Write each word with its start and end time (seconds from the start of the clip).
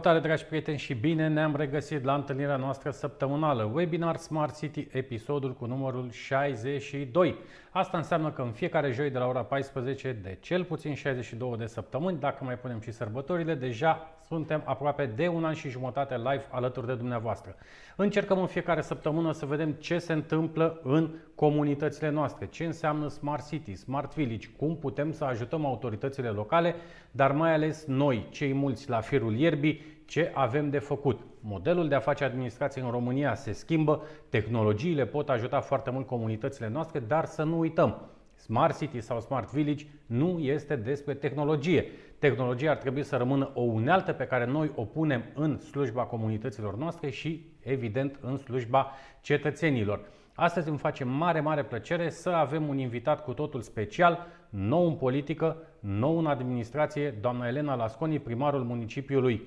Salutare 0.00 0.26
dragi 0.26 0.44
prieteni 0.44 0.78
și 0.78 0.94
bine 0.94 1.28
ne-am 1.28 1.56
regăsit 1.56 2.04
la 2.04 2.14
întâlnirea 2.14 2.56
noastră 2.56 2.90
săptămânală, 2.90 3.70
webinar 3.74 4.16
Smart 4.16 4.58
City, 4.58 4.86
episodul 4.92 5.54
cu 5.54 5.66
numărul 5.66 6.10
62. 6.10 7.36
Asta 7.70 7.96
înseamnă 7.96 8.30
că 8.30 8.42
în 8.42 8.52
fiecare 8.52 8.90
joi 8.90 9.10
de 9.10 9.18
la 9.18 9.26
ora 9.26 9.42
14 9.42 10.12
de 10.12 10.38
cel 10.40 10.64
puțin 10.64 10.94
62 10.94 11.56
de 11.58 11.66
săptămâni, 11.66 12.18
dacă 12.18 12.44
mai 12.44 12.58
punem 12.58 12.80
și 12.80 12.90
sărbătorile, 12.90 13.54
deja 13.54 14.19
suntem 14.30 14.62
aproape 14.64 15.06
de 15.16 15.28
un 15.28 15.44
an 15.44 15.54
și 15.54 15.68
jumătate 15.68 16.16
live 16.16 16.46
alături 16.50 16.86
de 16.86 16.94
dumneavoastră. 16.94 17.54
Încercăm 17.96 18.38
în 18.40 18.46
fiecare 18.46 18.80
săptămână 18.80 19.32
să 19.32 19.46
vedem 19.46 19.72
ce 19.72 19.98
se 19.98 20.12
întâmplă 20.12 20.80
în 20.82 21.10
comunitățile 21.34 22.10
noastre, 22.10 22.46
ce 22.46 22.64
înseamnă 22.64 23.08
Smart 23.08 23.48
City, 23.48 23.74
Smart 23.74 24.14
Village, 24.14 24.48
cum 24.48 24.76
putem 24.76 25.12
să 25.12 25.24
ajutăm 25.24 25.66
autoritățile 25.66 26.28
locale, 26.28 26.74
dar 27.10 27.32
mai 27.32 27.52
ales 27.52 27.84
noi, 27.86 28.26
cei 28.30 28.52
mulți 28.52 28.88
la 28.88 29.00
firul 29.00 29.34
ierbii, 29.34 29.80
ce 30.06 30.30
avem 30.34 30.70
de 30.70 30.78
făcut. 30.78 31.20
Modelul 31.40 31.88
de 31.88 31.94
a 31.94 32.00
face 32.00 32.24
administrație 32.24 32.82
în 32.82 32.90
România 32.90 33.34
se 33.34 33.52
schimbă, 33.52 34.02
tehnologiile 34.28 35.06
pot 35.06 35.28
ajuta 35.28 35.60
foarte 35.60 35.90
mult 35.90 36.06
comunitățile 36.06 36.68
noastre, 36.68 36.98
dar 36.98 37.24
să 37.24 37.42
nu 37.42 37.58
uităm, 37.58 38.10
Smart 38.34 38.78
City 38.78 39.00
sau 39.00 39.20
Smart 39.20 39.52
Village 39.52 39.86
nu 40.06 40.38
este 40.38 40.76
despre 40.76 41.14
tehnologie. 41.14 41.86
Tehnologia 42.20 42.70
ar 42.70 42.76
trebui 42.76 43.02
să 43.02 43.16
rămână 43.16 43.50
o 43.54 43.60
unealtă 43.60 44.12
pe 44.12 44.24
care 44.24 44.46
noi 44.46 44.72
o 44.74 44.84
punem 44.84 45.24
în 45.34 45.58
slujba 45.58 46.02
comunităților 46.02 46.76
noastre 46.76 47.10
și, 47.10 47.46
evident, 47.60 48.18
în 48.20 48.36
slujba 48.36 48.90
cetățenilor. 49.20 50.00
Astăzi 50.34 50.68
îmi 50.68 50.78
face 50.78 51.04
mare, 51.04 51.40
mare 51.40 51.64
plăcere 51.64 52.10
să 52.10 52.28
avem 52.28 52.68
un 52.68 52.78
invitat 52.78 53.24
cu 53.24 53.32
totul 53.32 53.60
special, 53.60 54.26
nou 54.50 54.86
în 54.86 54.94
politică, 54.94 55.56
nou 55.80 56.18
în 56.18 56.26
administrație, 56.26 57.10
doamna 57.10 57.46
Elena 57.46 57.74
Lasconi, 57.74 58.18
primarul 58.18 58.64
municipiului 58.64 59.42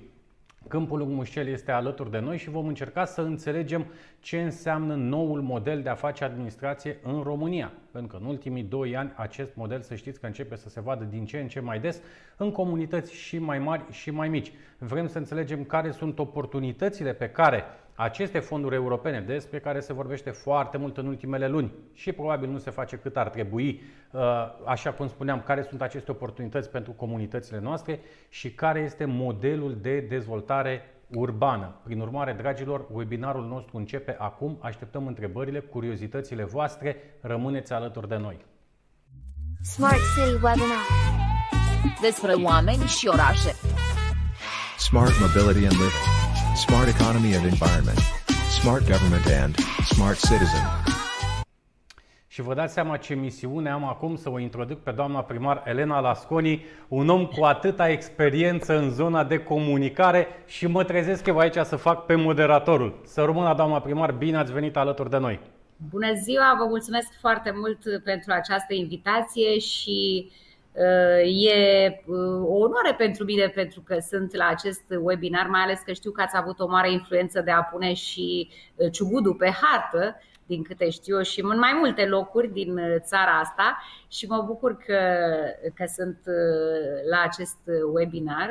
Câmpul 0.68 0.98
Lung 0.98 1.12
Mușcel 1.12 1.46
este 1.46 1.70
alături 1.70 2.10
de 2.10 2.18
noi 2.18 2.38
și 2.38 2.50
vom 2.50 2.66
încerca 2.66 3.04
să 3.04 3.20
înțelegem 3.20 3.86
ce 4.20 4.42
înseamnă 4.42 4.94
noul 4.94 5.40
model 5.42 5.82
de 5.82 5.88
a 5.88 5.94
face 5.94 6.24
administrație 6.24 6.98
în 7.02 7.22
România. 7.22 7.72
Pentru 7.90 8.16
că 8.16 8.22
în 8.22 8.28
ultimii 8.28 8.62
doi 8.62 8.96
ani 8.96 9.12
acest 9.16 9.54
model, 9.54 9.80
să 9.80 9.94
știți 9.94 10.20
că 10.20 10.26
începe 10.26 10.56
să 10.56 10.68
se 10.68 10.80
vadă 10.80 11.04
din 11.04 11.26
ce 11.26 11.38
în 11.38 11.48
ce 11.48 11.60
mai 11.60 11.80
des 11.80 12.00
în 12.36 12.50
comunități 12.50 13.14
și 13.14 13.38
mai 13.38 13.58
mari 13.58 13.84
și 13.90 14.10
mai 14.10 14.28
mici. 14.28 14.52
Vrem 14.78 15.06
să 15.06 15.18
înțelegem 15.18 15.64
care 15.64 15.90
sunt 15.90 16.18
oportunitățile 16.18 17.12
pe 17.12 17.28
care 17.28 17.64
aceste 17.94 18.38
fonduri 18.38 18.74
europene, 18.74 19.20
despre 19.20 19.58
care 19.58 19.80
se 19.80 19.92
vorbește 19.92 20.30
foarte 20.30 20.76
mult 20.76 20.96
în 20.96 21.06
ultimele 21.06 21.48
luni 21.48 21.72
și 21.92 22.12
probabil 22.12 22.48
nu 22.48 22.58
se 22.58 22.70
face 22.70 22.96
cât 22.96 23.16
ar 23.16 23.28
trebui, 23.28 23.82
uh, 24.10 24.20
așa 24.64 24.92
cum 24.92 25.08
spuneam, 25.08 25.42
care 25.42 25.62
sunt 25.62 25.82
aceste 25.82 26.10
oportunități 26.10 26.70
pentru 26.70 26.92
comunitățile 26.92 27.60
noastre 27.60 28.00
și 28.28 28.52
care 28.52 28.80
este 28.80 29.04
modelul 29.04 29.78
de 29.80 30.00
dezvoltare 30.00 30.82
urbană. 31.08 31.80
Prin 31.84 32.00
urmare, 32.00 32.32
dragilor, 32.32 32.86
webinarul 32.90 33.46
nostru 33.46 33.76
începe 33.76 34.16
acum. 34.18 34.58
Așteptăm 34.60 35.06
întrebările, 35.06 35.60
curiozitățile 35.60 36.44
voastre. 36.44 36.96
Rămâneți 37.20 37.72
alături 37.72 38.08
de 38.08 38.16
noi. 38.16 38.36
Smart 39.62 39.94
City 40.14 40.32
Webinar 40.32 40.84
despre 42.00 42.32
oameni 42.32 42.82
și 42.82 43.06
orașe. 43.06 43.52
Smart 44.78 45.12
Mobility 45.20 45.66
and 45.66 45.72
Living 45.72 46.23
Smart 46.54 46.88
Economy 46.88 47.34
and 47.34 47.46
Environment, 47.46 47.98
Smart 48.60 48.86
Government 48.86 49.26
and 49.42 49.54
Smart 49.84 50.18
Citizen. 50.18 50.62
Și 52.26 52.42
vă 52.42 52.54
dați 52.54 52.72
seama 52.72 52.96
ce 52.96 53.14
misiune 53.14 53.70
am 53.70 53.84
acum 53.84 54.16
să 54.16 54.30
o 54.30 54.38
introduc 54.38 54.82
pe 54.82 54.90
doamna 54.90 55.22
primar 55.22 55.62
Elena 55.66 56.00
Lasconi, 56.00 56.64
un 56.88 57.08
om 57.08 57.26
cu 57.26 57.44
atâta 57.44 57.88
experiență 57.88 58.78
în 58.78 58.90
zona 58.90 59.24
de 59.24 59.38
comunicare 59.38 60.26
și 60.46 60.66
mă 60.66 60.84
trezesc 60.84 61.26
eu 61.26 61.38
aici 61.38 61.56
să 61.64 61.76
fac 61.76 62.06
pe 62.06 62.14
moderatorul. 62.14 63.00
Să 63.04 63.22
rămână 63.22 63.54
doamna 63.54 63.80
primar, 63.80 64.12
bine 64.12 64.36
ați 64.36 64.52
venit 64.52 64.76
alături 64.76 65.10
de 65.10 65.18
noi. 65.18 65.40
Bună 65.90 66.12
ziua, 66.22 66.54
vă 66.58 66.64
mulțumesc 66.64 67.08
foarte 67.20 67.52
mult 67.54 68.02
pentru 68.04 68.32
această 68.32 68.74
invitație 68.74 69.58
și 69.58 70.28
Uh, 70.28 70.42
e 71.24 71.88
uh, 72.06 72.42
o 72.42 72.54
onoare 72.54 72.94
pentru 72.96 73.24
mine 73.24 73.48
pentru 73.48 73.80
că 73.80 73.98
sunt 73.98 74.34
la 74.34 74.46
acest 74.46 74.84
webinar, 75.00 75.46
mai 75.46 75.60
ales 75.60 75.80
că 75.84 75.92
știu 75.92 76.10
că 76.10 76.22
ați 76.22 76.36
avut 76.36 76.60
o 76.60 76.68
mare 76.68 76.92
influență 76.92 77.40
de 77.40 77.50
a 77.50 77.62
pune 77.62 77.92
și 77.92 78.50
uh, 78.74 78.90
ciugudul 78.90 79.34
pe 79.34 79.50
hartă, 79.50 80.20
din 80.46 80.62
câte 80.62 80.90
știu 80.90 81.16
eu, 81.16 81.22
și 81.22 81.40
în 81.40 81.58
mai 81.58 81.72
multe 81.78 82.06
locuri 82.06 82.52
din 82.52 82.80
țara 82.98 83.38
asta. 83.38 83.82
Și 84.08 84.26
mă 84.26 84.42
bucur 84.46 84.76
că, 84.76 84.98
că 85.74 85.84
sunt 85.86 86.18
la 87.10 87.22
acest 87.22 87.58
webinar 87.92 88.50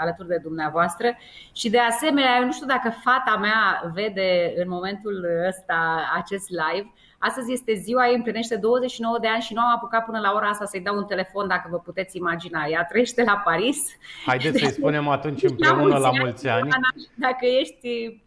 alături 0.00 0.28
de 0.28 0.40
dumneavoastră. 0.42 1.16
Și 1.52 1.70
de 1.70 1.78
asemenea, 1.78 2.36
eu 2.38 2.44
nu 2.44 2.52
știu 2.52 2.66
dacă 2.66 2.94
fata 3.02 3.36
mea 3.40 3.90
vede 3.94 4.52
în 4.56 4.68
momentul 4.68 5.26
ăsta 5.48 6.10
acest 6.14 6.48
live, 6.48 6.92
Astăzi 7.28 7.52
este 7.52 7.74
ziua, 7.74 8.08
ei 8.08 8.14
împlinește 8.14 8.56
29 8.56 9.18
de 9.20 9.28
ani 9.28 9.42
și 9.42 9.54
nu 9.54 9.60
am 9.60 9.74
apucat 9.74 10.04
până 10.04 10.18
la 10.18 10.32
ora 10.34 10.48
asta 10.48 10.64
să-i 10.64 10.80
dau 10.80 10.96
un 10.96 11.04
telefon, 11.04 11.48
dacă 11.48 11.68
vă 11.70 11.78
puteți 11.78 12.16
imagina. 12.16 12.66
Ea 12.66 12.84
trăiește 12.84 13.22
la 13.22 13.42
Paris. 13.44 13.78
Haideți 14.26 14.58
să-i 14.58 14.70
spunem 14.70 15.08
atunci 15.08 15.42
împreună 15.50 15.98
la 15.98 16.10
mulți 16.10 16.48
ani. 16.48 16.68
Dacă 17.14 17.46
ești 17.60 18.20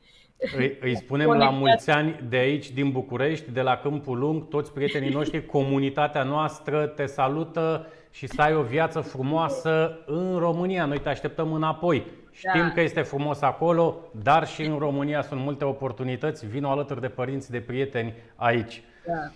îi, 0.57 0.77
îi 0.81 0.95
spunem 0.95 1.29
la 1.29 1.49
mulți 1.49 1.89
ani 1.89 2.19
de 2.29 2.37
aici, 2.37 2.71
din 2.71 2.91
București, 2.91 3.51
de 3.51 3.61
la 3.61 3.75
Câmpul 3.75 4.17
Lung, 4.17 4.47
toți 4.47 4.73
prietenii 4.73 5.13
noștri, 5.13 5.45
comunitatea 5.45 6.23
noastră 6.23 6.85
te 6.85 7.05
salută 7.05 7.87
și 8.11 8.27
să 8.27 8.41
ai 8.41 8.55
o 8.55 8.61
viață 8.61 8.99
frumoasă 8.99 9.99
în 10.05 10.37
România. 10.37 10.85
Noi 10.85 10.99
te 10.99 11.09
așteptăm 11.09 11.53
înapoi. 11.53 12.05
Știm 12.31 12.61
da. 12.61 12.71
că 12.71 12.81
este 12.81 13.01
frumos 13.01 13.41
acolo, 13.41 13.95
dar 14.11 14.47
și 14.47 14.63
în 14.63 14.77
România 14.77 15.21
sunt 15.21 15.39
multe 15.39 15.65
oportunități. 15.65 16.45
Vino 16.45 16.69
alături 16.69 17.01
de 17.01 17.07
părinți, 17.07 17.51
de 17.51 17.59
prieteni 17.59 18.13
aici. 18.35 18.83
Da. 19.05 19.31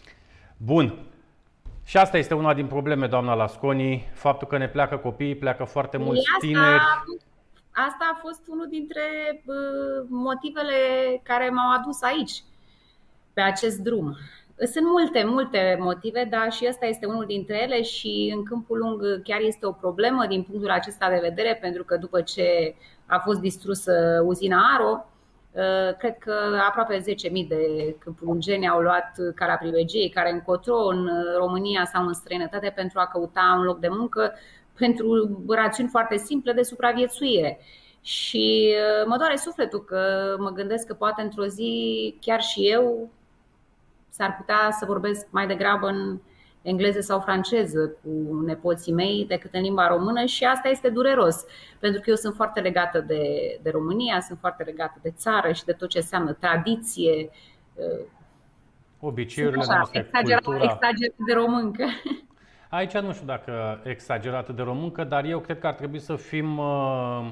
Bun. 0.58 1.06
Și 1.86 1.98
asta 1.98 2.18
este 2.18 2.34
una 2.34 2.54
din 2.54 2.68
probleme, 2.68 3.08
doamna 3.08 3.34
Lasconi, 3.34 4.10
faptul 4.14 4.48
că 4.48 4.58
ne 4.58 4.68
pleacă 4.68 4.98
copiii, 4.98 5.36
pleacă 5.36 5.64
foarte 5.64 5.98
mulți 5.98 6.24
asta, 6.34 6.48
tineri. 6.48 6.82
Asta 7.72 8.12
a 8.14 8.20
fost 8.22 8.42
unul 8.48 8.68
dintre 8.70 9.02
motivele 10.08 10.74
care 11.24 11.50
m-au 11.50 11.72
adus 11.80 12.02
aici, 12.02 12.44
pe 13.34 13.42
acest 13.42 13.78
drum. 13.78 14.18
Sunt 14.66 14.86
multe, 14.86 15.24
multe 15.24 15.78
motive, 15.80 16.28
dar 16.30 16.52
și 16.52 16.66
ăsta 16.70 16.86
este 16.86 17.06
unul 17.06 17.26
dintre 17.26 17.62
ele 17.62 17.82
și 17.82 18.34
în 18.36 18.44
câmpul 18.44 18.78
lung 18.78 19.22
chiar 19.22 19.40
este 19.42 19.66
o 19.66 19.72
problemă 19.72 20.26
din 20.26 20.44
punctul 20.44 20.70
acesta 20.70 21.10
de 21.10 21.20
vedere, 21.22 21.58
pentru 21.62 21.84
că 21.84 21.98
după 21.98 22.22
ce 22.22 22.76
a 23.06 23.20
fost 23.20 23.40
distrusă 23.40 24.24
uzina 24.26 24.58
Aro, 24.76 25.06
uh, 25.52 25.96
cred 25.98 26.18
că 26.18 26.34
aproape 26.68 26.98
10.000 26.98 27.48
de 27.48 27.96
câmpulungeni 28.00 28.68
au 28.68 28.80
luat 28.80 29.12
calea 29.36 29.58
privilegiei 29.58 30.10
care 30.10 30.32
încotro 30.32 30.76
în 30.76 31.10
România 31.38 31.86
sau 31.86 32.06
în 32.06 32.14
străinătate 32.14 32.74
pentru 32.76 33.00
a 33.00 33.08
căuta 33.08 33.56
un 33.58 33.64
loc 33.64 33.80
de 33.80 33.88
muncă 33.90 34.34
pentru 34.78 35.40
rațiuni 35.50 35.90
foarte 35.90 36.18
simple 36.18 36.54
de 36.54 36.64
supraviețuire. 36.64 37.60
Și 38.02 38.76
uh, 38.76 39.06
mă 39.08 39.18
doare 39.18 39.36
sufletul 39.36 39.84
că 39.84 40.36
mă 40.40 40.50
gândesc 40.50 40.88
că 40.88 40.94
poate 40.94 41.22
într-o 41.22 41.46
zi 41.46 42.16
chiar 42.22 42.42
și 42.42 42.70
eu 42.70 43.10
s-ar 44.22 44.36
putea 44.36 44.72
să 44.72 44.86
vorbesc 44.86 45.28
mai 45.30 45.48
degrabă 45.48 45.88
în 45.88 46.20
engleză 46.62 47.00
sau 47.00 47.20
franceză 47.20 47.98
cu 48.02 48.42
nepoții 48.46 48.94
mei 48.94 49.26
decât 49.28 49.54
în 49.54 49.62
limba 49.62 49.88
română 49.88 50.26
și 50.26 50.44
asta 50.44 50.70
este 50.70 50.90
dureros, 50.90 51.46
pentru 51.80 52.02
că 52.02 52.10
eu 52.10 52.16
sunt 52.16 52.36
foarte 52.36 52.60
legată 52.60 53.00
de, 53.00 53.24
de 53.62 53.70
România, 53.70 54.20
sunt 54.20 54.40
foarte 54.40 54.64
legată 54.64 55.00
de 55.02 55.12
țară 55.12 55.52
și 55.52 55.66
de 55.66 55.72
tot 55.72 55.90
ce 55.90 55.98
înseamnă 55.98 56.34
tradiție, 56.34 57.30
uh, 57.74 58.06
obiceiurile 59.00 59.62
așa, 59.62 59.76
noastre, 59.76 60.00
exagerat, 60.00 60.44
cultura. 60.44 60.64
exagerat 60.64 61.16
de 61.18 61.34
româncă. 61.34 61.86
Aici 62.70 62.98
nu 62.98 63.14
știu 63.14 63.26
dacă 63.26 63.82
exagerat 63.84 64.56
de 64.56 64.62
româncă, 64.62 65.04
dar 65.04 65.26
eu 65.26 65.40
cred 65.40 65.60
că 65.60 65.68
ar 65.68 65.74
trebui 65.74 66.00
să 66.00 66.16
fim 66.16 66.58
uh, 66.58 67.32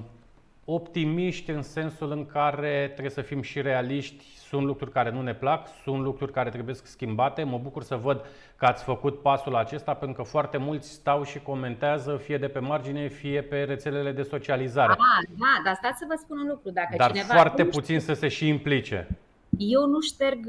optimiști 0.73 1.51
în 1.51 1.61
sensul 1.61 2.11
în 2.11 2.25
care 2.25 2.85
trebuie 2.87 3.09
să 3.09 3.21
fim 3.21 3.41
și 3.41 3.61
realiști. 3.61 4.25
Sunt 4.47 4.63
lucruri 4.65 4.91
care 4.91 5.11
nu 5.11 5.21
ne 5.21 5.33
plac, 5.33 5.67
sunt 5.83 5.99
lucruri 6.01 6.31
care 6.31 6.49
trebuie 6.49 6.75
schimbate. 6.75 7.43
Mă 7.43 7.57
bucur 7.57 7.83
să 7.83 7.95
văd 7.95 8.25
că 8.55 8.65
ați 8.65 8.83
făcut 8.83 9.21
pasul 9.21 9.55
acesta 9.55 9.93
pentru 9.93 10.21
că 10.21 10.29
foarte 10.29 10.57
mulți 10.57 10.89
stau 10.89 11.23
și 11.23 11.39
comentează 11.39 12.19
fie 12.23 12.37
de 12.37 12.47
pe 12.47 12.59
margine, 12.59 13.07
fie 13.07 13.41
pe 13.41 13.63
rețelele 13.63 14.11
de 14.11 14.23
socializare. 14.23 14.91
Ah, 14.91 15.29
da, 15.37 15.61
dar 15.63 15.75
stați 15.75 15.97
să 15.97 16.05
vă 16.07 16.15
spun 16.17 16.39
un 16.39 16.47
lucru. 16.47 16.69
Dacă 16.69 16.95
dar 16.97 17.11
cineva 17.11 17.33
foarte 17.33 17.65
puțin 17.65 17.99
să 17.99 18.13
se 18.13 18.27
și 18.27 18.47
implice. 18.47 19.07
Eu 19.57 19.85
nu 19.85 19.99
șterg, 19.99 20.39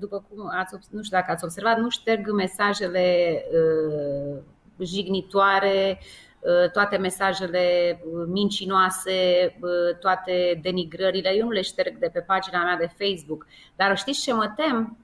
după 0.00 0.24
cum 0.28 0.50
ați, 0.58 0.74
nu 0.90 1.02
știu 1.02 1.18
dacă 1.18 1.30
ați 1.30 1.44
observat, 1.44 1.78
nu 1.78 1.88
șterg 1.88 2.30
mesajele 2.30 3.36
uh, 3.52 4.38
jignitoare, 4.78 5.98
uh, 6.00 6.06
Uh, 6.06 6.31
toate 6.72 6.96
mesajele 6.96 7.98
uh, 8.04 8.24
mincinoase, 8.26 9.56
uh, 9.60 9.98
toate 10.00 10.60
denigrările, 10.62 11.34
eu 11.34 11.44
nu 11.44 11.50
le 11.50 11.60
șterg 11.62 11.98
de 11.98 12.10
pe 12.12 12.20
pagina 12.20 12.64
mea 12.64 12.76
de 12.76 12.90
Facebook. 12.98 13.46
Dar 13.76 13.96
știți 13.96 14.22
ce 14.22 14.32
mă 14.32 14.52
tem? 14.56 14.96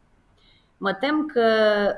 Mă 0.81 0.93
tem 0.93 1.27
că, 1.27 1.51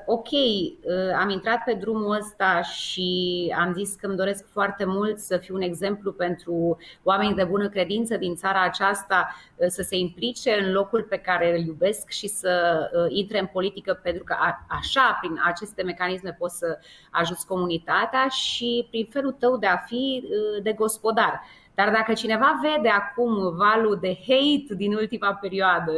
ok, 0.06 0.30
uh, 0.30 1.14
am 1.18 1.28
intrat 1.28 1.64
pe 1.64 1.72
drumul 1.72 2.16
ăsta 2.16 2.62
și 2.62 3.52
am 3.58 3.72
zis 3.72 3.94
că 3.94 4.06
îmi 4.06 4.16
doresc 4.16 4.46
foarte 4.52 4.84
mult 4.84 5.18
să 5.18 5.37
fiu 5.37 5.54
un 5.54 5.60
exemplu 5.60 6.12
pentru 6.12 6.78
oameni 7.02 7.34
de 7.34 7.44
bună 7.44 7.68
credință 7.68 8.16
din 8.16 8.34
țara 8.34 8.62
aceasta 8.62 9.34
uh, 9.56 9.66
să 9.68 9.82
se 9.82 9.96
implice 9.96 10.52
în 10.62 10.72
locul 10.72 11.02
pe 11.02 11.16
care 11.16 11.58
îl 11.58 11.66
iubesc 11.66 12.08
și 12.08 12.28
să 12.28 12.80
uh, 12.94 13.06
intre 13.08 13.38
în 13.38 13.46
politică, 13.46 14.00
pentru 14.02 14.25
că 14.25 14.37
așa, 14.68 15.18
prin 15.20 15.40
aceste 15.44 15.82
mecanisme, 15.82 16.37
poți 16.38 16.58
să 16.58 16.78
ajuți 17.10 17.46
comunitatea 17.46 18.28
și 18.28 18.87
prin 18.90 19.06
felul 19.10 19.32
tău 19.32 19.56
de 19.56 19.66
a 19.66 19.76
fi 19.76 20.25
de 20.62 20.72
gospodar. 20.72 21.40
Dar 21.74 21.90
dacă 21.90 22.12
cineva 22.12 22.60
vede 22.62 22.88
acum 22.88 23.56
valul 23.56 23.98
de 24.00 24.18
hate 24.26 24.74
din 24.74 24.94
ultima 24.94 25.34
perioadă, 25.34 25.92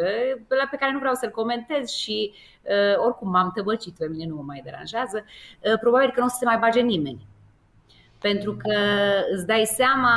pe 0.70 0.76
care 0.78 0.92
nu 0.92 0.98
vreau 0.98 1.14
să-l 1.14 1.30
comentez 1.30 1.90
și 1.90 2.32
uh, 2.62 3.04
oricum 3.04 3.30
m-am 3.30 3.52
tăbăcit, 3.54 3.94
pe 3.94 4.08
mine 4.08 4.26
nu 4.26 4.34
mă 4.34 4.42
mai 4.46 4.60
deranjează, 4.64 5.24
uh, 5.24 5.78
probabil 5.80 6.10
că 6.10 6.20
nu 6.20 6.26
o 6.26 6.28
să 6.28 6.36
se 6.38 6.44
mai 6.44 6.58
bage 6.58 6.80
nimeni. 6.80 7.26
Pentru 8.20 8.56
că 8.56 8.74
îți 9.32 9.46
dai 9.46 9.64
seama 9.64 10.10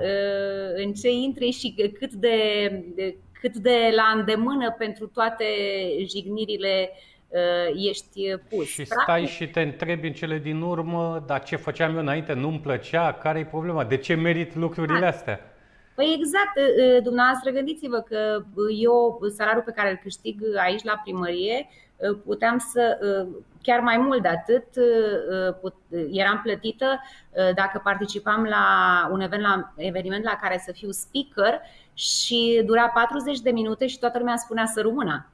uh, 0.00 0.84
în 0.84 0.92
ce 0.92 1.10
intri 1.10 1.50
și 1.50 1.92
cât 1.98 2.12
de, 2.12 2.84
cât 3.40 3.56
de 3.56 3.92
la 3.94 4.18
îndemână 4.18 4.70
pentru 4.78 5.06
toate 5.06 5.44
jignirile 6.06 6.90
Uh, 6.90 7.09
ești 7.74 8.36
pus. 8.48 8.66
Și 8.66 8.84
stai 8.84 9.04
Practic, 9.04 9.28
și 9.28 9.48
te 9.48 9.60
întrebi 9.60 10.06
în 10.06 10.12
cele 10.12 10.38
din 10.38 10.60
urmă, 10.60 11.24
dar 11.26 11.42
ce 11.42 11.56
făceam 11.56 11.94
eu 11.94 12.00
înainte 12.00 12.32
nu-mi 12.32 12.60
plăcea, 12.60 13.12
care 13.12 13.38
e 13.38 13.44
problema, 13.44 13.84
de 13.84 13.96
ce 13.96 14.14
merit 14.14 14.54
lucrurile 14.54 15.00
da. 15.00 15.06
astea? 15.06 15.40
Păi 15.94 16.16
exact, 16.18 16.56
uh, 16.56 16.96
uh, 16.96 17.02
dumneavoastră 17.02 17.50
gândiți-vă 17.50 17.98
că 17.98 18.42
eu 18.78 19.20
salariul 19.36 19.62
pe 19.62 19.72
care 19.72 19.90
îl 19.90 19.98
câștig 20.02 20.42
aici 20.56 20.82
la 20.82 21.00
primărie 21.04 21.68
puteam 22.24 22.58
să, 22.58 22.98
chiar 23.62 23.80
mai 23.80 23.96
mult 23.96 24.22
de 24.22 24.28
atât, 24.28 24.66
eram 26.10 26.40
plătită 26.42 27.00
dacă 27.54 27.80
participam 27.84 28.44
la 28.44 28.64
un 29.12 29.20
event 29.20 29.42
la, 29.42 29.72
eveniment 29.76 30.24
la 30.24 30.38
care 30.42 30.62
să 30.64 30.72
fiu 30.72 30.90
speaker 30.90 31.60
și 31.94 32.62
dura 32.64 32.88
40 32.88 33.40
de 33.40 33.50
minute 33.50 33.86
și 33.86 33.98
toată 33.98 34.18
lumea 34.18 34.36
spunea 34.36 34.66
să 34.66 34.80
rămână 34.80 35.26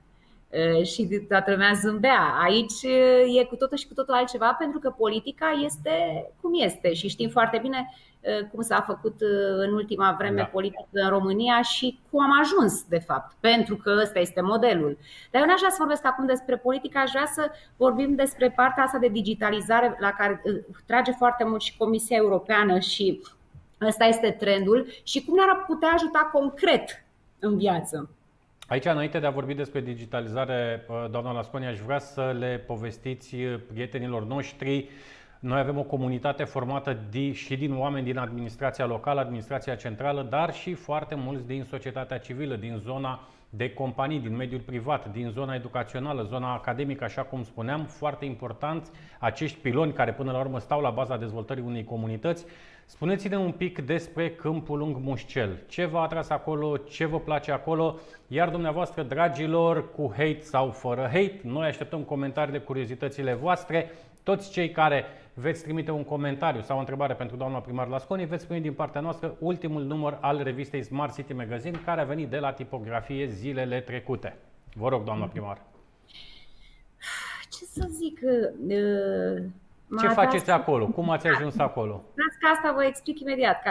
și 0.85 1.25
toată 1.29 1.51
lumea 1.51 1.73
zâmbea. 1.73 2.35
Aici 2.43 2.83
e 3.41 3.45
cu 3.45 3.57
totul 3.57 3.77
și 3.77 3.87
cu 3.87 3.95
totul 3.95 4.15
altceva 4.15 4.57
pentru 4.59 4.79
că 4.79 4.91
politica 4.91 5.51
este 5.65 6.27
cum 6.41 6.51
este 6.55 6.93
și 6.93 7.09
știm 7.09 7.29
foarte 7.29 7.59
bine 7.63 7.91
cum 8.53 8.63
s-a 8.63 8.81
făcut 8.81 9.15
în 9.57 9.73
ultima 9.73 10.15
vreme 10.19 10.37
da. 10.37 10.45
politică 10.45 10.89
în 10.93 11.09
România 11.09 11.63
și 11.63 11.99
cum 12.11 12.23
am 12.23 12.41
ajuns, 12.41 12.85
de 12.89 12.99
fapt, 12.99 13.37
pentru 13.41 13.77
că 13.77 13.99
ăsta 14.03 14.19
este 14.19 14.41
modelul. 14.41 14.99
Dar 15.31 15.41
eu 15.43 15.49
n-aș 15.49 15.59
vrea 15.59 15.71
să 15.71 15.77
vorbesc 15.79 16.07
acum 16.07 16.27
despre 16.27 16.57
politică, 16.57 16.99
aș 16.99 17.11
vrea 17.11 17.27
să 17.35 17.51
vorbim 17.77 18.15
despre 18.15 18.51
partea 18.51 18.83
asta 18.83 18.99
de 18.99 19.09
digitalizare 19.09 19.97
la 20.01 20.11
care 20.11 20.43
trage 20.87 21.13
foarte 21.13 21.45
mult 21.45 21.61
și 21.61 21.77
Comisia 21.77 22.17
Europeană 22.17 22.79
și 22.79 23.23
ăsta 23.81 24.05
este 24.05 24.31
trendul 24.31 24.87
și 25.03 25.25
cum 25.25 25.35
ne-ar 25.35 25.65
putea 25.67 25.89
ajuta 25.95 26.31
concret 26.33 27.05
în 27.39 27.57
viață. 27.57 28.16
Aici, 28.69 28.85
înainte 28.85 29.19
de 29.19 29.27
a 29.27 29.31
vorbi 29.31 29.55
despre 29.55 29.81
digitalizare, 29.81 30.85
uh, 30.89 31.05
doamna 31.11 31.33
Lasconi, 31.33 31.67
aș 31.67 31.79
vrea 31.79 31.99
să 31.99 32.35
le 32.39 32.63
povestiți 32.67 33.35
uh, 33.35 33.61
prietenilor 33.73 34.27
noștri. 34.27 34.89
Noi 35.39 35.59
avem 35.59 35.79
o 35.79 35.83
comunitate 35.83 36.45
formată 36.45 36.99
și 37.33 37.57
din 37.57 37.75
oameni 37.75 38.05
din 38.05 38.19
administrația 38.19 38.87
locală, 38.87 39.21
administrația 39.21 39.75
centrală, 39.75 40.23
dar 40.23 40.55
și 40.55 40.75
foarte 40.75 41.15
mulți 41.15 41.47
din 41.47 41.65
societatea 41.65 42.19
civilă, 42.19 42.57
din 42.57 42.77
zona 42.77 43.29
de 43.51 43.73
companii, 43.73 44.21
din 44.21 44.37
mediul 44.37 44.61
privat, 44.61 45.13
din 45.13 45.31
zona 45.31 45.55
educațională, 45.55 46.23
zona 46.23 46.53
academică, 46.53 47.05
așa 47.05 47.23
cum 47.23 47.43
spuneam, 47.43 47.85
foarte 47.85 48.25
importanți 48.25 48.91
acești 49.19 49.59
piloni 49.59 49.93
care 49.93 50.13
până 50.13 50.33
la 50.33 50.39
urmă 50.39 50.59
stau 50.59 50.81
la 50.81 50.91
baza 50.91 51.17
dezvoltării 51.17 51.63
unei 51.67 51.85
comunități 51.85 52.47
Spuneți-ne 52.89 53.37
un 53.37 53.53
pic 53.53 53.79
despre 53.79 54.31
Câmpul 54.31 54.79
Lung 54.79 54.97
Mușcel. 55.01 55.63
Ce 55.69 55.85
v-a 55.85 56.03
atras 56.03 56.29
acolo, 56.29 56.77
ce 56.77 57.05
vă 57.05 57.21
place 57.21 57.53
acolo, 57.53 57.99
iar 58.27 58.49
dumneavoastră, 58.49 59.03
dragilor, 59.03 59.93
cu 59.93 60.13
hate 60.17 60.41
sau 60.41 60.71
fără 60.71 61.03
hate, 61.03 61.41
noi 61.43 61.67
așteptăm 61.67 62.03
comentariile, 62.03 62.59
curiozitățile 62.59 63.35
voastre. 63.35 63.91
Toți 64.27 64.51
cei 64.51 64.71
care 64.71 65.05
veți 65.35 65.63
trimite 65.63 65.91
un 65.91 66.05
comentariu 66.05 66.61
sau 66.63 66.77
o 66.77 66.79
întrebare 66.79 67.15
pentru 67.15 67.37
doamna 67.37 67.61
primar 67.61 67.89
Lasconi, 67.89 68.25
veți 68.25 68.47
primi 68.47 68.61
din 68.63 68.73
partea 68.73 69.01
noastră 69.01 69.37
ultimul 69.39 69.83
număr 69.83 70.19
al 70.21 70.43
revistei 70.43 70.83
Smart 70.83 71.15
City 71.15 71.33
Magazine, 71.33 71.81
care 71.85 72.01
a 72.01 72.05
venit 72.05 72.29
de 72.29 72.39
la 72.39 72.53
tipografie 72.53 73.27
zilele 73.27 73.81
trecute. 73.81 74.37
Vă 74.75 74.89
rog, 74.89 75.05
doamna 75.05 75.27
primar. 75.27 75.63
Ce 77.51 77.65
să 77.65 77.87
zic? 77.91 78.21
Uh 78.23 79.45
ce 80.01 80.09
faceți 80.09 80.51
acolo? 80.51 80.87
Cum 80.87 81.11
ați 81.11 81.27
ajuns 81.27 81.59
acolo? 81.59 82.03
Dați 82.15 82.39
că 82.41 82.47
asta 82.55 82.73
vă 82.73 82.85
explic 82.85 83.21
imediat. 83.21 83.63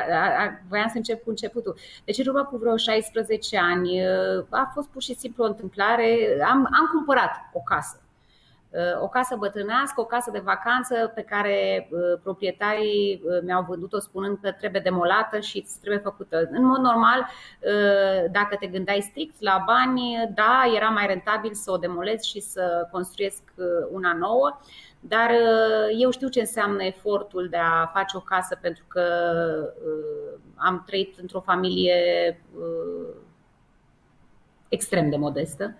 Voiam 0.67 0.88
să 0.88 0.97
încep 0.97 1.24
cu 1.24 1.29
începutul. 1.29 1.75
Deci, 2.05 2.17
în 2.17 2.27
urmă 2.27 2.43
cu 2.43 2.57
vreo 2.57 2.77
16 2.77 3.57
ani, 3.57 4.05
a 4.50 4.71
fost 4.74 4.88
pur 4.88 5.01
și 5.01 5.15
simplu 5.15 5.43
o 5.43 5.47
întâmplare. 5.47 6.38
Am, 6.45 6.57
am 6.57 6.89
cumpărat 6.93 7.31
o 7.53 7.59
casă. 7.59 8.00
O 9.01 9.08
casă 9.08 9.36
bătrânească, 9.36 10.01
o 10.01 10.05
casă 10.05 10.32
de 10.32 10.39
vacanță 10.39 11.12
pe 11.15 11.22
care 11.22 11.89
proprietarii 12.24 13.22
mi-au 13.44 13.65
vândut-o 13.67 14.00
spunând 14.00 14.38
că 14.41 14.51
trebuie 14.51 14.82
demolată 14.82 15.39
și 15.39 15.65
trebuie 15.79 16.01
făcută. 16.01 16.48
În 16.51 16.65
mod 16.65 16.77
normal, 16.77 17.27
dacă 18.32 18.55
te 18.60 18.67
gândeai 18.67 19.01
strict 19.01 19.41
la 19.41 19.63
bani, 19.65 20.32
da, 20.36 20.63
era 20.75 20.88
mai 20.88 21.08
rentabil 21.08 21.53
să 21.53 21.72
o 21.72 21.77
demolez 21.77 22.22
și 22.22 22.39
să 22.39 22.88
construiesc 22.91 23.44
una 23.91 24.13
nouă. 24.13 24.60
Dar 25.08 25.29
uh, 25.29 26.00
eu 26.00 26.12
știu 26.12 26.27
ce 26.27 26.39
înseamnă 26.39 26.84
efortul 26.84 27.48
de 27.50 27.58
a 27.58 27.86
face 27.94 28.17
o 28.17 28.20
casă 28.20 28.58
pentru 28.62 28.84
că 28.88 29.03
uh, 29.86 30.39
am 30.55 30.84
trăit 30.86 31.17
într-o 31.17 31.39
familie 31.39 31.96
uh, 32.58 33.15
extrem 34.67 35.10
de 35.10 35.15
modestă 35.15 35.75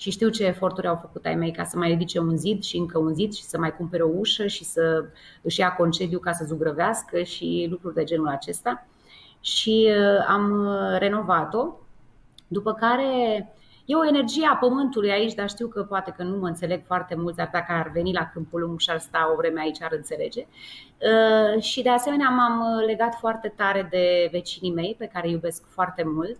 și 0.00 0.10
știu 0.10 0.28
ce 0.28 0.44
eforturi 0.44 0.86
au 0.86 0.96
făcut 0.96 1.26
ai 1.26 1.34
mei 1.34 1.50
ca 1.50 1.64
să 1.64 1.76
mai 1.76 1.88
ridice 1.88 2.18
un 2.18 2.36
zid 2.36 2.62
și 2.62 2.76
încă 2.76 2.98
un 2.98 3.14
zid 3.14 3.32
și 3.32 3.42
să 3.42 3.58
mai 3.58 3.76
cumpere 3.76 4.02
o 4.02 4.10
ușă 4.18 4.46
și 4.46 4.64
să 4.64 5.04
își 5.42 5.60
ia 5.60 5.74
concediu 5.74 6.18
ca 6.18 6.32
să 6.32 6.44
zugrăvească 6.44 7.22
și 7.22 7.66
lucruri 7.70 7.94
de 7.94 8.04
genul 8.04 8.28
acesta. 8.28 8.86
Și 9.40 9.90
am 10.28 10.68
renovat-o, 10.98 11.66
după 12.48 12.74
care 12.74 13.44
E 13.90 13.96
o 13.96 14.06
energie 14.06 14.48
a 14.52 14.56
pământului 14.56 15.10
aici, 15.10 15.34
dar 15.34 15.48
știu 15.48 15.66
că 15.68 15.82
poate 15.82 16.14
că 16.16 16.22
nu 16.22 16.36
mă 16.36 16.46
înțeleg 16.46 16.82
foarte 16.86 17.14
mult, 17.14 17.36
dar 17.36 17.48
dacă 17.52 17.72
ar 17.72 17.90
veni 17.94 18.12
la 18.12 18.30
Câmpul 18.32 18.60
Lung 18.60 18.80
și 18.80 18.90
ar 18.90 18.98
sta 18.98 19.30
o 19.32 19.36
vreme 19.36 19.60
aici, 19.60 19.82
ar 19.82 19.92
înțelege. 19.92 20.46
Uh, 20.46 21.62
și 21.62 21.82
de 21.82 21.88
asemenea 21.88 22.28
m-am 22.28 22.78
legat 22.86 23.14
foarte 23.14 23.52
tare 23.56 23.86
de 23.90 24.28
vecinii 24.32 24.72
mei, 24.72 24.94
pe 24.98 25.10
care 25.12 25.26
îi 25.26 25.32
iubesc 25.32 25.66
foarte 25.68 26.02
mult. 26.06 26.38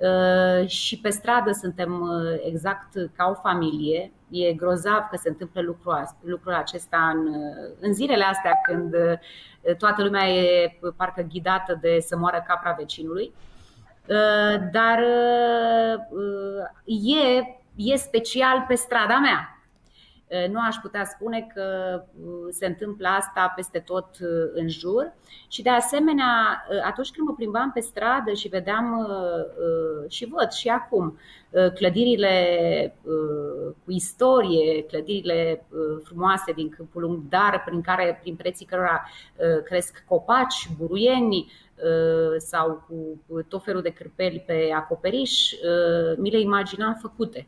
Uh, 0.00 0.68
și 0.68 1.00
pe 1.00 1.10
stradă 1.10 1.52
suntem 1.52 2.00
uh, 2.00 2.40
exact 2.44 2.92
ca 3.16 3.28
o 3.30 3.48
familie. 3.48 4.12
E 4.30 4.52
grozav 4.52 5.08
că 5.10 5.16
se 5.16 5.28
întâmplă 5.28 5.60
lucrul, 5.60 6.16
lucrul 6.20 6.54
acesta 6.54 7.12
în, 7.14 7.34
în 7.80 7.92
zilele 7.92 8.24
astea 8.24 8.52
când 8.62 8.94
toată 9.78 10.02
lumea 10.02 10.28
e 10.28 10.78
parcă 10.96 11.22
ghidată 11.22 11.78
de 11.80 11.98
să 12.00 12.16
moară 12.16 12.44
capra 12.46 12.74
vecinului. 12.78 13.32
Uh, 14.08 14.60
dar 14.72 14.98
uh, 16.10 16.64
e, 17.16 17.42
e 17.76 17.96
special 17.96 18.64
pe 18.68 18.74
strada 18.74 19.18
mea. 19.18 19.55
Uh, 20.28 20.50
nu 20.50 20.60
aș 20.66 20.76
putea 20.76 21.04
spune 21.04 21.46
că 21.54 21.64
se 22.50 22.66
întâmplă 22.66 23.08
asta 23.08 23.52
peste 23.56 23.78
tot 23.78 24.08
în 24.54 24.68
jur 24.68 25.12
și 25.48 25.62
de 25.62 25.70
asemenea 25.70 26.64
atunci 26.84 27.10
când 27.10 27.28
mă 27.28 27.34
plimbam 27.34 27.72
pe 27.72 27.80
stradă 27.80 28.32
și 28.32 28.48
vedeam 28.48 29.08
și 30.08 30.24
văd 30.24 30.50
și 30.50 30.68
acum 30.68 31.18
clădirile 31.74 32.94
cu 33.84 33.90
istorie, 33.90 34.82
clădirile 34.82 35.66
frumoase 36.04 36.52
din 36.52 36.68
Câmpul 36.68 37.02
Lung, 37.02 37.22
dar 37.28 37.62
prin 37.64 37.80
care 37.80 38.18
prin 38.22 38.34
preții 38.36 38.66
cărora 38.66 39.04
cresc 39.64 40.04
copaci, 40.08 40.68
buruieni, 40.78 41.46
Uh, 41.84 42.34
sau 42.38 42.84
cu 43.28 43.42
tot 43.48 43.64
felul 43.64 43.82
de 43.82 43.90
cârpeli 43.92 44.44
pe 44.46 44.72
acoperiș, 44.74 45.52
uh, 45.52 46.16
mi 46.16 46.30
le 46.30 46.40
imaginam 46.40 46.98
făcute. 47.00 47.46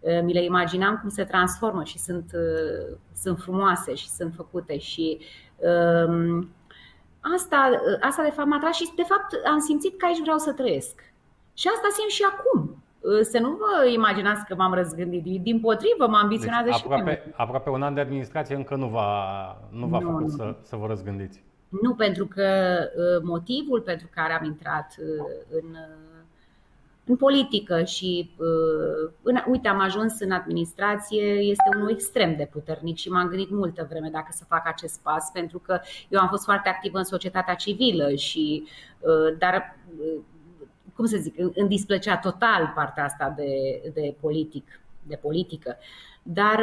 Uh, 0.00 0.20
mi 0.22 0.32
le 0.32 0.44
imaginam 0.44 0.98
cum 1.00 1.08
se 1.08 1.24
transformă 1.24 1.84
și 1.84 1.98
sunt, 1.98 2.30
sunt 3.14 3.38
frumoase 3.38 3.94
și 3.94 4.08
sunt 4.08 4.34
făcute 4.34 4.78
și 4.78 5.18
um, 5.56 6.48
asta, 7.34 7.70
asta 8.00 8.22
de 8.22 8.30
fapt 8.30 8.48
m-a 8.48 8.58
tras 8.58 8.76
și 8.76 8.90
de 8.96 9.02
fapt 9.02 9.46
am 9.46 9.58
simțit 9.58 9.98
că 9.98 10.06
aici 10.06 10.20
vreau 10.20 10.38
să 10.38 10.52
trăiesc. 10.52 11.12
Și 11.54 11.68
asta 11.74 11.88
simt 11.92 12.10
și 12.10 12.22
acum. 12.32 12.82
Să 13.22 13.38
nu 13.38 13.48
vă 13.50 13.88
imaginați 13.88 14.44
că 14.44 14.54
m-am 14.54 14.74
răzgândit. 14.74 15.42
Din 15.42 15.60
potrivă, 15.60 16.06
mă 16.08 16.16
ambiționează 16.16 16.64
deci, 16.64 16.74
și 16.74 16.82
aproape, 16.84 17.34
aproape 17.36 17.70
un 17.70 17.82
an 17.82 17.94
de 17.94 18.00
administrație 18.00 18.54
încă 18.54 18.74
nu 18.74 18.86
v-a, 18.86 19.12
nu 19.70 19.86
v-a 19.86 19.98
nu, 19.98 20.10
făcut 20.10 20.22
nu. 20.22 20.28
Să, 20.28 20.56
să 20.62 20.76
vă 20.76 20.86
răzgândiți. 20.86 21.42
Nu 21.68 21.94
pentru 21.94 22.26
că 22.26 22.78
uh, 22.96 23.22
motivul 23.22 23.80
pentru 23.80 24.08
care 24.14 24.32
am 24.32 24.44
intrat 24.44 24.94
uh, 24.98 25.24
în, 25.50 25.68
uh, 25.70 26.17
în 27.08 27.16
politică 27.16 27.82
și 27.82 28.30
în, 29.22 29.36
uite, 29.46 29.68
am 29.68 29.80
ajuns 29.80 30.20
în 30.20 30.30
administrație, 30.30 31.22
este 31.22 31.68
unul 31.76 31.90
extrem 31.90 32.36
de 32.36 32.48
puternic 32.52 32.96
și 32.96 33.08
m-am 33.08 33.28
gândit 33.28 33.50
multă 33.50 33.86
vreme 33.88 34.08
dacă 34.12 34.28
să 34.30 34.44
fac 34.48 34.66
acest 34.66 35.00
pas, 35.02 35.30
pentru 35.32 35.58
că 35.58 35.80
eu 36.08 36.20
am 36.20 36.28
fost 36.28 36.44
foarte 36.44 36.68
activă 36.68 36.98
în 36.98 37.04
societatea 37.04 37.54
civilă 37.54 38.14
și, 38.14 38.64
dar 39.38 39.76
cum 40.94 41.06
să 41.06 41.16
zic, 41.16 41.34
îmi 41.38 41.68
displăcea 41.68 42.16
total 42.16 42.72
partea 42.74 43.04
asta 43.04 43.34
de, 43.36 43.82
de 43.94 44.14
politic, 44.20 44.80
de 45.02 45.16
politică. 45.16 45.76
Dar 46.22 46.60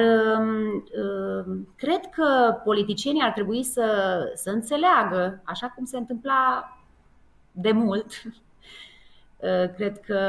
cred 1.76 2.10
că 2.12 2.56
politicienii 2.64 3.24
ar 3.24 3.32
trebui 3.32 3.64
să, 3.64 4.18
să 4.36 4.50
înțeleagă, 4.50 5.42
așa 5.44 5.68
cum 5.68 5.86
se 5.86 5.98
întâmpla 5.98 6.70
de 7.52 7.72
mult, 7.72 8.06
Uh, 8.26 8.32
cred 9.76 10.00
că 10.00 10.20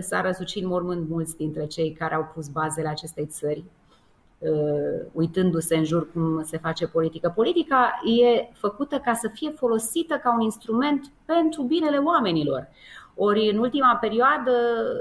s-a 0.00 0.20
răsucit 0.20 0.62
în 0.62 0.68
mormânt 0.68 1.08
mulți 1.08 1.36
dintre 1.36 1.66
cei 1.66 1.92
care 1.92 2.14
au 2.14 2.30
pus 2.34 2.48
bazele 2.48 2.88
acestei 2.88 3.26
țări, 3.26 3.64
uh, 4.38 5.06
uitându-se 5.12 5.76
în 5.76 5.84
jur 5.84 6.12
cum 6.12 6.42
se 6.42 6.58
face 6.58 6.86
politică. 6.86 7.32
Politica 7.34 8.00
e 8.04 8.48
făcută 8.52 8.98
ca 9.04 9.14
să 9.14 9.28
fie 9.32 9.50
folosită 9.50 10.14
ca 10.22 10.34
un 10.34 10.40
instrument 10.40 11.12
pentru 11.24 11.62
binele 11.62 11.96
oamenilor. 11.96 12.68
Ori 13.14 13.50
în 13.50 13.58
ultima 13.58 13.96
perioadă, 14.00 14.52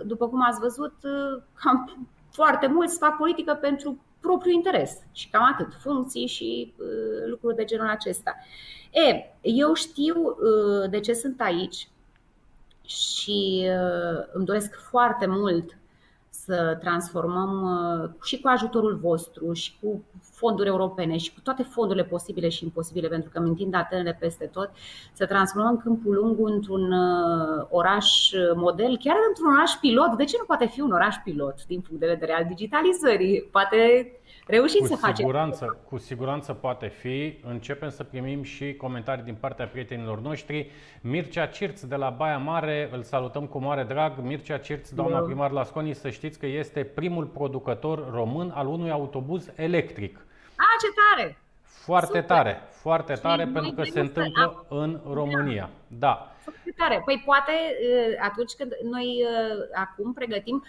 după 0.05 0.27
cum 0.27 0.43
ați 0.47 0.59
văzut, 0.59 0.93
uh, 1.03 1.41
cam 1.53 2.07
foarte 2.31 2.67
mulți 2.67 2.97
fac 2.97 3.17
politică 3.17 3.57
pentru 3.61 3.97
propriul 4.19 4.55
interes 4.55 4.97
și 5.11 5.29
cam 5.29 5.43
atât, 5.53 5.73
funcții 5.79 6.27
și 6.27 6.73
lucruri 7.25 7.55
de 7.55 7.63
genul 7.63 7.87
acesta. 7.87 8.35
E, 8.91 9.23
eu 9.41 9.73
știu 9.73 10.35
de 10.89 10.99
ce 10.99 11.13
sunt 11.13 11.41
aici, 11.41 11.87
și 12.85 13.67
uh, 13.67 14.23
îmi 14.31 14.45
doresc 14.45 14.75
foarte 14.75 15.25
mult 15.25 15.77
să 16.29 16.77
transformăm 16.79 17.61
uh, 17.61 18.09
și 18.23 18.39
cu 18.39 18.47
ajutorul 18.47 18.95
vostru 18.95 19.53
și 19.53 19.73
cu 19.81 20.03
fonduri 20.21 20.67
europene 20.67 21.17
și 21.17 21.33
cu 21.33 21.39
toate 21.39 21.63
fondurile 21.63 22.05
posibile 22.05 22.49
și 22.49 22.63
imposibile, 22.63 23.07
pentru 23.07 23.29
că 23.29 23.39
mintind 23.39 23.75
atenele 23.75 24.17
peste 24.19 24.45
tot, 24.45 24.71
să 25.13 25.25
transformăm 25.25 25.77
Câmpul 25.77 26.13
Lung 26.13 26.37
într-un 26.39 26.91
uh, 26.91 27.65
oraș 27.69 28.31
model, 28.55 28.97
chiar 28.97 29.15
într-un 29.27 29.53
oraș 29.53 29.71
pilot. 29.71 30.17
De 30.17 30.23
ce 30.23 30.35
nu 30.39 30.45
poate 30.45 30.65
fi 30.65 30.81
un 30.81 30.91
oraș 30.91 31.15
pilot 31.23 31.65
din 31.67 31.81
punct 31.81 31.99
de 32.01 32.07
vedere 32.07 32.33
al 32.33 32.45
digitalizării? 32.45 33.41
Poate 33.51 34.11
reușim 34.47 34.79
cu 34.79 34.85
să 34.85 35.11
siguranță, 35.13 35.65
facem. 35.65 35.77
Cu 35.89 35.97
siguranță 35.97 36.53
poate 36.53 36.87
fi. 36.87 37.39
Începem 37.43 37.89
să 37.89 38.03
primim 38.03 38.43
și 38.43 38.73
comentarii 38.73 39.23
din 39.23 39.35
partea 39.39 39.67
prietenilor 39.67 40.19
noștri. 40.19 40.69
Mircea 41.01 41.45
Cirț 41.45 41.81
de 41.81 41.95
la 41.95 42.09
Baia 42.09 42.37
Mare, 42.37 42.89
îl 42.91 43.03
salutăm 43.03 43.45
cu 43.45 43.57
mare 43.59 43.83
drag. 43.83 44.19
Mircea 44.21 44.57
Cirț, 44.57 44.89
doamna 44.89 45.17
Eu. 45.17 45.25
primar 45.25 45.51
Lasconi, 45.51 45.93
să 45.93 46.09
știți 46.09 46.39
că 46.39 46.45
este 46.45 46.83
primul 46.83 47.25
producător 47.25 48.11
român 48.11 48.51
al 48.55 48.67
unui 48.67 48.91
autobuz 48.91 49.51
electric. 49.55 50.25
A, 50.55 50.63
ce 50.81 50.87
tare! 51.15 51.37
Foarte 51.63 52.05
Super. 52.05 52.23
tare, 52.23 52.61
foarte 52.69 53.13
tare, 53.13 53.43
și 53.43 53.49
pentru 53.49 53.71
că 53.71 53.83
se 53.83 53.99
întâmplă 53.99 54.65
să... 54.67 54.75
în 54.75 54.99
România. 55.11 55.69
Da. 55.87 56.32
Foarte 56.43 56.73
tare. 56.77 57.01
Păi 57.05 57.23
poate 57.25 57.51
atunci 58.21 58.53
când 58.57 58.71
noi 58.91 59.25
acum 59.73 60.13
pregătim 60.13 60.63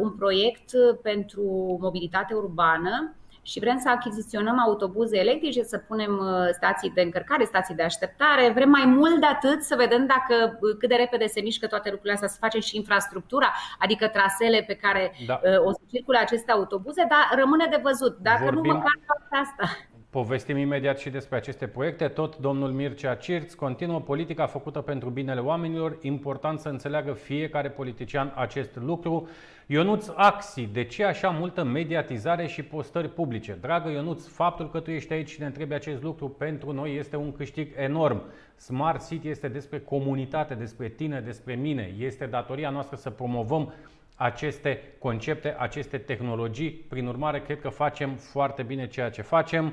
un 0.00 0.10
proiect 0.10 0.70
pentru 1.02 1.42
mobilitate 1.80 2.34
urbană, 2.34 3.14
și 3.44 3.60
vrem 3.60 3.78
să 3.78 3.88
achiziționăm 3.88 4.58
autobuze 4.58 5.18
electrice, 5.18 5.62
să 5.62 5.78
punem 5.78 6.20
stații 6.52 6.90
de 6.90 7.00
încărcare, 7.00 7.44
stații 7.44 7.74
de 7.74 7.82
așteptare. 7.82 8.50
Vrem 8.54 8.68
mai 8.68 8.84
mult 8.84 9.20
de 9.20 9.26
atât 9.26 9.62
să 9.62 9.74
vedem 9.76 10.06
dacă 10.06 10.58
cât 10.78 10.88
de 10.88 10.94
repede 10.94 11.26
se 11.26 11.40
mișcă 11.40 11.66
toate 11.66 11.88
lucrurile 11.88 12.12
astea, 12.12 12.28
să 12.28 12.36
facem 12.40 12.60
și 12.60 12.76
infrastructura, 12.76 13.52
adică 13.78 14.08
trasele 14.08 14.64
pe 14.66 14.74
care 14.74 15.12
da. 15.26 15.40
o 15.64 15.72
să 15.72 15.80
circule 15.90 16.18
aceste 16.18 16.52
autobuze, 16.52 17.06
dar 17.08 17.38
rămâne 17.38 17.66
de 17.70 17.80
văzut. 17.82 18.16
Dacă 18.16 18.44
Vorbim... 18.44 18.62
nu 18.62 18.72
măcar 18.72 18.92
asta. 19.30 19.76
Povestim 20.12 20.56
imediat 20.56 20.98
și 20.98 21.10
despre 21.10 21.36
aceste 21.36 21.66
proiecte. 21.66 22.08
Tot 22.08 22.36
domnul 22.36 22.70
Mircea 22.70 23.14
Cirț 23.14 23.54
continuă 23.54 24.00
politica 24.00 24.46
făcută 24.46 24.80
pentru 24.80 25.10
binele 25.10 25.40
oamenilor. 25.40 25.98
Important 26.00 26.60
să 26.60 26.68
înțeleagă 26.68 27.12
fiecare 27.12 27.70
politician 27.70 28.32
acest 28.36 28.76
lucru. 28.76 29.28
Ionuț 29.66 30.08
Axi, 30.14 30.68
de 30.72 30.84
ce 30.84 31.04
așa 31.04 31.28
multă 31.28 31.62
mediatizare 31.62 32.46
și 32.46 32.62
postări 32.62 33.08
publice? 33.08 33.58
Dragă 33.60 33.90
Ionuț, 33.90 34.26
faptul 34.26 34.70
că 34.70 34.80
tu 34.80 34.90
ești 34.90 35.12
aici 35.12 35.30
și 35.30 35.40
ne 35.40 35.46
întrebi 35.46 35.74
acest 35.74 36.02
lucru 36.02 36.28
pentru 36.28 36.72
noi 36.72 36.96
este 36.96 37.16
un 37.16 37.32
câștig 37.32 37.72
enorm. 37.76 38.22
Smart 38.56 39.08
City 39.08 39.28
este 39.28 39.48
despre 39.48 39.80
comunitate, 39.80 40.54
despre 40.54 40.88
tine, 40.88 41.20
despre 41.20 41.54
mine. 41.54 41.94
Este 41.98 42.26
datoria 42.26 42.70
noastră 42.70 42.96
să 42.96 43.10
promovăm 43.10 43.72
aceste 44.14 44.80
concepte, 44.98 45.56
aceste 45.58 45.98
tehnologii. 45.98 46.70
Prin 46.70 47.06
urmare, 47.06 47.40
cred 47.40 47.60
că 47.60 47.68
facem 47.68 48.14
foarte 48.14 48.62
bine 48.62 48.86
ceea 48.86 49.10
ce 49.10 49.22
facem. 49.22 49.72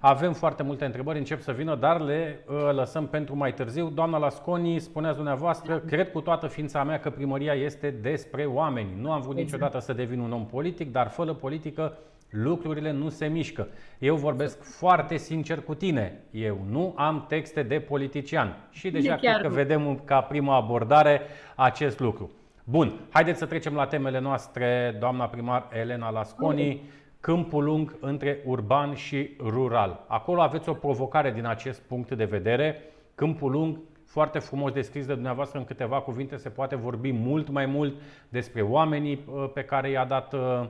Avem 0.00 0.32
foarte 0.32 0.62
multe 0.62 0.84
întrebări, 0.84 1.18
încep 1.18 1.40
să 1.40 1.52
vină, 1.52 1.74
dar 1.74 2.00
le 2.00 2.44
uh, 2.46 2.70
lăsăm 2.72 3.06
pentru 3.06 3.36
mai 3.36 3.54
târziu. 3.54 3.88
Doamna 3.88 4.18
Lasconi, 4.18 4.78
spuneați 4.78 5.16
dumneavoastră, 5.16 5.78
cred 5.78 6.12
cu 6.12 6.20
toată 6.20 6.46
ființa 6.46 6.84
mea 6.84 7.00
că 7.00 7.10
primăria 7.10 7.54
este 7.54 7.90
despre 7.90 8.44
oameni. 8.44 8.88
Nu 9.00 9.12
am 9.12 9.20
vrut 9.20 9.36
exact. 9.36 9.52
niciodată 9.52 9.78
să 9.78 9.92
devin 9.92 10.18
un 10.18 10.32
om 10.32 10.46
politic, 10.46 10.92
dar 10.92 11.08
fără 11.08 11.32
politică 11.34 11.98
lucrurile 12.30 12.92
nu 12.92 13.08
se 13.08 13.26
mișcă. 13.26 13.68
Eu 13.98 14.16
vorbesc 14.16 14.62
foarte 14.62 15.16
sincer 15.16 15.60
cu 15.60 15.74
tine. 15.74 16.20
Eu 16.30 16.58
nu 16.70 16.94
am 16.96 17.24
texte 17.28 17.62
de 17.62 17.80
politician. 17.80 18.56
Și 18.70 18.90
deja 18.90 19.14
de 19.14 19.26
cred 19.26 19.40
că 19.40 19.48
vedem 19.48 20.00
ca 20.04 20.20
prima 20.20 20.56
abordare 20.56 21.20
acest 21.54 22.00
lucru. 22.00 22.30
Bun, 22.64 23.00
haideți 23.10 23.38
să 23.38 23.46
trecem 23.46 23.74
la 23.74 23.86
temele 23.86 24.18
noastre, 24.18 24.96
doamna 24.98 25.28
primar 25.28 25.68
Elena 25.72 26.10
Lasconi. 26.10 26.82
Câmpul 27.20 27.64
lung 27.64 27.96
între 28.00 28.38
urban 28.44 28.94
și 28.94 29.30
rural. 29.38 30.04
Acolo 30.06 30.40
aveți 30.40 30.68
o 30.68 30.74
provocare 30.74 31.32
din 31.32 31.46
acest 31.46 31.80
punct 31.80 32.10
de 32.10 32.24
vedere. 32.24 32.82
Câmpul 33.14 33.50
lung, 33.50 33.78
foarte 34.06 34.38
frumos 34.38 34.72
descris 34.72 35.06
de 35.06 35.14
dumneavoastră 35.14 35.58
în 35.58 35.64
câteva 35.64 36.00
cuvinte, 36.00 36.36
se 36.36 36.48
poate 36.48 36.76
vorbi 36.76 37.12
mult 37.12 37.48
mai 37.48 37.66
mult 37.66 37.94
despre 38.28 38.62
oamenii 38.62 39.24
uh, 39.26 39.50
pe 39.54 39.62
care 39.62 39.90
i-a 39.90 40.04
dat 40.04 40.32
uh, 40.32 40.68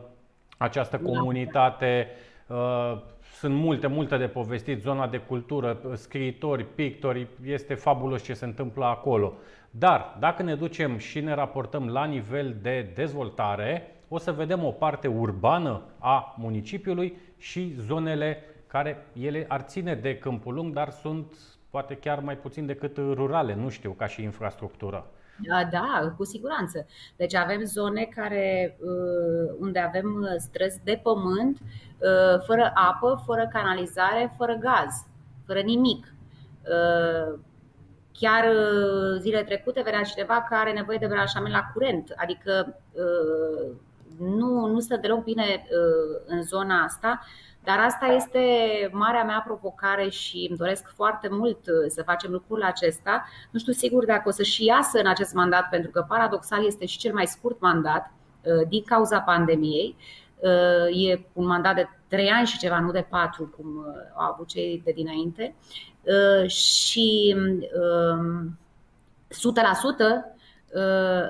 această 0.58 0.98
comunitate. 0.98 2.06
Uh, 2.50 2.98
sunt 3.38 3.54
multe, 3.54 3.86
multe 3.86 4.16
de 4.16 4.26
povestit, 4.26 4.80
zona 4.80 5.06
de 5.06 5.18
cultură, 5.18 5.78
scriitori, 5.94 6.64
pictori, 6.64 7.26
este 7.44 7.74
fabulos 7.74 8.22
ce 8.22 8.34
se 8.34 8.44
întâmplă 8.44 8.84
acolo. 8.84 9.32
Dar 9.70 10.16
dacă 10.18 10.42
ne 10.42 10.54
ducem 10.54 10.96
și 10.96 11.20
ne 11.20 11.34
raportăm 11.34 11.88
la 11.88 12.04
nivel 12.04 12.56
de 12.62 12.90
dezvoltare, 12.94 13.96
o 14.08 14.18
să 14.18 14.32
vedem 14.32 14.64
o 14.64 14.70
parte 14.70 15.06
urbană 15.08 15.82
a 15.98 16.34
municipiului 16.38 17.16
și 17.38 17.74
zonele 17.78 18.42
care 18.66 19.06
ele 19.20 19.44
ar 19.48 19.60
ține 19.60 19.94
de 19.94 20.18
Câmpul 20.18 20.54
Lung, 20.54 20.72
dar 20.72 20.90
sunt 20.90 21.34
poate 21.70 21.96
chiar 21.96 22.20
mai 22.20 22.36
puțin 22.36 22.66
decât 22.66 22.96
rurale, 22.96 23.54
nu 23.54 23.68
știu, 23.68 23.90
ca 23.90 24.06
și 24.06 24.22
infrastructură. 24.22 25.06
Da, 25.48 25.64
da, 25.70 26.14
cu 26.16 26.24
siguranță. 26.24 26.86
Deci 27.16 27.34
avem 27.34 27.64
zone 27.64 28.08
care, 28.14 28.76
uh, 28.80 29.54
unde 29.60 29.78
avem 29.78 30.34
străzi 30.38 30.80
de 30.84 31.00
pământ, 31.02 31.58
uh, 31.58 32.42
fără 32.46 32.70
apă, 32.74 33.22
fără 33.26 33.48
canalizare, 33.52 34.34
fără 34.36 34.54
gaz, 34.54 35.06
fără 35.46 35.60
nimic. 35.60 36.14
Uh, 36.62 37.38
Chiar 38.20 38.44
uh, 38.44 39.18
zile 39.20 39.42
trecute 39.42 39.82
venea 39.82 40.02
cineva 40.02 40.46
care 40.48 40.60
are 40.60 40.72
nevoie 40.72 40.98
de 40.98 41.06
branșament 41.06 41.54
la 41.54 41.70
curent, 41.72 42.12
adică 42.16 42.76
uh, 42.92 43.70
nu, 44.18 44.66
nu 44.66 44.80
stă 44.80 44.96
deloc 44.96 45.24
bine 45.24 45.42
uh, 45.42 46.20
în 46.26 46.42
zona 46.42 46.82
asta, 46.82 47.20
dar 47.64 47.78
asta 47.78 48.06
este 48.06 48.40
marea 48.92 49.24
mea 49.24 49.42
provocare 49.46 50.08
și 50.08 50.46
îmi 50.48 50.58
doresc 50.58 50.92
foarte 50.94 51.28
mult 51.30 51.58
să 51.88 52.02
facem 52.02 52.30
lucrul 52.30 52.62
acesta. 52.62 53.24
Nu 53.50 53.58
știu 53.58 53.72
sigur 53.72 54.04
dacă 54.04 54.28
o 54.28 54.30
să 54.30 54.42
și 54.42 54.64
iasă 54.64 54.98
în 54.98 55.06
acest 55.06 55.34
mandat, 55.34 55.68
pentru 55.68 55.90
că 55.90 56.04
paradoxal 56.08 56.66
este 56.66 56.86
și 56.86 56.98
cel 56.98 57.12
mai 57.12 57.26
scurt 57.26 57.60
mandat 57.60 58.12
din 58.68 58.82
cauza 58.82 59.20
pandemiei. 59.20 59.96
E 60.92 61.20
un 61.32 61.46
mandat 61.46 61.74
de 61.74 61.88
trei 62.08 62.28
ani 62.28 62.46
și 62.46 62.58
ceva, 62.58 62.80
nu 62.80 62.90
de 62.90 63.06
patru, 63.10 63.54
cum 63.56 63.66
au 64.16 64.32
avut 64.32 64.48
cei 64.48 64.82
de 64.84 64.92
dinainte. 64.92 65.54
Uh, 66.02 66.48
și 66.48 67.36
100% 67.36 67.38
um, 68.20 68.58
uh, 69.30 70.22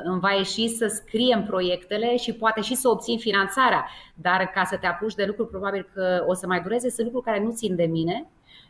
îmi 0.05 0.21
va 0.21 0.31
ieși 0.31 0.69
să 0.69 0.87
scriem 0.87 1.43
proiectele 1.43 2.17
și 2.17 2.33
poate 2.33 2.61
și 2.61 2.75
să 2.75 2.89
obțin 2.89 3.19
finanțarea. 3.19 3.87
Dar 4.15 4.51
ca 4.55 4.65
să 4.65 4.77
te 4.77 4.87
apuci 4.87 5.15
de 5.15 5.25
lucruri, 5.25 5.49
probabil 5.49 5.89
că 5.95 6.25
o 6.27 6.35
să 6.35 6.47
mai 6.47 6.61
dureze. 6.61 6.91
Sunt 6.91 7.07
lucruri 7.07 7.25
care 7.25 7.45
nu 7.45 7.53
țin 7.53 7.77
de 7.77 7.85
mine. 7.85 8.27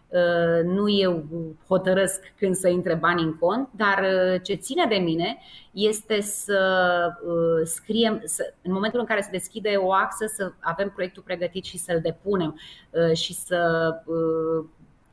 Uh, 0.08 0.64
nu 0.64 0.88
eu 0.88 1.24
hotărăsc 1.66 2.20
când 2.36 2.54
să 2.54 2.68
intre 2.68 2.94
bani 2.94 3.22
în 3.22 3.36
cont, 3.36 3.68
dar 3.72 4.04
ce 4.42 4.54
ține 4.54 4.86
de 4.88 4.96
mine 4.96 5.38
este 5.70 6.20
să 6.20 6.60
scriem, 7.64 8.20
să, 8.24 8.54
în 8.62 8.72
momentul 8.72 9.00
în 9.00 9.06
care 9.06 9.20
se 9.20 9.28
deschide 9.30 9.74
o 9.76 9.92
axă, 9.92 10.26
să 10.26 10.52
avem 10.60 10.90
proiectul 10.90 11.22
pregătit 11.22 11.64
și 11.64 11.78
să-l 11.78 12.00
depunem 12.02 12.60
și 13.12 13.34
să 13.34 13.92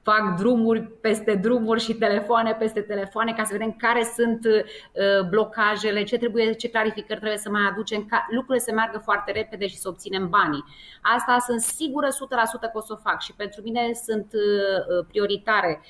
fac 0.09 0.37
drumuri 0.37 0.81
peste 0.83 1.35
drumuri 1.35 1.81
și 1.81 1.93
telefoane 1.93 2.53
peste 2.53 2.81
telefoane 2.81 3.33
ca 3.33 3.43
să 3.43 3.49
vedem 3.51 3.71
care 3.71 4.03
sunt 4.15 4.45
uh, 4.45 5.27
blocajele, 5.29 6.03
ce 6.03 6.17
trebuie, 6.17 6.53
ce 6.53 6.69
clarificări 6.69 7.19
trebuie 7.19 7.39
să 7.39 7.49
mai 7.49 7.61
aducem, 7.71 8.05
ca 8.05 8.25
lucrurile 8.29 8.63
să 8.63 8.71
meargă 8.73 8.97
foarte 8.97 9.31
repede 9.31 9.67
și 9.67 9.77
să 9.77 9.87
obținem 9.87 10.29
banii. 10.29 10.63
Asta 11.01 11.37
sunt 11.39 11.61
sigură 11.61 12.07
100% 12.07 12.11
că 12.59 12.69
o 12.73 12.81
să 12.81 12.93
o 12.93 13.09
fac 13.09 13.21
și 13.21 13.33
pentru 13.33 13.61
mine 13.61 13.93
sunt 13.93 14.33
uh, 14.33 15.05
prioritare 15.07 15.81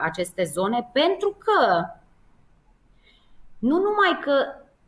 aceste 0.00 0.44
zone 0.44 0.90
pentru 0.92 1.36
că 1.38 1.84
nu 3.58 3.76
numai 3.76 4.18
că 4.20 4.32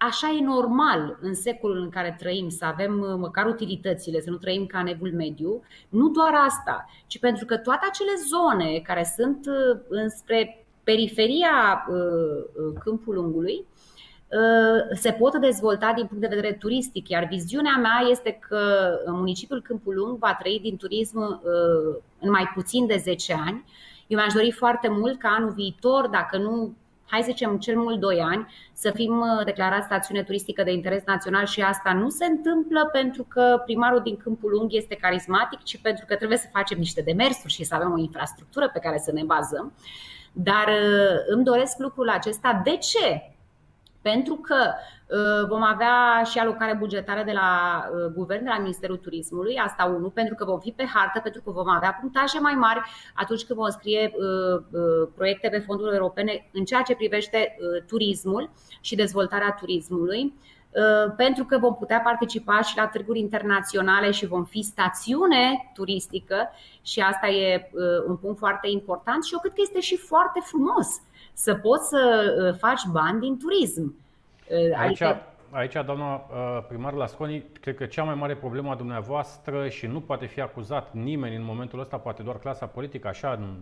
așa 0.08 0.28
e 0.30 0.44
normal 0.44 1.18
în 1.20 1.34
secolul 1.34 1.80
în 1.80 1.88
care 1.88 2.16
trăim 2.18 2.48
să 2.48 2.64
avem 2.64 3.00
uh, 3.00 3.14
măcar 3.18 3.46
utilitățile, 3.46 4.20
să 4.20 4.30
nu 4.30 4.36
trăim 4.36 4.66
ca 4.66 4.82
nevul 4.82 5.12
mediu, 5.12 5.62
nu 5.88 6.08
doar 6.08 6.32
asta, 6.46 6.86
ci 7.06 7.18
pentru 7.18 7.44
că 7.44 7.56
toate 7.56 7.86
acele 7.88 8.10
zone 8.28 8.78
care 8.78 9.12
sunt 9.16 9.46
uh, 9.46 9.80
înspre 9.88 10.66
periferia 10.84 11.86
uh, 11.88 12.72
Câmpul 12.84 13.14
Lungului 13.14 13.66
se 14.92 15.12
pot 15.12 15.36
dezvolta 15.36 15.92
din 15.92 16.06
punct 16.06 16.22
de 16.22 16.34
vedere 16.34 16.52
turistic, 16.52 17.08
iar 17.08 17.26
viziunea 17.30 17.76
mea 17.76 18.08
este 18.10 18.38
că 18.48 18.90
municipiul 19.06 19.62
Câmpul 19.62 19.94
Lung 19.94 20.18
va 20.18 20.34
trăi 20.34 20.60
din 20.62 20.76
turism 20.76 21.40
în 22.20 22.30
mai 22.30 22.50
puțin 22.54 22.86
de 22.86 22.96
10 22.96 23.32
ani. 23.46 23.64
Eu 24.06 24.18
mi-aș 24.18 24.32
dori 24.32 24.52
foarte 24.52 24.88
mult 24.88 25.18
ca 25.18 25.28
anul 25.28 25.50
viitor, 25.50 26.08
dacă 26.08 26.38
nu 26.38 26.74
hai 27.10 27.20
să 27.22 27.30
zicem, 27.30 27.58
cel 27.58 27.76
mult 27.76 28.00
2 28.00 28.20
ani, 28.20 28.46
să 28.72 28.90
fim 28.90 29.18
uh, 29.18 29.44
declarați 29.44 29.86
stațiune 29.86 30.22
turistică 30.22 30.62
de 30.62 30.72
interes 30.72 31.02
național 31.06 31.46
și 31.46 31.60
asta 31.60 31.92
nu 31.92 32.08
se 32.08 32.24
întâmplă 32.24 32.88
pentru 32.92 33.24
că 33.28 33.62
primarul 33.64 34.00
din 34.02 34.16
Câmpul 34.16 34.50
Lung 34.50 34.72
este 34.72 34.94
carismatic, 34.94 35.62
ci 35.62 35.80
pentru 35.80 36.04
că 36.06 36.16
trebuie 36.16 36.38
să 36.38 36.48
facem 36.52 36.78
niște 36.78 37.00
demersuri 37.00 37.52
și 37.52 37.64
să 37.64 37.74
avem 37.74 37.92
o 37.92 37.98
infrastructură 37.98 38.70
pe 38.72 38.78
care 38.78 38.98
să 38.98 39.12
ne 39.12 39.22
bazăm. 39.22 39.72
Dar 40.32 40.66
uh, 40.68 41.16
îmi 41.26 41.44
doresc 41.44 41.78
lucrul 41.78 42.08
acesta. 42.08 42.60
De 42.64 42.76
ce? 42.76 43.34
Pentru 44.02 44.34
că 44.34 44.56
uh, 44.56 45.48
vom 45.48 45.62
avea 45.62 46.22
și 46.24 46.38
alocare 46.38 46.76
bugetară 46.76 47.22
de 47.24 47.32
la 47.32 47.82
uh, 47.92 48.12
guvern, 48.14 48.44
de 48.44 48.48
la 48.48 48.58
Ministerul 48.58 48.96
Turismului, 48.96 49.56
asta 49.56 49.84
unu, 49.84 50.10
pentru 50.10 50.34
că 50.34 50.44
vom 50.44 50.58
fi 50.58 50.70
pe 50.70 50.84
hartă, 50.94 51.20
pentru 51.20 51.42
că 51.42 51.50
vom 51.50 51.68
avea 51.68 51.98
punctaje 52.00 52.38
mai 52.38 52.54
mari 52.54 52.80
atunci 53.14 53.44
când 53.44 53.58
vom 53.58 53.68
scrie 53.68 54.12
uh, 54.14 55.08
proiecte 55.14 55.48
pe 55.48 55.58
fonduri 55.58 55.94
europene 55.94 56.48
în 56.52 56.64
ceea 56.64 56.82
ce 56.82 56.94
privește 56.94 57.56
turismul 57.86 58.50
și 58.80 58.94
dezvoltarea 58.94 59.56
turismului 59.60 60.34
pentru 61.16 61.44
că 61.44 61.58
vom 61.58 61.74
putea 61.74 62.00
participa 62.00 62.60
și 62.60 62.76
la 62.76 62.86
târguri 62.86 63.18
internaționale 63.18 64.10
și 64.10 64.26
vom 64.26 64.44
fi 64.44 64.62
stațiune 64.62 65.70
turistică 65.74 66.50
și 66.82 67.00
asta 67.00 67.28
e 67.28 67.70
un 68.06 68.16
punct 68.16 68.38
foarte 68.38 68.68
important 68.68 69.24
și 69.24 69.32
eu 69.32 69.40
cred 69.40 69.52
că 69.52 69.60
este 69.62 69.80
și 69.80 69.96
foarte 69.96 70.40
frumos 70.42 71.00
să 71.40 71.54
poți 71.54 71.88
să 71.88 72.34
uh, 72.48 72.58
faci 72.58 72.82
bani 72.92 73.20
din 73.20 73.38
turism. 73.38 73.94
Uh, 74.50 74.78
aici, 74.78 75.00
adică... 75.00 75.22
aici 75.50 75.72
doamna 75.72 76.14
uh, 76.14 76.64
primar 76.68 76.92
Lasconi, 76.92 77.44
cred 77.60 77.76
că 77.76 77.86
cea 77.86 78.02
mai 78.02 78.14
mare 78.14 78.36
problemă 78.36 78.70
a 78.70 78.74
dumneavoastră 78.74 79.68
și 79.68 79.86
nu 79.86 80.00
poate 80.00 80.26
fi 80.26 80.40
acuzat 80.40 80.94
nimeni 80.94 81.36
în 81.36 81.44
momentul 81.44 81.80
ăsta, 81.80 81.96
poate 81.96 82.22
doar 82.22 82.38
clasa 82.38 82.66
politică, 82.66 83.08
așa 83.08 83.32
în 83.32 83.54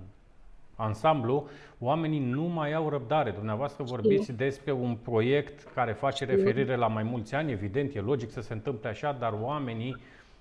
ansamblu, 0.77 1.49
oamenii 1.79 2.19
nu 2.19 2.43
mai 2.43 2.73
au 2.73 2.89
răbdare. 2.89 3.31
Dumneavoastră 3.31 3.85
vorbiți 3.85 4.23
Știu. 4.23 4.35
despre 4.35 4.73
un 4.73 4.97
proiect 5.03 5.73
care 5.75 5.93
face 5.93 6.25
referire 6.25 6.77
la 6.77 6.87
mai 6.87 7.03
mulți 7.03 7.35
ani, 7.35 7.53
evident, 7.53 7.95
e 7.95 8.01
logic 8.01 8.31
să 8.31 8.41
se 8.41 8.53
întâmple 8.53 8.89
așa, 8.89 9.17
dar 9.19 9.35
oamenii 9.41 9.97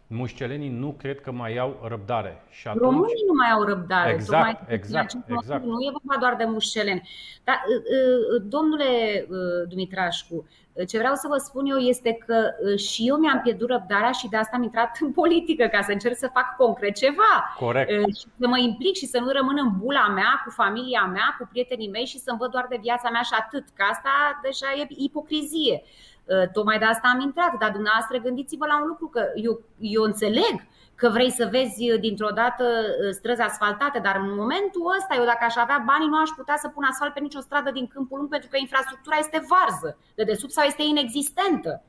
mușcelenii 0.07 0.69
nu 0.69 0.95
cred 0.97 1.21
că 1.21 1.31
mai 1.31 1.57
au 1.57 1.79
răbdare. 1.87 2.43
Și 2.49 2.67
atunci... 2.67 2.83
Românii 2.83 3.23
nu 3.27 3.33
mai 3.33 3.49
au 3.49 3.63
răbdare. 3.63 4.11
Exact, 4.11 4.45
Tocmai 4.45 4.75
exact, 4.75 5.15
exact. 5.27 5.63
Nu 5.63 5.81
e 5.81 5.91
vorba 5.91 6.19
doar 6.19 6.35
de 6.35 6.43
mușceleni. 6.43 7.09
Dar, 7.43 7.55
ă, 7.55 8.35
ă, 8.35 8.37
domnule 8.37 9.27
ă, 9.31 9.65
Dumitrașcu, 9.69 10.47
ce 10.87 10.97
vreau 10.97 11.15
să 11.15 11.27
vă 11.29 11.37
spun 11.37 11.65
eu 11.65 11.77
este 11.77 12.17
că 12.25 12.37
și 12.77 13.07
eu 13.07 13.15
mi-am 13.15 13.41
pierdut 13.43 13.69
răbdarea 13.69 14.11
și 14.11 14.29
de 14.29 14.37
asta 14.37 14.55
am 14.55 14.63
intrat 14.63 14.97
în 14.99 15.11
politică, 15.11 15.67
ca 15.67 15.81
să 15.81 15.91
încerc 15.91 16.17
să 16.17 16.29
fac 16.33 16.55
concret 16.55 16.95
ceva. 16.95 17.53
Corect. 17.59 17.89
Și 18.17 18.25
să 18.39 18.47
mă 18.47 18.57
implic 18.57 18.95
și 18.95 19.05
să 19.05 19.19
nu 19.19 19.31
rămân 19.31 19.57
în 19.59 19.71
bula 19.77 20.07
mea, 20.07 20.41
cu 20.45 20.51
familia 20.51 21.05
mea, 21.05 21.35
cu 21.39 21.47
prietenii 21.51 21.89
mei 21.89 22.05
și 22.05 22.19
să-mi 22.19 22.37
văd 22.37 22.51
doar 22.51 22.65
de 22.69 22.79
viața 22.81 23.09
mea 23.09 23.21
și 23.21 23.35
atât. 23.39 23.65
Că 23.73 23.83
asta 23.91 24.39
deja 24.43 24.67
e 24.77 24.87
ipocrizie. 24.89 25.83
Uh, 26.29 26.47
tocmai 26.53 26.79
de 26.79 26.85
asta 26.85 27.11
am 27.13 27.19
intrat, 27.19 27.57
dar 27.57 27.71
dumneavoastră 27.71 28.17
gândiți-vă 28.17 28.65
la 28.65 28.81
un 28.81 28.87
lucru, 28.87 29.07
că 29.07 29.21
eu, 29.35 29.61
eu 29.79 30.03
înțeleg 30.03 30.55
că 30.95 31.09
vrei 31.09 31.31
să 31.31 31.47
vezi 31.51 31.91
uh, 31.91 31.99
dintr-o 31.99 32.29
dată 32.41 32.63
uh, 32.63 33.09
străzi 33.11 33.41
asfaltate, 33.41 33.99
dar 33.99 34.15
în 34.15 34.35
momentul 34.35 34.95
ăsta, 34.97 35.15
eu 35.15 35.25
dacă 35.25 35.43
aș 35.45 35.55
avea 35.55 35.83
banii, 35.85 36.07
nu 36.07 36.21
aș 36.21 36.29
putea 36.29 36.57
să 36.57 36.67
pun 36.67 36.83
asfalt 36.83 37.13
pe 37.13 37.19
nicio 37.19 37.39
stradă 37.39 37.71
din 37.71 37.87
Câmpul 37.87 38.17
Lung 38.17 38.29
pentru 38.29 38.49
că 38.49 38.57
infrastructura 38.59 39.15
este 39.19 39.45
varză 39.51 39.97
de 40.15 40.23
desubt 40.23 40.53
sau 40.53 40.65
este 40.65 40.83
inexistentă. 40.83 41.83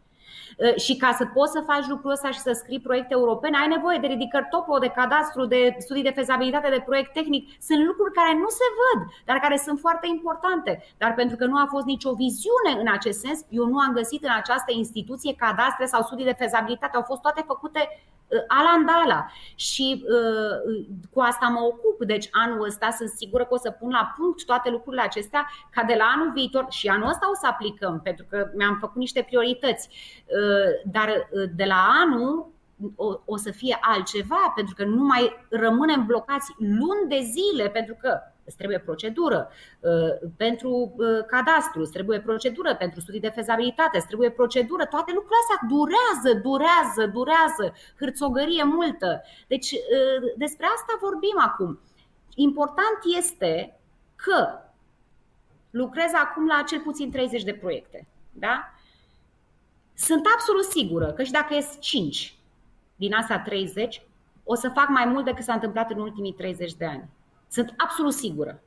Uh, 0.58 0.74
și 0.84 0.96
ca 0.96 1.10
să 1.18 1.24
poți 1.34 1.52
să 1.52 1.60
faci 1.70 1.86
lucrul 1.86 2.10
ăsta 2.10 2.30
și 2.30 2.38
să 2.38 2.52
scrii 2.52 2.80
proiecte 2.80 3.14
europene, 3.14 3.56
ai 3.58 3.74
nevoie 3.76 3.98
de 3.98 4.06
ridicări 4.06 4.46
topo, 4.50 4.78
de 4.78 4.88
cadastru, 4.88 5.44
de 5.44 5.76
studii 5.78 6.02
de 6.02 6.18
fezabilitate, 6.20 6.68
de 6.70 6.82
proiect 6.88 7.12
tehnic. 7.12 7.42
Sunt 7.68 7.86
lucruri 7.86 8.12
care 8.12 8.32
nu 8.34 8.48
se 8.48 8.66
văd, 8.80 9.00
dar 9.24 9.36
care 9.38 9.56
sunt 9.56 9.78
foarte 9.78 10.06
importante. 10.06 10.84
Dar 10.96 11.14
pentru 11.14 11.36
că 11.36 11.44
nu 11.44 11.56
a 11.56 11.66
fost 11.70 11.86
nicio 11.86 12.12
viziune 12.14 12.72
în 12.80 12.88
acest 12.92 13.18
sens, 13.18 13.38
eu 13.48 13.64
nu 13.66 13.78
am 13.78 13.92
găsit 13.92 14.22
în 14.24 14.34
această 14.36 14.72
instituție 14.72 15.34
cadastre 15.34 15.86
sau 15.86 16.02
studii 16.02 16.30
de 16.30 16.40
fezabilitate. 16.42 16.96
Au 16.96 17.02
fost 17.02 17.20
toate 17.20 17.42
făcute 17.46 17.80
Uh, 18.28 18.44
alandala 18.46 19.30
și 19.54 20.04
uh, 20.06 20.84
cu 21.12 21.20
asta 21.20 21.46
mă 21.46 21.60
ocup. 21.60 22.04
Deci 22.04 22.28
anul 22.30 22.64
ăsta 22.66 22.90
sunt 22.90 23.08
sigură 23.08 23.44
că 23.44 23.54
o 23.54 23.58
să 23.58 23.70
pun 23.70 23.90
la 23.90 24.12
punct 24.16 24.44
toate 24.44 24.70
lucrurile 24.70 25.02
acestea 25.02 25.50
ca 25.70 25.82
de 25.82 25.94
la 25.98 26.04
anul 26.14 26.32
viitor 26.34 26.66
și 26.68 26.88
anul 26.88 27.08
ăsta 27.08 27.30
o 27.30 27.34
să 27.34 27.46
aplicăm 27.46 28.00
pentru 28.02 28.24
că 28.30 28.50
mi-am 28.54 28.76
făcut 28.80 28.96
niște 28.96 29.24
priorități. 29.28 29.88
Uh, 29.88 30.47
dar 30.84 31.08
uh, 31.08 31.50
de 31.56 31.64
la 31.64 31.86
anul 32.04 32.56
o, 32.96 33.20
o 33.24 33.36
să 33.36 33.50
fie 33.50 33.78
altceva, 33.80 34.52
pentru 34.54 34.74
că 34.74 34.84
nu 34.84 35.02
mai 35.04 35.46
rămânem 35.50 36.06
blocați 36.06 36.54
luni 36.58 37.08
de 37.08 37.20
zile, 37.20 37.68
pentru 37.68 37.96
că 38.00 38.20
îți 38.44 38.56
trebuie 38.56 38.78
procedură 38.78 39.50
uh, 39.80 40.30
pentru 40.36 40.70
uh, 40.96 41.24
cadastru, 41.26 41.80
îți 41.80 41.92
trebuie 41.92 42.20
procedură 42.20 42.74
pentru 42.74 43.00
studii 43.00 43.20
de 43.20 43.28
fezabilitate, 43.28 43.96
îți 43.96 44.06
trebuie 44.06 44.30
procedură, 44.30 44.84
toate 44.84 45.12
lucrurile 45.12 45.42
astea 45.42 45.68
durează, 45.68 46.40
durează, 46.42 47.02
durează, 47.12 47.74
hârțogărie 47.98 48.64
multă. 48.64 49.22
Deci 49.46 49.70
uh, 49.72 50.32
despre 50.36 50.66
asta 50.66 50.98
vorbim 51.00 51.36
acum. 51.38 51.78
Important 52.34 52.98
este 53.16 53.78
că 54.16 54.58
lucrez 55.70 56.10
acum 56.14 56.46
la 56.46 56.62
cel 56.62 56.80
puțin 56.80 57.10
30 57.10 57.42
de 57.42 57.54
proiecte. 57.54 58.06
Da? 58.32 58.72
Sunt 59.98 60.26
absolut 60.34 60.64
sigură 60.64 61.12
că 61.12 61.22
și 61.22 61.30
dacă 61.30 61.54
ies 61.54 61.76
5 61.80 62.38
din 62.96 63.14
astea 63.14 63.40
30, 63.40 64.02
o 64.44 64.54
să 64.54 64.68
fac 64.68 64.88
mai 64.88 65.04
mult 65.04 65.24
decât 65.24 65.44
s-a 65.44 65.52
întâmplat 65.52 65.90
în 65.90 65.98
ultimii 65.98 66.32
30 66.32 66.74
de 66.74 66.84
ani. 66.86 67.08
Sunt 67.48 67.74
absolut 67.76 68.12
sigură 68.12 68.62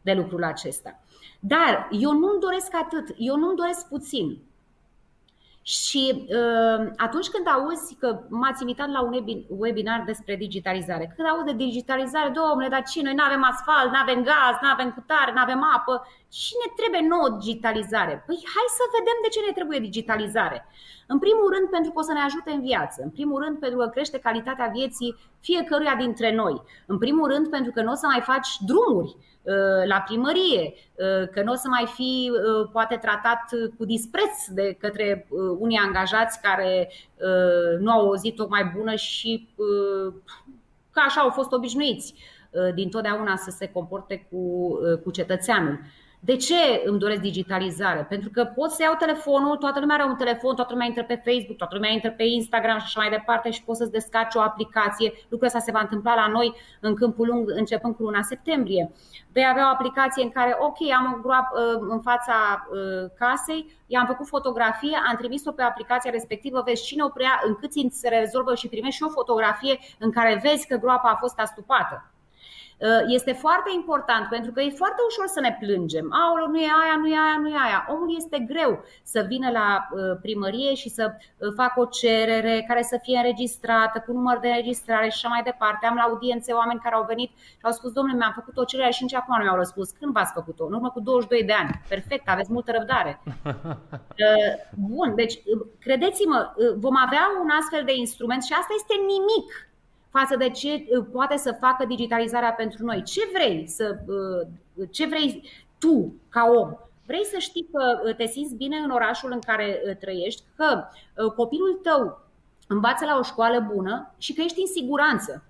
de 0.00 0.12
lucrul 0.12 0.44
acesta. 0.44 1.00
Dar 1.40 1.88
eu 1.90 2.12
nu-mi 2.12 2.40
doresc 2.40 2.74
atât, 2.74 3.14
eu 3.16 3.36
nu-mi 3.36 3.56
doresc 3.56 3.88
puțin. 3.88 4.38
Și 5.62 6.26
uh, 6.28 6.90
atunci 6.96 7.28
când 7.28 7.46
auzi 7.46 7.94
că 7.94 8.20
m-ați 8.28 8.62
invitat 8.62 8.90
la 8.90 9.02
un 9.02 9.24
webinar 9.48 10.02
despre 10.06 10.36
digitalizare, 10.36 11.12
când 11.16 11.28
auzi 11.28 11.44
de 11.44 11.64
digitalizare, 11.64 12.32
domnule, 12.34 12.68
dar 12.68 12.82
ce, 12.82 13.02
noi 13.02 13.14
nu 13.14 13.22
avem 13.24 13.44
asfalt, 13.44 13.90
nu 13.92 13.98
avem 14.02 14.22
gaz, 14.22 14.54
nu 14.60 14.68
avem 14.68 14.92
cutare, 14.92 15.32
nu 15.32 15.40
avem 15.40 15.62
apă, 15.76 16.06
cine 16.28 16.66
trebuie 16.76 17.02
nouă 17.12 17.28
digitalizare? 17.38 18.14
Păi 18.26 18.38
hai 18.54 18.68
să 18.78 18.84
vedem 18.96 19.18
de 19.24 19.28
ce 19.34 19.40
ne 19.46 19.52
trebuie 19.58 19.78
digitalizare. 19.88 20.66
În 21.06 21.18
primul 21.18 21.48
rând 21.54 21.68
pentru 21.70 21.90
că 21.90 21.98
o 21.98 22.02
să 22.02 22.12
ne 22.12 22.20
ajute 22.20 22.50
în 22.50 22.62
viață, 22.70 23.02
în 23.02 23.10
primul 23.10 23.42
rând 23.44 23.58
pentru 23.58 23.78
că 23.78 23.86
crește 23.86 24.18
calitatea 24.18 24.70
vieții 24.74 25.16
fiecăruia 25.40 25.94
dintre 25.98 26.34
noi, 26.34 26.62
în 26.86 26.98
primul 26.98 27.28
rând 27.32 27.48
pentru 27.48 27.72
că 27.72 27.82
nu 27.82 27.92
o 27.92 27.94
să 27.94 28.06
mai 28.06 28.20
faci 28.20 28.48
drumuri 28.66 29.16
uh, 29.16 29.82
la 29.86 30.00
primărie, 30.00 30.74
uh, 30.74 31.28
că 31.32 31.42
nu 31.42 31.52
o 31.52 31.54
să 31.54 31.68
mai 31.68 31.86
fi 31.94 32.30
uh, 32.32 32.68
poate 32.72 32.96
tratat 32.96 33.42
cu 33.76 33.84
dispreț 33.84 34.46
de 34.48 34.76
către 34.80 35.26
unii 35.58 35.78
angajați 35.78 36.40
care 36.40 36.90
nu 37.78 37.90
au 37.90 38.08
o 38.08 38.16
zi 38.16 38.32
tocmai 38.32 38.72
bună 38.76 38.94
și 38.94 39.48
că 40.90 41.00
așa 41.06 41.20
au 41.20 41.30
fost 41.30 41.52
obișnuiți 41.52 42.14
din 42.74 42.90
totdeauna 42.90 43.36
să 43.36 43.50
se 43.50 43.68
comporte 43.68 44.26
cu, 44.30 44.72
cu 45.04 45.10
cetățeanul. 45.10 45.80
De 46.20 46.36
ce 46.36 46.82
îmi 46.84 46.98
doresc 46.98 47.20
digitalizare? 47.20 48.06
Pentru 48.08 48.30
că 48.30 48.44
pot 48.44 48.70
să 48.70 48.82
iau 48.82 48.94
telefonul, 48.94 49.56
toată 49.56 49.80
lumea 49.80 49.96
are 49.96 50.04
un 50.04 50.16
telefon, 50.16 50.54
toată 50.54 50.72
lumea 50.72 50.86
intră 50.86 51.04
pe 51.04 51.22
Facebook, 51.24 51.56
toată 51.56 51.74
lumea 51.74 51.90
intră 51.90 52.10
pe 52.10 52.22
Instagram 52.22 52.78
și 52.78 52.84
așa 52.84 53.00
mai 53.00 53.10
departe 53.10 53.50
și 53.50 53.64
poți 53.64 53.78
să-ți 53.78 53.90
descarci 53.90 54.34
o 54.34 54.40
aplicație. 54.40 55.12
Lucrul 55.28 55.46
ăsta 55.46 55.58
se 55.58 55.72
va 55.72 55.80
întâmpla 55.80 56.14
la 56.14 56.26
noi 56.26 56.54
în 56.80 56.94
câmpul 56.94 57.26
lung 57.26 57.50
începând 57.50 57.94
cu 57.94 58.02
luna 58.02 58.22
septembrie. 58.22 58.90
Vei 59.32 59.46
avea 59.50 59.66
o 59.66 59.72
aplicație 59.72 60.22
în 60.22 60.30
care, 60.30 60.56
ok, 60.60 60.90
am 60.98 61.12
o 61.12 61.20
groapă 61.22 61.60
uh, 61.60 61.86
în 61.88 62.00
fața 62.00 62.68
uh, 62.70 63.10
casei, 63.18 63.76
i-am 63.86 64.06
făcut 64.06 64.26
fotografie, 64.26 64.98
am 65.08 65.16
trimis-o 65.16 65.52
pe 65.52 65.62
aplicația 65.62 66.10
respectivă, 66.10 66.62
vezi 66.64 66.84
cine 66.84 67.02
o 67.02 67.08
prea, 67.08 67.40
în 67.46 67.54
cât 67.54 67.72
se 67.92 68.08
rezolvă 68.08 68.54
și 68.54 68.68
primești 68.68 68.96
și 68.96 69.02
o 69.02 69.08
fotografie 69.08 69.78
în 69.98 70.10
care 70.10 70.40
vezi 70.42 70.66
că 70.66 70.76
groapa 70.76 71.08
a 71.08 71.16
fost 71.16 71.38
astupată. 71.38 72.12
Uh, 72.80 73.02
este 73.06 73.32
foarte 73.32 73.70
important 73.74 74.28
pentru 74.28 74.52
că 74.52 74.60
e 74.60 74.80
foarte 74.82 75.02
ușor 75.08 75.26
să 75.26 75.40
ne 75.40 75.56
plângem. 75.60 76.06
Aolo, 76.22 76.46
nu 76.46 76.58
e 76.58 76.70
aia, 76.82 76.96
nu 77.00 77.08
e 77.08 77.18
aia, 77.24 77.38
nu 77.40 77.48
e 77.48 77.58
aia. 77.66 77.86
Omul 77.92 78.14
este 78.16 78.38
greu 78.38 78.84
să 79.02 79.24
vină 79.28 79.50
la 79.50 79.68
uh, 79.90 80.18
primărie 80.22 80.74
și 80.74 80.88
să 80.88 81.04
uh, 81.10 81.52
facă 81.56 81.80
o 81.80 81.84
cerere 81.84 82.64
care 82.68 82.82
să 82.82 82.98
fie 83.02 83.16
înregistrată 83.16 84.02
cu 84.06 84.12
număr 84.12 84.38
de 84.38 84.48
înregistrare 84.48 85.08
și 85.08 85.16
așa 85.16 85.28
mai 85.28 85.42
departe. 85.42 85.86
Am 85.86 85.94
la 85.94 86.02
audiențe 86.02 86.52
oameni 86.52 86.80
care 86.80 86.94
au 86.94 87.04
venit 87.08 87.30
și 87.38 87.68
au 87.68 87.72
spus, 87.72 87.92
domnule, 87.92 88.16
mi-am 88.18 88.32
făcut 88.34 88.56
o 88.56 88.64
cerere 88.64 88.90
și 88.90 89.02
nici 89.02 89.14
acum 89.14 89.36
nu 89.36 89.42
mi-au 89.42 89.56
răspuns. 89.56 89.90
Când 89.90 90.12
v-ați 90.12 90.32
făcut-o? 90.32 90.66
În 90.66 90.72
urmă 90.72 90.90
cu 90.90 91.00
22 91.00 91.44
de 91.44 91.52
ani. 91.52 91.70
Perfect, 91.88 92.28
aveți 92.28 92.52
multă 92.52 92.70
răbdare. 92.72 93.22
Bun, 94.92 95.14
deci 95.14 95.34
credeți-mă, 95.80 96.52
vom 96.76 96.96
avea 97.06 97.24
un 97.42 97.50
astfel 97.60 97.82
de 97.84 97.94
instrument 97.94 98.42
și 98.44 98.52
asta 98.52 98.72
este 98.76 98.94
nimic 99.14 99.67
față 100.10 100.36
de 100.36 100.50
ce 100.50 100.68
uh, 100.68 101.06
poate 101.12 101.36
să 101.36 101.56
facă 101.60 101.84
digitalizarea 101.86 102.52
pentru 102.52 102.84
noi. 102.84 103.02
Ce 103.02 103.20
vrei, 103.32 103.66
să, 103.66 103.98
uh, 104.06 104.88
ce 104.90 105.06
vrei 105.06 105.50
tu 105.78 106.14
ca 106.28 106.50
om? 106.54 106.76
Vrei 107.06 107.24
să 107.24 107.38
știi 107.38 107.68
că 107.72 108.00
uh, 108.04 108.14
te 108.16 108.26
simți 108.26 108.54
bine 108.54 108.76
în 108.76 108.90
orașul 108.90 109.32
în 109.32 109.40
care 109.40 109.96
trăiești, 110.00 110.42
că 110.56 110.84
copilul 111.36 111.80
tău 111.82 112.20
învață 112.68 113.04
la 113.04 113.18
o 113.18 113.22
școală 113.22 113.70
bună 113.74 114.14
și 114.18 114.32
că 114.32 114.42
ești 114.42 114.60
în 114.60 114.66
siguranță. 114.66 115.42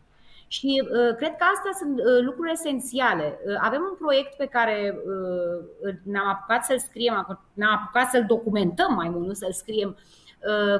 Și 0.51 0.83
uh, 0.83 1.16
cred 1.16 1.37
că 1.37 1.44
astea 1.55 1.73
sunt 1.79 1.99
uh, 1.99 2.05
lucruri 2.21 2.53
esențiale. 2.53 3.38
Uh, 3.47 3.57
avem 3.61 3.81
un 3.90 3.97
proiect 3.99 4.37
pe 4.37 4.47
care 4.47 4.99
ne-am 6.03 6.27
apucat 6.27 6.64
să-l 6.64 6.79
scriem, 6.79 7.40
ne-am 7.53 7.73
apucat 7.73 8.11
să-l 8.11 8.25
documentăm 8.27 8.94
mai 8.94 9.09
mult, 9.09 9.27
nu 9.27 9.33
să-l 9.33 9.53
scriem 9.53 9.88
Uh, 9.88 10.27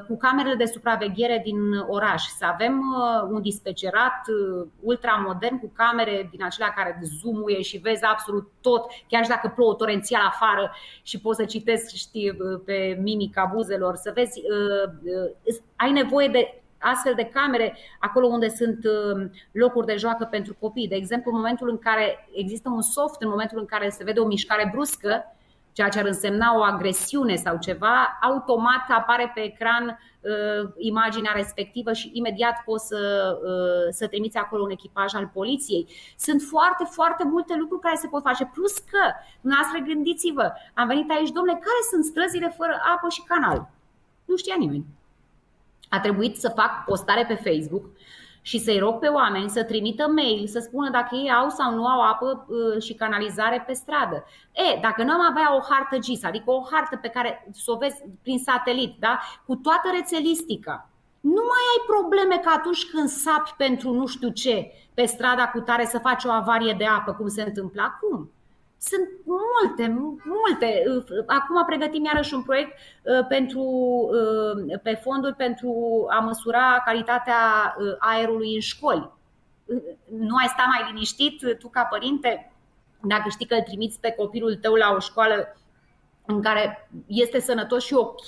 cu 0.07 0.17
camerele 0.17 0.55
de 0.55 0.65
supraveghere 0.65 1.41
din 1.43 1.57
oraș, 1.87 2.23
să 2.23 2.45
avem 2.45 2.79
uh, 2.79 3.29
un 3.31 3.41
dispecerat 3.41 4.21
uh, 4.27 4.67
ultramodern 4.81 5.59
cu 5.59 5.71
camere 5.75 6.27
din 6.31 6.43
acelea 6.43 6.73
care 6.75 7.01
zoomuie 7.21 7.61
și 7.61 7.77
vezi 7.77 8.03
absolut 8.03 8.51
tot, 8.61 8.85
chiar 9.07 9.23
și 9.23 9.29
dacă 9.29 9.51
plouă 9.55 9.73
torențial 9.73 10.21
afară 10.25 10.71
și 11.03 11.19
poți 11.19 11.39
să 11.39 11.45
citesc 11.45 11.95
știi, 11.95 12.37
pe 12.65 12.99
mimica 13.01 13.51
buzelor, 13.53 13.95
să 13.95 14.11
vezi, 14.15 14.41
ai 15.75 15.91
nevoie 15.91 16.27
de 16.27 16.61
astfel 16.77 17.13
de 17.15 17.29
camere 17.33 17.77
acolo 17.99 18.27
unde 18.27 18.49
sunt 18.49 18.79
locuri 19.51 19.85
de 19.85 19.95
joacă 19.95 20.27
pentru 20.31 20.55
copii. 20.59 20.87
De 20.87 20.95
exemplu, 20.95 21.31
în 21.31 21.37
momentul 21.37 21.69
în 21.69 21.77
care 21.77 22.29
există 22.33 22.69
un 22.69 22.81
soft, 22.81 23.21
în 23.21 23.29
momentul 23.29 23.59
în 23.59 23.65
care 23.65 23.89
se 23.89 24.03
vede 24.03 24.19
o 24.19 24.27
mișcare 24.27 24.69
bruscă, 24.71 25.23
ceea 25.71 25.89
ce 25.89 25.99
ar 25.99 26.05
însemna 26.05 26.57
o 26.57 26.61
agresiune 26.61 27.35
sau 27.35 27.57
ceva, 27.59 28.17
automat 28.21 28.85
apare 28.89 29.31
pe 29.33 29.41
ecran 29.41 29.85
uh, 29.87 30.69
imaginea 30.77 31.31
respectivă 31.35 31.93
și 31.93 32.09
imediat 32.13 32.61
poți 32.65 32.87
să, 32.87 33.33
uh, 33.43 33.87
să 33.89 34.07
trimiți 34.07 34.37
acolo 34.37 34.63
un 34.63 34.69
echipaj 34.69 35.13
al 35.13 35.29
poliției. 35.33 35.87
Sunt 36.17 36.41
foarte, 36.41 36.83
foarte 36.89 37.23
multe 37.23 37.55
lucruri 37.57 37.81
care 37.81 37.95
se 37.95 38.07
pot 38.07 38.21
face. 38.21 38.49
Plus 38.53 38.77
că, 38.77 39.03
dumneavoastră 39.41 39.79
gândiți-vă, 39.85 40.51
am 40.73 40.87
venit 40.87 41.09
aici, 41.11 41.31
domnule, 41.31 41.57
care 41.57 41.81
sunt 41.89 42.03
străzile 42.03 42.53
fără 42.57 42.81
apă 42.95 43.09
și 43.09 43.23
canal? 43.23 43.69
Nu 44.25 44.35
știa 44.35 44.55
nimeni. 44.57 44.85
A 45.89 45.99
trebuit 45.99 46.37
să 46.37 46.53
fac 46.55 46.85
postare 46.85 47.25
pe 47.25 47.49
Facebook 47.49 47.85
și 48.41 48.59
să-i 48.59 48.79
rog 48.79 48.99
pe 48.99 49.07
oameni 49.07 49.49
să 49.49 49.63
trimită 49.63 50.07
mail, 50.07 50.47
să 50.47 50.59
spună 50.59 50.89
dacă 50.89 51.15
ei 51.15 51.31
au 51.31 51.49
sau 51.49 51.73
nu 51.73 51.85
au 51.85 52.01
apă 52.01 52.45
uh, 52.47 52.81
și 52.81 52.93
canalizare 52.93 53.63
pe 53.67 53.73
stradă. 53.73 54.25
E, 54.51 54.79
dacă 54.81 55.03
nu 55.03 55.11
am 55.11 55.21
avea 55.29 55.55
o 55.55 55.59
hartă 55.69 55.97
GIS, 55.97 56.23
adică 56.23 56.51
o 56.51 56.67
hartă 56.71 56.95
pe 57.01 57.07
care 57.07 57.47
să 57.51 57.71
o 57.71 57.77
vezi 57.77 58.03
prin 58.21 58.39
satelit, 58.39 58.95
da? 58.99 59.19
cu 59.45 59.55
toată 59.55 59.87
rețelistica, 59.93 60.89
nu 61.19 61.43
mai 61.51 61.63
ai 61.71 61.83
probleme 61.87 62.37
ca 62.37 62.53
atunci 62.57 62.89
când 62.91 63.07
sapi 63.07 63.53
pentru 63.57 63.93
nu 63.93 64.05
știu 64.05 64.29
ce 64.29 64.71
pe 64.93 65.05
strada 65.05 65.47
cu 65.47 65.59
tare 65.59 65.85
să 65.85 65.97
faci 65.97 66.23
o 66.23 66.31
avarie 66.31 66.75
de 66.77 66.85
apă, 66.85 67.13
cum 67.13 67.27
se 67.27 67.41
întâmplă 67.41 67.81
acum. 67.81 68.31
Sunt 68.81 69.07
multe, 69.25 69.87
multe. 70.23 70.83
Acum 71.25 71.65
pregătim 71.65 72.05
iarăși 72.05 72.33
un 72.33 72.43
proiect 72.43 72.71
uh, 72.71 73.25
pentru, 73.27 73.61
uh, 73.61 74.79
pe 74.83 74.93
fonduri 74.93 75.35
pentru 75.35 76.05
a 76.09 76.19
măsura 76.19 76.81
calitatea 76.85 77.35
uh, 77.79 77.95
aerului 77.99 78.53
în 78.53 78.59
școli. 78.59 79.11
Nu 80.17 80.35
ai 80.35 80.47
sta 80.47 80.65
mai 80.67 80.91
liniștit 80.91 81.57
tu 81.59 81.67
ca 81.67 81.83
părinte 81.83 82.51
dacă 83.01 83.29
știi 83.29 83.45
că 83.45 83.55
îl 83.55 83.61
trimiți 83.61 83.99
pe 83.99 84.11
copilul 84.11 84.55
tău 84.55 84.73
la 84.73 84.93
o 84.95 84.99
școală 84.99 85.57
în 86.25 86.41
care 86.41 86.89
este 87.07 87.39
sănătos 87.39 87.85
și 87.85 87.93
ok, 87.93 88.25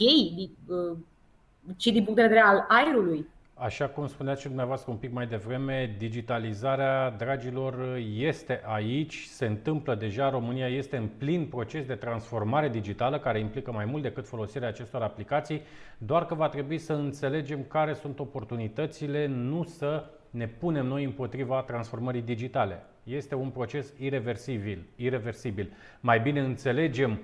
și 1.78 1.92
din 1.92 2.04
punct 2.04 2.16
de 2.16 2.22
vedere 2.22 2.42
al 2.42 2.66
aerului. 2.68 3.30
Așa 3.63 3.88
cum 3.88 4.08
spuneați 4.08 4.41
și 4.41 4.47
dumneavoastră 4.47 4.91
un 4.91 4.97
pic 4.97 5.12
mai 5.12 5.28
devreme, 5.28 5.95
digitalizarea, 5.97 7.10
dragilor, 7.10 7.97
este 8.17 8.62
aici, 8.65 9.24
se 9.24 9.45
întâmplă 9.45 9.95
deja, 9.95 10.30
România 10.30 10.67
este 10.67 10.97
în 10.97 11.08
plin 11.17 11.45
proces 11.45 11.86
de 11.86 11.95
transformare 11.95 12.69
digitală 12.69 13.19
care 13.19 13.39
implică 13.39 13.71
mai 13.71 13.86
mult 13.86 14.04
decât 14.04 14.28
folosirea 14.28 14.67
acestor 14.67 15.02
aplicații, 15.02 15.62
doar 15.97 16.26
că 16.26 16.36
va 16.36 16.50
trebui 16.50 16.78
să 16.78 16.93
înțelegem 16.93 17.63
care 17.67 17.93
sunt 17.93 18.19
oportunitățile, 18.19 19.28
nu 19.28 19.63
să 19.63 20.06
ne 20.30 20.47
punem 20.47 20.86
noi 20.86 21.04
împotriva 21.04 21.62
transformării 21.62 22.21
digitale. 22.21 22.84
Este 23.04 23.36
un 23.36 23.50
proces 23.50 23.93
irreversibil. 24.00 24.86
irreversibil. 24.95 25.71
Mai 26.00 26.19
bine 26.19 26.39
înțelegem 26.39 27.19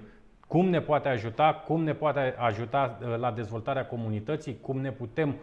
cum 0.48 0.70
ne 0.70 0.82
poate 0.82 1.08
ajuta, 1.08 1.54
cum 1.54 1.84
ne 1.84 1.94
poate 1.94 2.36
ajuta 2.38 2.98
uh, 3.02 3.18
la 3.18 3.32
dezvoltarea 3.32 3.86
comunității, 3.86 4.58
cum 4.62 4.80
ne 4.80 4.92
putem 4.92 5.36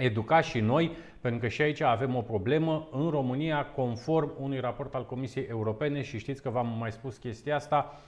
educa 0.00 0.40
și 0.40 0.60
noi, 0.60 0.96
pentru 1.20 1.40
că 1.40 1.48
și 1.48 1.62
aici 1.62 1.80
avem 1.80 2.16
o 2.16 2.20
problemă. 2.20 2.88
În 2.92 3.08
România, 3.08 3.66
conform 3.66 4.32
unui 4.38 4.60
raport 4.60 4.94
al 4.94 5.06
Comisiei 5.06 5.46
Europene, 5.48 6.02
și 6.02 6.18
știți 6.18 6.42
că 6.42 6.50
v-am 6.50 6.76
mai 6.78 6.92
spus 6.92 7.16
chestia 7.16 7.54
asta, 7.54 8.00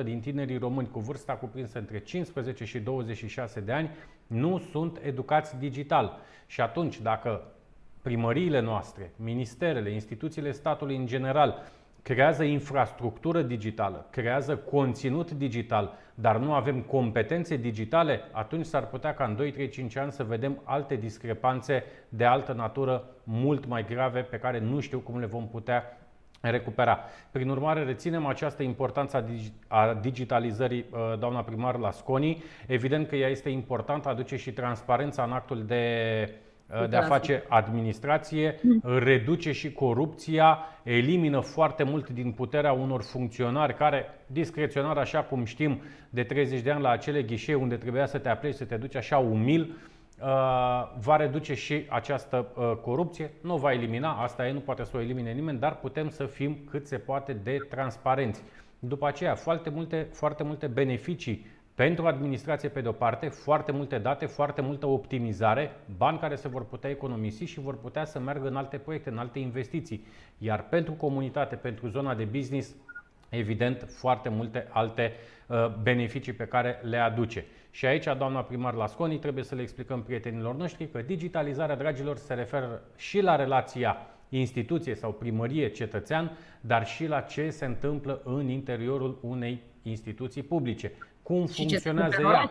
56% 0.00 0.04
din 0.04 0.20
tinerii 0.20 0.58
români 0.58 0.88
cu 0.90 0.98
vârsta 0.98 1.32
cuprinsă 1.32 1.78
între 1.78 1.98
15 1.98 2.64
și 2.64 2.78
26 2.78 3.60
de 3.60 3.72
ani 3.72 3.90
nu 4.26 4.58
sunt 4.58 5.00
educați 5.02 5.58
digital. 5.58 6.18
Și 6.46 6.60
atunci, 6.60 7.00
dacă 7.00 7.42
primăriile 8.02 8.60
noastre, 8.60 9.12
ministerele, 9.16 9.90
instituțiile 9.90 10.52
statului 10.52 10.96
în 10.96 11.06
general 11.06 11.62
creează 12.02 12.42
infrastructură 12.42 13.42
digitală, 13.42 14.06
creează 14.10 14.56
conținut 14.56 15.30
digital, 15.30 15.98
dar 16.14 16.36
nu 16.36 16.52
avem 16.52 16.80
competențe 16.80 17.56
digitale, 17.56 18.20
atunci 18.32 18.66
s-ar 18.66 18.86
putea 18.86 19.14
ca 19.14 19.24
în 19.24 19.36
2, 19.36 19.52
3, 19.52 19.68
5 19.68 19.96
ani 19.96 20.12
să 20.12 20.24
vedem 20.24 20.60
alte 20.64 20.96
discrepanțe 20.96 21.84
de 22.08 22.24
altă 22.24 22.52
natură 22.52 23.04
mult 23.24 23.66
mai 23.66 23.84
grave 23.84 24.20
pe 24.20 24.38
care 24.38 24.58
nu 24.58 24.80
știu 24.80 24.98
cum 24.98 25.18
le 25.18 25.26
vom 25.26 25.48
putea 25.48 26.00
recupera. 26.40 26.98
Prin 27.30 27.48
urmare, 27.48 27.84
reținem 27.84 28.26
această 28.26 28.62
importanță 28.62 29.24
a 29.68 29.94
digitalizării, 30.00 30.84
uh, 30.90 31.18
doamna 31.18 31.42
primar 31.42 31.78
Lasconi. 31.78 32.42
Evident 32.66 33.08
că 33.08 33.16
ea 33.16 33.28
este 33.28 33.48
importantă, 33.48 34.08
aduce 34.08 34.36
și 34.36 34.52
transparența 34.52 35.22
în 35.22 35.32
actul 35.32 35.64
de 35.64 35.84
de 36.88 36.96
a 36.96 37.02
face 37.02 37.44
administrație, 37.48 38.54
reduce 38.82 39.52
și 39.52 39.72
corupția, 39.72 40.58
elimină 40.82 41.40
foarte 41.40 41.82
mult 41.82 42.10
din 42.10 42.32
puterea 42.32 42.72
unor 42.72 43.02
funcționari 43.02 43.74
care, 43.74 44.04
discreționar, 44.26 44.96
așa 44.96 45.22
cum 45.22 45.44
știm, 45.44 45.82
de 46.10 46.22
30 46.22 46.60
de 46.60 46.70
ani 46.70 46.82
la 46.82 46.90
acele 46.90 47.22
ghișee 47.22 47.54
unde 47.54 47.76
trebuia 47.76 48.06
să 48.06 48.18
te 48.18 48.28
apleci, 48.28 48.54
să 48.54 48.64
te 48.64 48.76
duci 48.76 48.94
așa 48.96 49.18
umil, 49.18 49.60
uh, 49.60 50.26
va 51.00 51.16
reduce 51.16 51.54
și 51.54 51.86
această 51.88 52.46
uh, 52.56 52.72
corupție. 52.82 53.30
Nu 53.42 53.56
va 53.56 53.72
elimina, 53.72 54.22
asta 54.22 54.46
e, 54.46 54.52
nu 54.52 54.60
poate 54.60 54.84
să 54.84 54.96
o 54.96 55.00
elimine 55.00 55.32
nimeni, 55.32 55.58
dar 55.58 55.76
putem 55.76 56.08
să 56.08 56.24
fim 56.24 56.58
cât 56.70 56.86
se 56.86 56.96
poate 56.96 57.32
de 57.32 57.56
transparenți. 57.70 58.42
După 58.78 59.06
aceea, 59.06 59.34
foarte 59.34 59.70
multe, 59.70 60.08
foarte 60.12 60.42
multe 60.42 60.66
beneficii 60.66 61.46
pentru 61.80 62.06
administrație, 62.06 62.68
pe 62.68 62.80
de-o 62.80 62.92
parte, 62.92 63.28
foarte 63.28 63.72
multe 63.72 63.98
date, 63.98 64.26
foarte 64.26 64.60
multă 64.60 64.86
optimizare, 64.86 65.70
bani 65.96 66.18
care 66.18 66.34
se 66.34 66.48
vor 66.48 66.64
putea 66.64 66.90
economisi 66.90 67.44
și 67.44 67.60
vor 67.60 67.78
putea 67.78 68.04
să 68.04 68.18
meargă 68.18 68.48
în 68.48 68.56
alte 68.56 68.76
proiecte, 68.76 69.10
în 69.10 69.18
alte 69.18 69.38
investiții. 69.38 70.06
Iar 70.38 70.68
pentru 70.68 70.92
comunitate, 70.92 71.56
pentru 71.56 71.88
zona 71.88 72.14
de 72.14 72.24
business, 72.24 72.74
evident, 73.28 73.86
foarte 73.88 74.28
multe 74.28 74.66
alte 74.70 75.12
uh, 75.46 75.56
beneficii 75.82 76.32
pe 76.32 76.44
care 76.44 76.80
le 76.82 76.96
aduce. 76.96 77.44
Și 77.70 77.86
aici, 77.86 78.04
doamna 78.18 78.42
primar 78.42 78.74
Lasconi, 78.74 79.18
trebuie 79.18 79.44
să 79.44 79.54
le 79.54 79.62
explicăm 79.62 80.02
prietenilor 80.02 80.54
noștri 80.54 80.88
că 80.88 81.02
digitalizarea, 81.02 81.76
dragilor, 81.76 82.16
se 82.16 82.34
referă 82.34 82.82
și 82.96 83.20
la 83.20 83.36
relația 83.36 83.96
instituție 84.28 84.94
sau 84.94 85.12
primărie 85.12 85.68
cetățean, 85.68 86.30
dar 86.60 86.86
și 86.86 87.06
la 87.06 87.20
ce 87.20 87.50
se 87.50 87.64
întâmplă 87.64 88.20
în 88.24 88.48
interiorul 88.48 89.18
unei 89.22 89.62
instituții 89.82 90.42
publice. 90.42 90.92
Cum 91.30 91.46
și 91.46 91.54
funcționează 91.54 92.20
ea? 92.22 92.50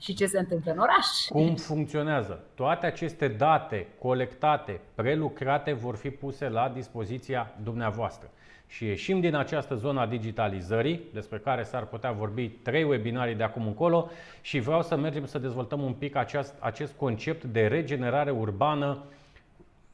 Și 0.00 0.14
ce 0.14 0.26
se 0.26 0.38
întâmplă 0.38 0.72
în 0.72 0.78
oraș. 0.78 1.06
Cum 1.28 1.54
funcționează? 1.54 2.44
Toate 2.54 2.86
aceste 2.86 3.28
date 3.28 3.86
colectate, 3.98 4.80
prelucrate, 4.94 5.72
vor 5.72 5.96
fi 5.96 6.10
puse 6.10 6.48
la 6.48 6.68
dispoziția 6.74 7.54
dumneavoastră. 7.62 8.30
Și 8.66 8.84
ieșim 8.84 9.20
din 9.20 9.34
această 9.34 9.74
zonă 9.74 10.00
a 10.00 10.06
digitalizării, 10.06 11.00
despre 11.12 11.38
care 11.38 11.62
s-ar 11.62 11.84
putea 11.84 12.12
vorbi 12.12 12.48
trei 12.48 12.82
webinarii 12.82 13.34
de 13.34 13.42
acum 13.42 13.66
încolo 13.66 14.10
și 14.40 14.58
vreau 14.58 14.82
să 14.82 14.96
mergem 14.96 15.26
să 15.26 15.38
dezvoltăm 15.38 15.80
un 15.82 15.92
pic 15.92 16.16
acest, 16.16 16.54
acest 16.58 16.92
concept 16.92 17.44
de 17.44 17.66
regenerare 17.66 18.30
urbană 18.30 19.04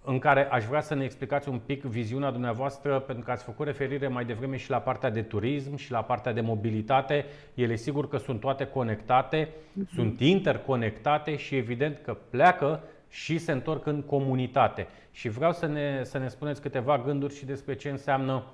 în 0.07 0.19
care 0.19 0.49
aș 0.51 0.65
vrea 0.65 0.81
să 0.81 0.95
ne 0.95 1.05
explicați 1.05 1.49
un 1.49 1.59
pic 1.59 1.83
viziunea 1.83 2.31
dumneavoastră, 2.31 2.99
pentru 2.99 3.25
că 3.25 3.31
ați 3.31 3.45
făcut 3.45 3.67
referire 3.67 4.09
mai 4.09 4.25
devreme 4.25 4.57
și 4.57 4.71
la 4.71 4.79
partea 4.79 5.11
de 5.11 5.23
turism 5.23 5.77
și 5.77 5.91
la 5.91 6.03
partea 6.03 6.33
de 6.33 6.41
mobilitate. 6.41 7.25
Ele 7.55 7.77
sigur 7.77 8.09
că 8.09 8.17
sunt 8.17 8.41
toate 8.41 8.67
conectate, 8.67 9.47
uh-huh. 9.47 9.95
sunt 9.95 10.21
interconectate 10.21 11.37
și 11.37 11.57
evident 11.57 12.01
că 12.05 12.17
pleacă 12.31 12.83
și 13.09 13.39
se 13.39 13.53
întorc 13.53 13.87
în 13.87 14.03
comunitate. 14.03 14.87
Și 15.11 15.29
vreau 15.29 15.53
să 15.53 15.67
ne, 15.67 16.01
să 16.03 16.19
ne 16.19 16.29
spuneți 16.29 16.61
câteva 16.61 16.99
gânduri 16.99 17.35
și 17.35 17.47
despre 17.47 17.75
ce 17.75 17.89
înseamnă 17.91 18.45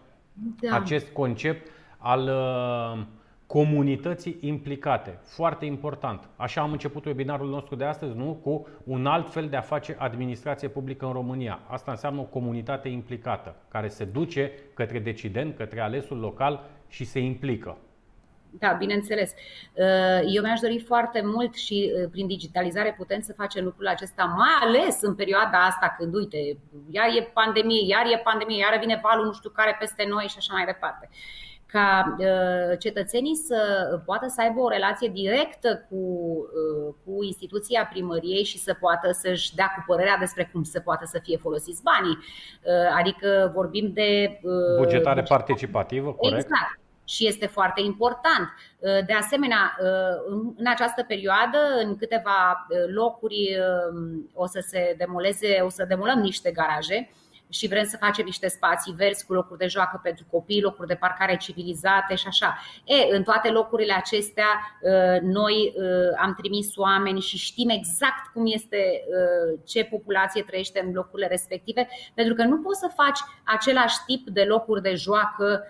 da. 0.60 0.76
acest 0.76 1.12
concept 1.12 1.68
al 1.98 2.20
uh, 2.22 3.06
comunității 3.56 4.36
implicate. 4.40 5.18
Foarte 5.22 5.64
important. 5.64 6.28
Așa 6.36 6.60
am 6.60 6.72
început 6.72 7.04
webinarul 7.04 7.48
nostru 7.48 7.74
de 7.74 7.84
astăzi, 7.84 8.16
nu? 8.16 8.40
Cu 8.42 8.68
un 8.84 9.06
alt 9.06 9.32
fel 9.32 9.48
de 9.48 9.56
a 9.56 9.60
face 9.60 9.96
administrație 9.98 10.68
publică 10.68 11.06
în 11.06 11.12
România. 11.12 11.60
Asta 11.66 11.90
înseamnă 11.90 12.20
o 12.20 12.24
comunitate 12.24 12.88
implicată, 12.88 13.56
care 13.68 13.88
se 13.88 14.04
duce 14.04 14.52
către 14.74 14.98
decident, 14.98 15.56
către 15.56 15.80
alesul 15.80 16.18
local 16.18 16.70
și 16.88 17.04
se 17.04 17.18
implică. 17.18 17.78
Da, 18.50 18.72
bineînțeles. 18.72 19.34
Uh, 19.74 20.34
eu 20.34 20.42
mi-aș 20.42 20.60
dori 20.60 20.78
foarte 20.78 21.22
mult 21.24 21.54
și 21.54 21.92
uh, 21.94 22.08
prin 22.10 22.26
digitalizare 22.26 22.94
putem 22.96 23.20
să 23.20 23.32
facem 23.32 23.64
lucrul 23.64 23.86
acesta, 23.86 24.24
mai 24.24 24.68
ales 24.68 25.02
în 25.02 25.14
perioada 25.14 25.58
asta 25.58 25.94
când, 25.98 26.14
uite, 26.14 26.36
iar 26.90 27.06
e 27.06 27.30
pandemie, 27.34 27.86
iar 27.86 28.06
e 28.06 28.20
pandemie, 28.24 28.58
iar 28.58 28.78
vine 28.80 29.00
valul 29.02 29.24
nu 29.24 29.32
știu 29.32 29.50
care 29.50 29.76
peste 29.78 30.04
noi 30.08 30.26
și 30.28 30.36
așa 30.38 30.52
mai 30.52 30.64
departe 30.64 31.08
ca 31.72 32.16
uh, 32.18 32.78
cetățenii 32.78 33.36
să 33.36 33.58
poată 34.04 34.26
să 34.28 34.40
aibă 34.40 34.60
o 34.60 34.68
relație 34.68 35.08
directă 35.08 35.86
cu, 35.88 35.98
cu 37.04 37.22
instituția 37.22 37.88
primăriei 37.92 38.44
și 38.44 38.58
să 38.58 38.76
poată 38.80 39.12
să-și 39.12 39.54
dea 39.54 39.72
cu 39.76 39.84
părerea 39.86 40.16
despre 40.16 40.50
cum 40.52 40.62
să 40.62 40.80
poată 40.80 41.04
să 41.04 41.18
fie 41.22 41.36
folosiți 41.36 41.82
banii. 41.82 42.18
Adică 42.98 43.50
vorbim 43.54 43.90
de. 43.92 44.40
Bugetare 44.76 45.22
participativă, 45.22 46.12
corect? 46.12 46.42
Exact 46.42 46.80
și 47.10 47.26
este 47.26 47.46
foarte 47.46 47.80
important. 47.80 48.46
Uh, 48.78 49.06
de 49.06 49.12
asemenea, 49.12 49.76
uh, 49.80 50.52
în 50.56 50.66
această 50.66 51.02
perioadă, 51.02 51.58
în 51.84 51.96
câteva 51.96 52.66
uh, 52.68 52.78
locuri 52.94 53.58
o 54.34 54.46
să 54.46 54.64
se 54.66 54.94
demoleze, 54.98 55.60
o 55.64 55.68
să 55.68 55.84
demolăm 55.88 56.18
niște 56.18 56.50
garaje 56.50 57.10
și 57.50 57.68
vrem 57.68 57.84
să 57.84 57.96
facem 57.96 58.24
niște 58.24 58.48
spații 58.48 58.94
verzi 58.96 59.26
cu 59.26 59.32
locuri 59.32 59.58
de 59.58 59.66
joacă 59.66 60.00
pentru 60.02 60.24
copii, 60.30 60.62
locuri 60.62 60.88
de 60.88 60.94
parcare 60.94 61.36
civilizate 61.36 62.14
și 62.14 62.26
așa. 62.26 62.58
E, 62.84 63.16
în 63.16 63.22
toate 63.22 63.50
locurile 63.50 63.92
acestea, 63.92 64.80
noi 65.22 65.74
am 66.20 66.34
trimis 66.34 66.76
oameni 66.76 67.20
și 67.20 67.36
știm 67.36 67.68
exact 67.68 68.32
cum 68.32 68.42
este, 68.46 69.04
ce 69.64 69.84
populație 69.84 70.42
trăiește 70.42 70.82
în 70.86 70.92
locurile 70.92 71.28
respective, 71.28 71.88
pentru 72.14 72.34
că 72.34 72.44
nu 72.44 72.58
poți 72.58 72.78
să 72.78 72.90
faci 72.96 73.18
același 73.44 73.96
tip 74.06 74.28
de 74.28 74.42
locuri 74.42 74.82
de 74.82 74.94
joacă 74.94 75.64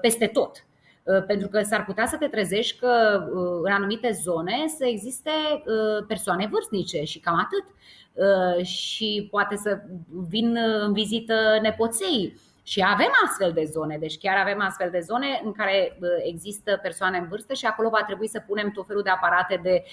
peste 0.00 0.26
tot. 0.26 0.66
Uh, 1.06 1.24
pentru 1.26 1.48
că 1.48 1.62
s-ar 1.62 1.84
putea 1.84 2.06
să 2.06 2.16
te 2.16 2.26
trezești 2.26 2.78
că 2.78 3.22
uh, 3.32 3.60
în 3.62 3.72
anumite 3.72 4.10
zone 4.22 4.64
să 4.76 4.84
existe 4.84 5.30
uh, 5.30 6.04
persoane 6.08 6.48
vârstnice 6.50 7.02
și 7.04 7.18
cam 7.18 7.34
atât. 7.34 7.64
Și 8.62 9.28
poate 9.30 9.56
să 9.56 9.80
vin 10.28 10.56
în 10.56 10.92
vizită 10.92 11.58
nepoței. 11.62 12.34
Și 12.62 12.84
avem 12.86 13.10
astfel 13.26 13.52
de 13.52 13.64
zone, 13.64 13.96
deci 13.98 14.18
chiar 14.18 14.36
avem 14.36 14.60
astfel 14.60 14.90
de 14.90 15.00
zone 15.00 15.40
în 15.44 15.52
care 15.52 15.98
există 16.24 16.78
persoane 16.82 17.18
în 17.18 17.26
vârstă 17.28 17.54
și 17.54 17.66
acolo 17.66 17.88
va 17.88 18.02
trebui 18.06 18.28
să 18.28 18.42
punem 18.46 18.70
tot 18.70 18.86
felul 18.86 19.02
de 19.02 19.10
aparate 19.10 19.60
de 19.62 19.84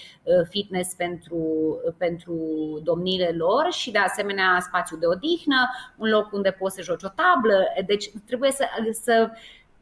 fitness 0.48 0.94
pentru, 0.94 1.76
pentru 1.96 2.36
domniile 2.84 3.34
lor 3.36 3.66
și 3.70 3.90
de 3.90 3.98
asemenea 3.98 4.58
spațiu 4.60 4.96
de 4.96 5.06
odihnă, 5.06 5.70
un 5.96 6.08
loc 6.08 6.32
unde 6.32 6.50
poți 6.50 6.74
să 6.74 6.82
joci 6.82 7.02
o 7.02 7.08
tablă. 7.08 7.64
Deci 7.86 8.10
trebuie 8.26 8.50
să, 8.50 8.64
să 9.02 9.30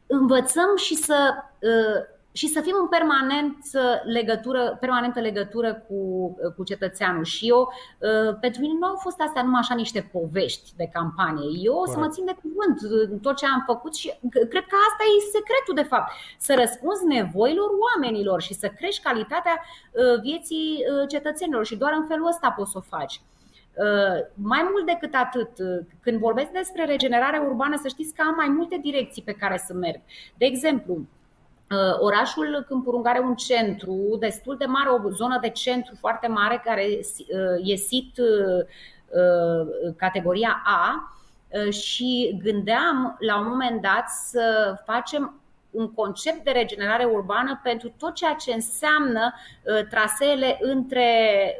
învățăm 0.07 0.75
și 0.75 0.95
să, 0.95 1.33
uh, 1.59 2.12
și 2.33 2.47
să 2.47 2.61
fim 2.61 2.75
în 2.81 2.87
permanent 2.87 3.57
legătură, 4.03 4.77
permanentă 4.79 5.19
legătură 5.19 5.73
cu, 5.87 5.93
uh, 5.93 6.53
cu 6.55 6.63
cetățeanul. 6.63 7.23
Și 7.23 7.47
eu, 7.47 7.59
uh, 7.61 8.37
pentru 8.39 8.61
mine 8.61 8.73
nu 8.79 8.87
au 8.87 8.95
fost 8.95 9.19
astea 9.21 9.43
numai 9.43 9.59
așa 9.63 9.75
niște 9.75 10.09
povești 10.11 10.71
de 10.75 10.89
campanie. 10.93 11.59
Eu 11.61 11.73
o 11.73 11.85
să 11.85 11.97
mă 11.99 12.07
țin 12.07 12.25
de 12.25 12.35
cuvânt 12.41 12.77
în 13.11 13.19
tot 13.19 13.35
ce 13.35 13.45
am 13.45 13.63
făcut 13.65 13.95
și 13.95 14.13
cred 14.29 14.65
că 14.71 14.75
asta 14.89 15.03
e 15.03 15.31
secretul, 15.37 15.75
de 15.75 15.89
fapt. 15.91 16.11
Să 16.37 16.55
răspunzi 16.57 17.05
nevoilor 17.05 17.69
oamenilor 17.87 18.41
și 18.41 18.53
să 18.53 18.67
crești 18.67 19.03
calitatea 19.03 19.61
vieții 20.21 20.83
cetățenilor 21.07 21.65
și 21.65 21.75
doar 21.75 21.93
în 21.93 22.05
felul 22.05 22.27
ăsta 22.27 22.51
poți 22.57 22.71
să 22.71 22.77
o 22.77 22.97
faci. 22.97 23.21
Uh, 23.75 24.25
mai 24.33 24.67
mult 24.71 24.85
decât 24.85 25.13
atât, 25.13 25.49
uh, 25.59 25.85
când 26.01 26.19
vorbesc 26.19 26.51
despre 26.51 26.85
regenerare 26.85 27.37
urbană, 27.37 27.79
să 27.81 27.87
știți 27.87 28.13
că 28.13 28.21
am 28.27 28.35
mai 28.35 28.47
multe 28.47 28.77
direcții 28.81 29.21
pe 29.21 29.31
care 29.31 29.57
să 29.57 29.73
merg. 29.73 30.01
De 30.37 30.45
exemplu, 30.45 30.93
uh, 30.93 31.22
Orașul 31.99 32.65
Câmpurung 32.67 33.07
are 33.07 33.19
un 33.19 33.35
centru 33.35 34.17
destul 34.19 34.57
de 34.57 34.65
mare, 34.65 34.89
o 34.89 35.09
zonă 35.09 35.37
de 35.41 35.49
centru 35.49 35.95
foarte 35.99 36.27
mare 36.27 36.61
care 36.65 36.99
e 37.63 37.75
sit 37.75 38.15
categoria 39.97 40.61
A 40.65 41.13
și 41.69 42.39
gândeam 42.43 43.17
la 43.19 43.39
un 43.39 43.47
moment 43.47 43.81
dat 43.81 44.09
să 44.09 44.75
facem 44.85 45.42
un 45.73 45.93
concept 45.93 46.43
de 46.43 46.51
regenerare 46.51 47.03
urbană 47.03 47.59
pentru 47.63 47.93
tot 47.97 48.13
ceea 48.13 48.33
ce 48.33 48.53
înseamnă 48.53 49.33
uh, 49.33 49.87
traseele 49.89 50.57
între, 50.61 51.07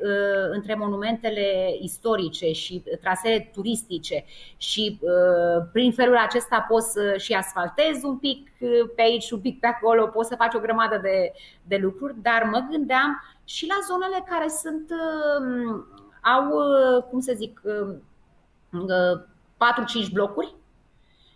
uh, 0.04 0.50
între 0.52 0.76
monumentele 0.76 1.78
istorice 1.82 2.52
și 2.52 2.84
traseele 3.02 3.50
turistice. 3.54 4.26
Și 4.58 5.00
uh, 5.02 5.66
prin 5.72 5.92
felul 5.92 6.18
acesta 6.18 6.66
poți 6.70 6.92
să 6.92 7.18
și 7.18 7.34
asfaltezi 7.34 8.06
un 8.06 8.18
pic 8.18 8.52
pe 8.96 9.02
aici, 9.02 9.32
un 9.32 9.40
pic 9.40 9.60
pe 9.60 9.68
acolo, 9.68 10.08
poți 10.08 10.30
să 10.30 10.36
faci 10.36 10.54
o 10.54 10.60
grămadă 10.60 10.98
de, 10.98 11.34
de 11.64 11.76
lucruri, 11.76 12.16
dar 12.22 12.50
mă 12.52 12.68
gândeam 12.70 13.24
și 13.44 13.68
la 13.68 13.76
zonele 13.88 14.24
care 14.30 14.48
sunt 14.48 14.92
au, 16.22 16.50
cum 17.10 17.20
să 17.20 17.34
zic, 17.36 17.62
4-5 17.62 17.66
blocuri 20.14 20.56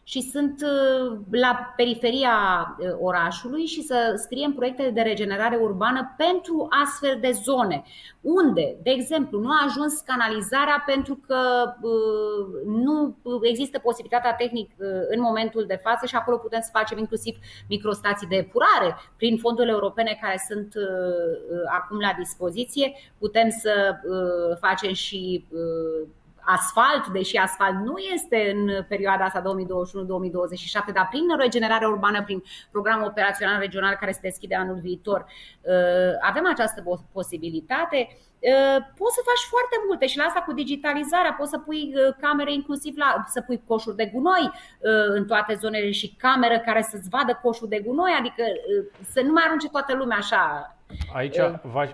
și 0.09 0.21
sunt 0.21 0.61
uh, 0.61 1.17
la 1.31 1.73
periferia 1.75 2.37
uh, 2.79 2.87
orașului 2.99 3.65
și 3.65 3.81
să 3.81 4.13
scriem 4.17 4.53
proiecte 4.53 4.89
de 4.89 5.01
regenerare 5.01 5.55
urbană 5.55 6.13
pentru 6.17 6.67
astfel 6.83 7.17
de 7.21 7.31
zone, 7.31 7.83
unde, 8.21 8.77
de 8.83 8.89
exemplu, 8.89 9.39
nu 9.39 9.49
a 9.49 9.65
ajuns 9.65 9.99
canalizarea 9.99 10.83
pentru 10.85 11.19
că 11.27 11.39
uh, 11.81 12.65
nu 12.65 13.17
există 13.41 13.79
posibilitatea 13.79 14.33
tehnică 14.33 14.85
în 15.09 15.21
momentul 15.21 15.63
de 15.67 15.79
față 15.83 16.05
și 16.05 16.15
acolo 16.15 16.37
putem 16.37 16.61
să 16.61 16.69
facem 16.73 16.97
inclusiv 16.97 17.37
microstații 17.69 18.27
de 18.27 18.35
epurare 18.35 18.95
prin 19.17 19.37
fondurile 19.37 19.73
europene 19.73 20.17
care 20.21 20.43
sunt 20.49 20.73
acum 21.77 21.99
la 21.99 22.15
dispoziție. 22.17 22.93
Putem 23.17 23.49
să 23.49 23.95
facem 24.59 24.93
și 24.93 25.45
asfalt, 26.55 27.07
deși 27.07 27.35
asfalt 27.37 27.75
nu 27.75 27.97
este 28.13 28.53
în 28.55 28.83
perioada 28.87 29.23
asta 29.23 29.41
2021-2027, 29.41 29.45
dar 30.93 31.07
prin 31.09 31.25
regenerare 31.37 31.85
urbană, 31.85 32.23
prin 32.23 32.43
programul 32.71 33.05
operațional 33.07 33.59
regional 33.59 33.95
care 33.99 34.11
se 34.11 34.19
deschide 34.21 34.55
anul 34.55 34.79
viitor, 34.81 35.25
uh, 35.25 35.73
avem 36.21 36.47
această 36.47 36.83
posibilitate. 37.11 38.07
Uh, 38.39 38.77
poți 38.97 39.15
să 39.15 39.21
faci 39.29 39.43
foarte 39.53 39.77
multe 39.87 40.07
și 40.07 40.17
la 40.17 40.23
asta 40.23 40.39
cu 40.39 40.53
digitalizarea 40.53 41.35
poți 41.37 41.49
să 41.49 41.57
pui 41.57 41.93
uh, 41.95 42.15
camere 42.21 42.53
inclusiv 42.53 42.93
la, 42.97 43.23
să 43.27 43.41
pui 43.41 43.61
coșuri 43.67 43.95
de 43.95 44.09
gunoi 44.13 44.51
în 45.07 45.25
toate 45.25 45.53
zonele 45.55 45.91
și 45.91 46.15
cameră 46.15 46.59
care 46.59 46.81
să-ți 46.81 47.09
vadă 47.09 47.39
coșul 47.41 47.67
de 47.67 47.79
gunoi, 47.85 48.15
adică 48.19 48.43
să 49.11 49.21
nu 49.21 49.31
mai 49.31 49.43
arunce 49.45 49.69
toată 49.69 49.95
lumea 49.95 50.17
așa. 50.17 50.75
Aici 51.13 51.37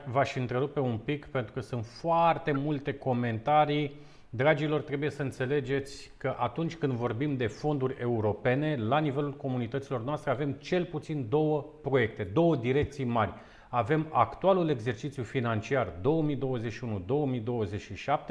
v-aș 0.05 0.35
întrerupe 0.35 0.79
un 0.79 0.97
pic 0.97 1.25
pentru 1.25 1.53
că 1.53 1.59
sunt 1.59 1.85
foarte 1.85 2.51
multe 2.51 2.93
comentarii 2.93 4.01
Dragilor, 4.35 4.81
trebuie 4.81 5.09
să 5.09 5.21
înțelegeți 5.21 6.11
că 6.17 6.35
atunci 6.37 6.75
când 6.75 6.93
vorbim 6.93 7.37
de 7.37 7.47
fonduri 7.47 7.95
europene, 7.99 8.75
la 8.75 8.99
nivelul 8.99 9.33
comunităților 9.33 10.03
noastre 10.03 10.31
avem 10.31 10.51
cel 10.51 10.85
puțin 10.85 11.25
două 11.29 11.65
proiecte, 11.81 12.23
două 12.23 12.55
direcții 12.55 13.03
mari. 13.03 13.33
Avem 13.69 14.07
actualul 14.11 14.69
exercițiu 14.69 15.23
financiar 15.23 15.93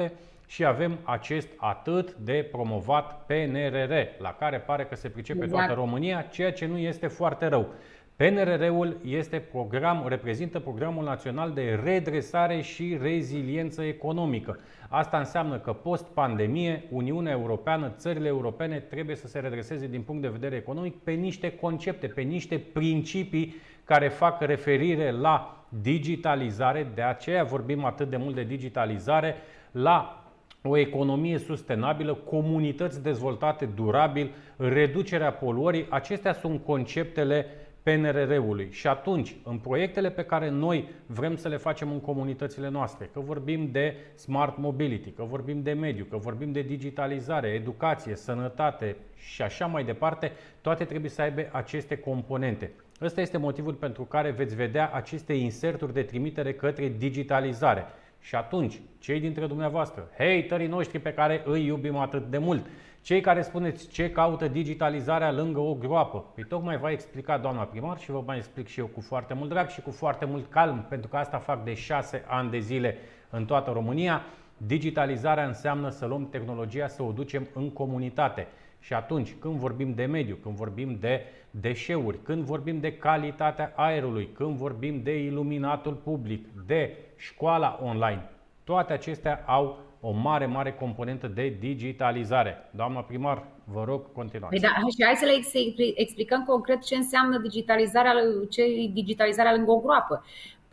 2021-2027 0.07 0.11
și 0.47 0.65
avem 0.65 0.99
acest 1.03 1.47
atât 1.57 2.13
de 2.15 2.47
promovat 2.51 3.25
PNRR, 3.25 3.93
la 4.17 4.35
care 4.39 4.59
pare 4.59 4.85
că 4.85 4.95
se 4.95 5.09
pricepe 5.09 5.43
exact. 5.43 5.65
toată 5.65 5.79
România, 5.79 6.21
ceea 6.21 6.51
ce 6.53 6.65
nu 6.65 6.77
este 6.77 7.07
foarte 7.07 7.47
rău. 7.47 7.73
PNRR-ul 8.15 8.97
este 9.05 9.39
program, 9.39 10.05
reprezintă 10.07 10.59
Programul 10.59 11.03
Național 11.03 11.51
de 11.51 11.79
Redresare 11.83 12.61
și 12.61 12.97
Reziliență 13.01 13.81
Economică. 13.81 14.59
Asta 14.89 15.17
înseamnă 15.17 15.57
că 15.59 15.73
post-pandemie, 15.73 16.83
Uniunea 16.89 17.31
Europeană, 17.31 17.93
țările 17.97 18.27
europene 18.27 18.79
trebuie 18.79 19.15
să 19.15 19.27
se 19.27 19.39
redreseze 19.39 19.87
din 19.87 20.01
punct 20.01 20.21
de 20.21 20.27
vedere 20.27 20.55
economic 20.55 20.95
pe 21.03 21.11
niște 21.11 21.51
concepte, 21.51 22.07
pe 22.07 22.21
niște 22.21 22.57
principii 22.73 23.55
care 23.83 24.07
fac 24.07 24.41
referire 24.41 25.11
la 25.11 25.65
digitalizare, 25.81 26.87
de 26.95 27.01
aceea 27.01 27.43
vorbim 27.43 27.85
atât 27.85 28.09
de 28.09 28.17
mult 28.17 28.35
de 28.35 28.43
digitalizare, 28.43 29.35
la 29.71 30.23
o 30.63 30.77
economie 30.77 31.37
sustenabilă, 31.37 32.13
comunități 32.13 33.03
dezvoltate 33.03 33.65
durabil, 33.65 34.31
reducerea 34.57 35.31
poluării. 35.31 35.85
Acestea 35.89 36.33
sunt 36.33 36.63
conceptele 36.63 37.45
PNRR-ului. 37.83 38.67
Și 38.71 38.87
atunci, 38.87 39.35
în 39.43 39.57
proiectele 39.57 40.09
pe 40.09 40.23
care 40.23 40.49
noi 40.49 40.89
vrem 41.05 41.35
să 41.35 41.47
le 41.47 41.57
facem 41.57 41.91
în 41.91 41.99
comunitățile 41.99 42.69
noastre, 42.69 43.09
că 43.13 43.19
vorbim 43.19 43.69
de 43.71 43.95
smart 44.15 44.57
mobility, 44.57 45.11
că 45.11 45.23
vorbim 45.23 45.61
de 45.61 45.71
mediu, 45.71 46.05
că 46.09 46.17
vorbim 46.17 46.51
de 46.51 46.61
digitalizare, 46.61 47.47
educație, 47.47 48.15
sănătate 48.15 48.95
și 49.15 49.41
așa 49.41 49.65
mai 49.65 49.83
departe, 49.83 50.31
toate 50.61 50.83
trebuie 50.83 51.09
să 51.09 51.21
aibă 51.21 51.49
aceste 51.51 51.97
componente. 51.97 52.71
Ăsta 53.01 53.21
este 53.21 53.37
motivul 53.37 53.73
pentru 53.73 54.03
care 54.03 54.31
veți 54.31 54.55
vedea 54.55 54.91
aceste 54.93 55.33
inserturi 55.33 55.93
de 55.93 56.01
trimitere 56.01 56.53
către 56.53 56.93
digitalizare. 56.97 57.85
Și 58.19 58.35
atunci, 58.35 58.81
cei 58.99 59.19
dintre 59.19 59.45
dumneavoastră, 59.45 60.09
haterii 60.17 60.67
noștri 60.67 60.99
pe 60.99 61.13
care 61.13 61.41
îi 61.45 61.65
iubim 61.65 61.95
atât 61.95 62.25
de 62.29 62.37
mult, 62.37 62.65
cei 63.03 63.21
care 63.21 63.41
spuneți 63.41 63.87
ce 63.87 64.11
caută 64.11 64.47
digitalizarea 64.47 65.31
lângă 65.31 65.59
o 65.59 65.73
groapă, 65.73 66.25
păi 66.35 66.43
tocmai 66.43 66.77
v-a 66.77 66.91
explicat 66.91 67.41
doamna 67.41 67.63
primar 67.63 67.97
și 67.97 68.11
vă 68.11 68.23
mai 68.25 68.37
explic 68.37 68.67
și 68.67 68.79
eu 68.79 68.85
cu 68.85 69.01
foarte 69.01 69.33
mult 69.33 69.49
drag 69.49 69.69
și 69.69 69.81
cu 69.81 69.91
foarte 69.91 70.25
mult 70.25 70.49
calm, 70.49 70.85
pentru 70.89 71.09
că 71.09 71.17
asta 71.17 71.37
fac 71.37 71.63
de 71.63 71.73
șase 71.73 72.23
ani 72.27 72.49
de 72.49 72.59
zile 72.59 72.97
în 73.29 73.45
toată 73.45 73.71
România. 73.71 74.21
Digitalizarea 74.57 75.45
înseamnă 75.45 75.89
să 75.89 76.05
luăm 76.05 76.29
tehnologia, 76.29 76.87
să 76.87 77.03
o 77.03 77.11
ducem 77.11 77.47
în 77.53 77.69
comunitate. 77.69 78.47
Și 78.79 78.93
atunci, 78.93 79.35
când 79.39 79.55
vorbim 79.55 79.93
de 79.93 80.05
mediu, 80.05 80.35
când 80.35 80.55
vorbim 80.55 80.97
de 80.99 81.21
deșeuri, 81.51 82.21
când 82.23 82.43
vorbim 82.43 82.79
de 82.79 82.97
calitatea 82.97 83.73
aerului, 83.75 84.29
când 84.33 84.55
vorbim 84.55 85.01
de 85.03 85.23
iluminatul 85.23 85.93
public, 85.93 86.47
de 86.65 86.97
școala 87.15 87.79
online, 87.83 88.29
toate 88.63 88.93
acestea 88.93 89.43
au 89.45 89.77
o 90.05 90.11
mare, 90.11 90.45
mare 90.45 90.73
componentă 90.73 91.27
de 91.27 91.57
digitalizare. 91.59 92.69
Doamna 92.71 92.99
primar, 93.03 93.47
vă 93.63 93.83
rog, 93.83 94.11
continuați. 94.11 94.53
Păi 94.53 94.59
da, 94.59 94.69
și 94.69 95.03
hai 95.05 95.15
să 95.15 95.25
le 95.25 95.91
explicăm 95.95 96.43
concret 96.43 96.83
ce 96.83 96.95
înseamnă 96.95 97.37
digitalizarea, 97.37 98.13
ce 98.49 98.63
digitalizarea 98.93 99.53
lângă 99.53 99.71
o 99.71 99.79
groapă. 99.79 100.23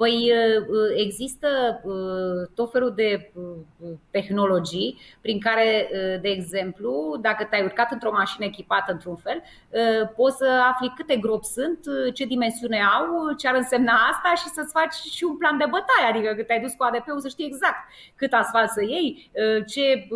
Păi 0.00 0.32
există 0.94 1.48
tot 2.54 2.70
felul 2.70 2.92
de 2.94 3.32
tehnologii 4.10 4.98
prin 5.20 5.40
care, 5.40 5.88
de 6.22 6.28
exemplu, 6.28 7.18
dacă 7.20 7.44
te-ai 7.44 7.64
urcat 7.64 7.92
într-o 7.92 8.12
mașină 8.12 8.44
echipată 8.44 8.92
într-un 8.92 9.16
fel, 9.16 9.42
poți 10.16 10.36
să 10.36 10.48
afli 10.72 10.92
câte 10.96 11.16
gropi 11.16 11.46
sunt, 11.46 11.78
ce 12.14 12.24
dimensiune 12.24 12.80
au, 12.98 13.32
ce 13.32 13.48
ar 13.48 13.54
însemna 13.54 13.92
asta 13.92 14.32
și 14.36 14.48
să-ți 14.48 14.72
faci 14.72 14.94
și 15.16 15.24
un 15.24 15.36
plan 15.36 15.58
de 15.58 15.64
bătaie, 15.64 16.06
adică 16.08 16.34
că 16.34 16.42
te-ai 16.42 16.60
dus 16.60 16.72
cu 16.72 16.84
ADP-ul 16.84 17.20
să 17.20 17.28
știi 17.28 17.46
exact 17.46 17.80
cât 18.16 18.32
asfalt 18.32 18.70
să 18.70 18.82
iei, 18.82 19.30
ce 19.66 20.08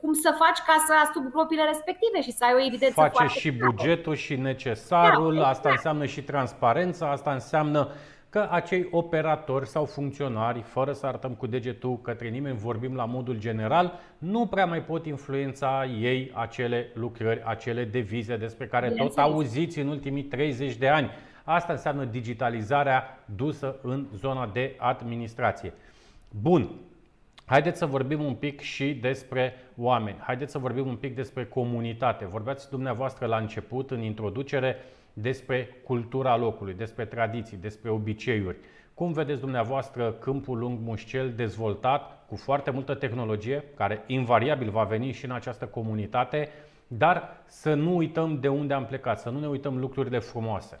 cum 0.00 0.12
să 0.12 0.34
faci 0.38 0.58
ca 0.66 0.84
să 0.86 0.92
astup 1.04 1.32
gropile 1.32 1.62
respective 1.62 2.22
și 2.22 2.32
să 2.32 2.44
ai 2.44 2.54
o 2.54 2.64
evidență 2.66 3.10
Face 3.12 3.38
și 3.38 3.50
bugetul 3.52 4.14
și 4.14 4.36
necesarul, 4.36 5.34
da, 5.34 5.38
exact. 5.38 5.56
asta 5.56 5.70
înseamnă 5.70 6.04
și 6.04 6.22
transparența, 6.22 7.10
asta 7.10 7.32
înseamnă 7.32 7.88
că 8.30 8.48
acei 8.50 8.88
operatori 8.90 9.66
sau 9.66 9.84
funcționari, 9.84 10.60
fără 10.60 10.92
să 10.92 11.06
arătăm 11.06 11.34
cu 11.34 11.46
degetul 11.46 12.00
către 12.00 12.28
nimeni, 12.28 12.56
vorbim 12.56 12.94
la 12.94 13.04
modul 13.04 13.38
general, 13.38 13.98
nu 14.18 14.46
prea 14.46 14.66
mai 14.66 14.82
pot 14.82 15.06
influența 15.06 15.84
ei 16.00 16.30
acele 16.34 16.90
lucrări, 16.94 17.42
acele 17.44 17.84
devize 17.84 18.36
despre 18.36 18.66
care 18.66 18.90
tot 18.90 19.18
auziți 19.18 19.78
în 19.78 19.88
ultimii 19.88 20.22
30 20.22 20.76
de 20.76 20.88
ani. 20.88 21.10
Asta 21.44 21.72
înseamnă 21.72 22.04
digitalizarea 22.04 23.24
dusă 23.36 23.76
în 23.82 24.06
zona 24.16 24.50
de 24.52 24.74
administrație. 24.78 25.72
Bun, 26.40 26.70
Haideți 27.44 27.78
să 27.78 27.86
vorbim 27.86 28.24
un 28.24 28.34
pic 28.34 28.60
și 28.60 28.94
despre 28.94 29.54
oameni. 29.76 30.16
Haideți 30.20 30.52
să 30.52 30.58
vorbim 30.58 30.86
un 30.86 30.96
pic 30.96 31.14
despre 31.14 31.46
comunitate. 31.46 32.26
Vorbeați 32.26 32.70
dumneavoastră 32.70 33.26
la 33.26 33.36
început, 33.36 33.90
în 33.90 34.02
introducere, 34.02 34.76
despre 35.20 35.68
cultura 35.84 36.36
locului, 36.36 36.74
despre 36.74 37.04
tradiții, 37.04 37.56
despre 37.56 37.90
obiceiuri. 37.90 38.56
Cum 38.94 39.12
vedeți 39.12 39.40
dumneavoastră 39.40 40.12
Câmpul 40.12 40.58
Lung 40.58 40.78
Mușcel 40.82 41.32
dezvoltat 41.36 42.26
cu 42.28 42.36
foarte 42.36 42.70
multă 42.70 42.94
tehnologie, 42.94 43.64
care 43.76 44.04
invariabil 44.06 44.70
va 44.70 44.84
veni 44.84 45.12
și 45.12 45.24
în 45.24 45.30
această 45.30 45.66
comunitate, 45.66 46.48
dar 46.86 47.42
să 47.46 47.74
nu 47.74 47.96
uităm 47.96 48.40
de 48.40 48.48
unde 48.48 48.74
am 48.74 48.86
plecat, 48.86 49.20
să 49.20 49.30
nu 49.30 49.40
ne 49.40 49.48
uităm 49.48 49.78
lucrurile 49.78 50.18
frumoase. 50.18 50.80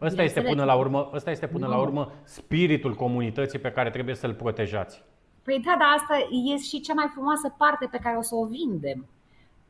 Ăsta 0.00 0.22
este 0.22 0.40
până 0.40 0.64
la 0.64 0.74
urmă, 0.74 1.10
ăsta 1.12 1.30
este 1.30 1.46
până 1.46 1.66
la 1.66 1.78
urmă 1.78 2.12
spiritul 2.24 2.94
comunității 2.94 3.58
pe 3.58 3.70
care 3.70 3.90
trebuie 3.90 4.14
să-l 4.14 4.34
protejați. 4.34 5.02
Păi 5.42 5.60
da, 5.64 5.74
dar 5.78 5.88
asta 5.96 6.28
e 6.52 6.56
și 6.56 6.80
cea 6.80 6.94
mai 6.94 7.08
frumoasă 7.12 7.54
parte 7.58 7.88
pe 7.90 7.98
care 8.02 8.16
o 8.16 8.22
să 8.22 8.34
o 8.34 8.46
vindem 8.46 9.06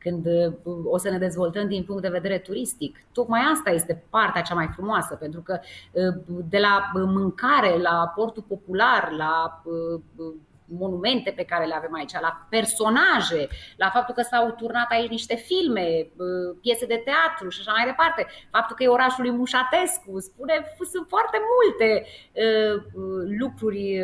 când 0.05 0.25
uh, 0.25 0.75
o 0.85 0.97
să 0.97 1.09
ne 1.09 1.17
dezvoltăm 1.17 1.67
din 1.67 1.83
punct 1.83 2.01
de 2.01 2.17
vedere 2.19 2.37
turistic. 2.37 3.05
Tocmai 3.11 3.41
asta 3.53 3.69
este 3.69 4.03
partea 4.09 4.41
cea 4.41 4.53
mai 4.53 4.69
frumoasă, 4.73 5.15
pentru 5.15 5.41
că 5.41 5.59
uh, 5.91 6.15
de 6.49 6.57
la 6.57 6.91
mâncare, 6.93 7.77
la 7.81 8.11
portul 8.15 8.43
popular, 8.47 9.11
la 9.17 9.61
uh, 9.63 10.33
monumente 10.65 11.33
pe 11.35 11.43
care 11.43 11.65
le 11.65 11.75
avem 11.75 11.93
aici, 11.93 12.11
la 12.21 12.47
personaje, 12.49 13.47
la 13.77 13.89
faptul 13.89 14.13
că 14.15 14.21
s-au 14.21 14.51
turnat 14.51 14.89
aici 14.89 15.09
niște 15.09 15.35
filme, 15.35 16.07
piese 16.61 16.85
de 16.85 17.03
teatru 17.05 17.49
și 17.49 17.59
așa 17.59 17.71
mai 17.71 17.85
departe, 17.85 18.27
faptul 18.51 18.75
că 18.75 18.83
e 18.83 18.87
orașul 18.87 19.23
lui 19.23 19.37
Mușatescu, 19.37 20.19
spune, 20.19 20.53
sunt 20.91 21.07
foarte 21.07 21.37
multe 21.51 22.05
lucruri 23.39 24.01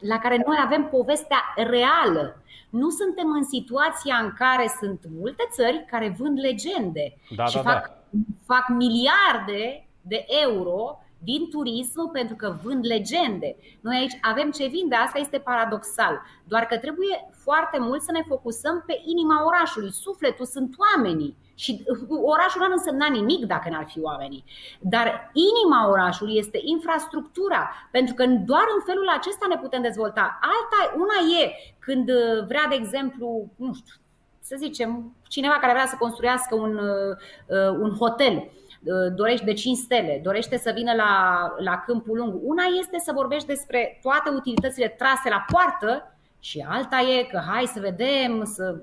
la 0.00 0.18
care 0.18 0.42
noi 0.46 0.56
avem 0.64 0.88
povestea 0.88 1.38
reală. 1.56 2.42
Nu 2.70 2.90
suntem 2.90 3.30
în 3.30 3.44
situația 3.44 4.16
în 4.16 4.32
care 4.38 4.74
sunt 4.80 5.00
multe 5.18 5.48
țări 5.50 5.84
care 5.90 6.14
vând 6.18 6.38
legende 6.38 7.18
da, 7.36 7.44
și 7.44 7.54
da, 7.54 7.62
fac, 7.62 7.90
da. 8.10 8.20
fac 8.54 8.68
miliarde 8.68 9.88
de 10.00 10.26
euro 10.44 10.98
din 11.30 11.50
turism 11.50 12.10
pentru 12.10 12.36
că 12.36 12.56
vând 12.62 12.84
legende. 12.86 13.56
Noi 13.80 13.96
aici 13.96 14.18
avem 14.20 14.50
ce 14.50 14.66
vinde, 14.66 14.94
asta 14.94 15.18
este 15.18 15.38
paradoxal. 15.38 16.22
Doar 16.44 16.64
că 16.66 16.76
trebuie 16.78 17.14
foarte 17.44 17.78
mult 17.78 18.02
să 18.02 18.12
ne 18.12 18.22
focusăm 18.28 18.84
pe 18.86 19.00
inima 19.04 19.46
orașului. 19.46 19.92
Sufletul 19.92 20.46
sunt 20.46 20.74
oamenii. 20.84 21.36
Și 21.54 21.84
orașul 22.34 22.60
nu 22.60 22.72
însemna 22.72 23.08
nimic 23.08 23.44
dacă 23.44 23.68
n-ar 23.70 23.86
fi 23.92 24.00
oamenii. 24.00 24.44
Dar 24.80 25.30
inima 25.50 25.88
orașului 25.88 26.36
este 26.36 26.60
infrastructura, 26.62 27.70
pentru 27.90 28.14
că 28.14 28.26
doar 28.26 28.66
în 28.76 28.82
felul 28.84 29.08
acesta 29.08 29.46
ne 29.48 29.58
putem 29.58 29.82
dezvolta. 29.82 30.38
Alta, 30.52 30.80
una 31.04 31.18
e 31.40 31.52
când 31.78 32.10
vrea, 32.46 32.66
de 32.68 32.74
exemplu, 32.74 33.50
nu 33.56 33.74
știu, 33.74 33.94
să 34.40 34.56
zicem, 34.58 35.16
cineva 35.28 35.54
care 35.54 35.72
vrea 35.72 35.86
să 35.86 35.96
construiască 35.98 36.54
un, 36.54 36.76
uh, 36.76 37.76
un 37.80 37.90
hotel 37.96 38.50
uh, 38.86 39.14
dorește 39.14 39.44
de 39.44 39.52
5 39.52 39.76
stele, 39.76 40.20
dorește 40.22 40.56
să 40.56 40.72
vină 40.74 40.92
la, 40.94 41.12
la 41.58 41.82
câmpul 41.86 42.16
lung. 42.16 42.34
Una 42.42 42.64
este 42.78 42.98
să 42.98 43.12
vorbești 43.14 43.46
despre 43.46 43.98
toate 44.02 44.30
utilitățile 44.30 44.88
trase 44.88 45.28
la 45.28 45.44
poartă 45.52 46.15
și 46.46 46.66
alta 46.68 47.00
e 47.00 47.22
că 47.22 47.42
hai 47.48 47.64
să 47.64 47.80
vedem 47.80 48.44
să, 48.44 48.74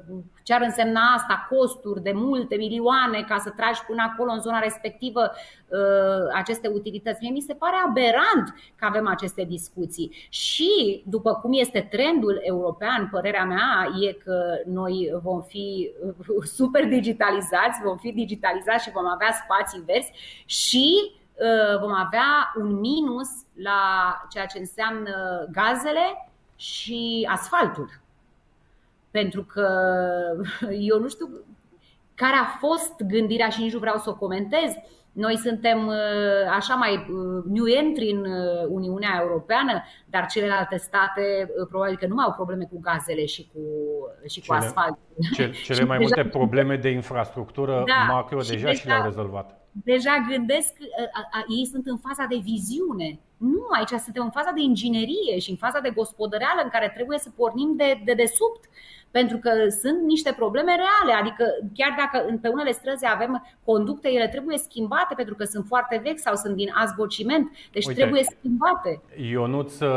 ce 0.44 0.54
ar 0.54 0.62
însemna 0.62 1.02
asta, 1.16 1.48
costuri 1.50 2.02
de 2.02 2.12
multe 2.14 2.56
milioane 2.56 3.26
ca 3.28 3.38
să 3.38 3.50
tragi 3.50 3.86
până 3.88 4.12
acolo 4.12 4.32
în 4.32 4.42
zona 4.42 4.60
respectivă 4.60 5.32
uh, 5.32 5.80
aceste 6.34 6.68
utilități. 6.68 7.18
Mie 7.22 7.32
mi 7.32 7.42
se 7.42 7.54
pare 7.54 7.76
aberant 7.88 8.54
că 8.76 8.86
avem 8.86 9.08
aceste 9.08 9.44
discuții. 9.44 10.28
Și 10.30 11.04
după 11.06 11.34
cum 11.34 11.52
este 11.54 11.88
trendul 11.92 12.40
european, 12.42 13.08
părerea 13.12 13.46
mea 13.46 13.88
e 14.02 14.12
că 14.12 14.44
noi 14.66 15.20
vom 15.22 15.42
fi 15.42 15.92
uh, 16.06 16.44
super 16.58 16.88
digitalizați, 16.88 17.82
vom 17.84 17.98
fi 17.98 18.12
digitalizați 18.12 18.84
și 18.84 18.92
vom 18.92 19.08
avea 19.08 19.32
spații 19.44 19.84
verzi 19.86 20.12
și 20.46 21.12
uh, 21.34 21.80
vom 21.80 21.94
avea 21.94 22.54
un 22.58 22.80
minus 22.80 23.30
la 23.54 23.82
ceea 24.30 24.46
ce 24.46 24.60
înseamnă 24.60 25.48
gazele 25.52 26.28
și 26.56 27.28
asfaltul. 27.32 27.90
Pentru 29.12 29.44
că 29.44 29.68
eu 30.92 31.00
nu 31.00 31.08
știu 31.08 31.30
care 32.16 32.36
a 32.36 32.46
fost 32.46 33.02
gândirea 33.08 33.50
și 33.50 33.62
nici 33.62 33.74
nu 33.74 33.80
vreau 33.80 33.98
să 33.98 34.10
o 34.10 34.16
comentez. 34.16 34.72
Noi 35.12 35.38
suntem 35.38 35.88
uh, 35.88 35.96
așa 36.52 36.76
mai 36.76 36.96
uh, 36.96 37.44
new 37.46 37.66
entry 37.66 38.12
în 38.12 38.26
uh, 38.26 38.66
Uniunea 38.68 39.20
Europeană, 39.22 39.84
dar 40.06 40.26
celelalte 40.26 40.78
state 40.78 41.52
probabil 41.70 41.98
că 41.98 42.08
nu 42.08 42.16
mai 42.16 42.26
au 42.26 42.34
probleme 42.34 42.64
cu 42.64 42.80
gazele 42.80 43.26
și 43.26 43.50
cu, 43.54 43.60
și 44.28 44.40
cu 44.40 44.46
cele, 44.46 44.58
asfalt. 44.58 44.98
Cele, 45.36 45.52
cele 45.52 45.84
mai 45.84 45.98
multe 45.98 46.26
probleme 46.26 46.76
de 46.76 46.90
infrastructură 46.90 47.84
da, 47.86 48.14
macro 48.14 48.38
deja 48.38 48.54
și, 48.54 48.60
deja 48.60 48.72
și 48.74 48.88
le-au 48.88 49.04
rezolvat 49.04 49.58
deja 49.74 50.26
gândesc, 50.30 50.74
ei 51.58 51.66
sunt 51.66 51.88
în 51.88 51.98
faza 51.98 52.26
de 52.30 52.36
viziune. 52.44 53.20
Nu, 53.52 53.66
aici 53.78 54.02
suntem 54.04 54.24
în 54.24 54.32
faza 54.32 54.52
de 54.52 54.62
inginerie 54.62 55.40
și 55.40 55.50
în 55.50 55.56
faza 55.56 55.80
de 55.80 55.90
gospodăreală 55.90 56.62
în 56.64 56.70
care 56.70 56.92
trebuie 56.96 57.18
să 57.18 57.30
pornim 57.36 57.74
de, 57.76 58.02
de 58.06 58.14
desubt 58.14 58.64
pentru 59.12 59.38
că 59.38 59.52
sunt 59.82 60.00
niște 60.06 60.34
probleme 60.42 60.72
reale, 60.76 61.20
adică 61.22 61.46
chiar 61.74 61.94
dacă 61.98 62.40
pe 62.42 62.48
unele 62.48 62.72
străzi 62.72 63.06
avem 63.14 63.48
conducte, 63.66 64.10
ele 64.10 64.28
trebuie 64.28 64.58
schimbate 64.58 65.14
pentru 65.16 65.36
că 65.36 65.44
sunt 65.44 65.66
foarte 65.68 66.00
vechi 66.04 66.20
sau 66.20 66.36
sunt 66.36 66.56
din 66.56 66.70
azbociment, 66.74 67.52
deci 67.72 67.86
Uite, 67.86 68.02
trebuie 68.02 68.24
schimbate. 68.24 69.02
Ionuț 69.30 69.80
uh, 69.80 69.90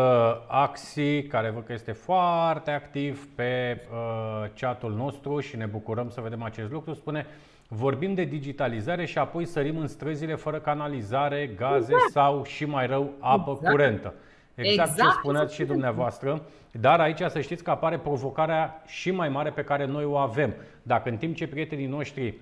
Axi, 0.49 1.23
care 1.23 1.51
văd 1.51 1.65
că 1.65 1.73
este 1.73 1.93
foarte 1.93 2.71
activ 2.71 3.29
pe 3.35 3.81
uh, 3.93 4.51
chatul 4.61 4.93
nostru 4.93 5.41
și 5.41 5.57
ne 5.57 5.67
bucurăm 5.67 6.11
să 6.11 6.21
vedem 6.21 6.43
acest 6.43 6.71
lucru, 6.73 6.95
spune 6.95 7.27
Vorbim 7.69 8.15
de 8.15 8.25
digitalizare 8.25 9.05
și 9.05 9.19
apoi 9.19 9.45
sărim 9.45 9.79
în 9.79 9.87
străzile 9.87 10.35
fără 10.35 10.59
canalizare, 10.59 11.51
gaze 11.57 11.93
exact. 11.93 12.11
sau 12.11 12.45
și 12.45 12.65
mai 12.65 12.87
rău 12.87 13.13
apă 13.19 13.51
exact. 13.51 13.71
curentă. 13.71 14.15
Exact, 14.55 14.91
exact 14.91 15.11
ce 15.13 15.19
spuneați 15.19 15.55
și 15.55 15.65
dumneavoastră. 15.65 16.43
Dar 16.71 17.01
aici 17.01 17.23
să 17.29 17.41
știți 17.41 17.63
că 17.63 17.71
apare 17.71 17.99
provocarea 17.99 18.83
și 18.87 19.11
mai 19.11 19.29
mare 19.29 19.51
pe 19.51 19.65
care 19.65 19.87
noi 19.87 20.05
o 20.05 20.17
avem. 20.17 20.55
Dacă 20.83 21.09
în 21.09 21.17
timp 21.17 21.35
ce 21.35 21.47
prietenii 21.47 21.87
noștri 21.87 22.35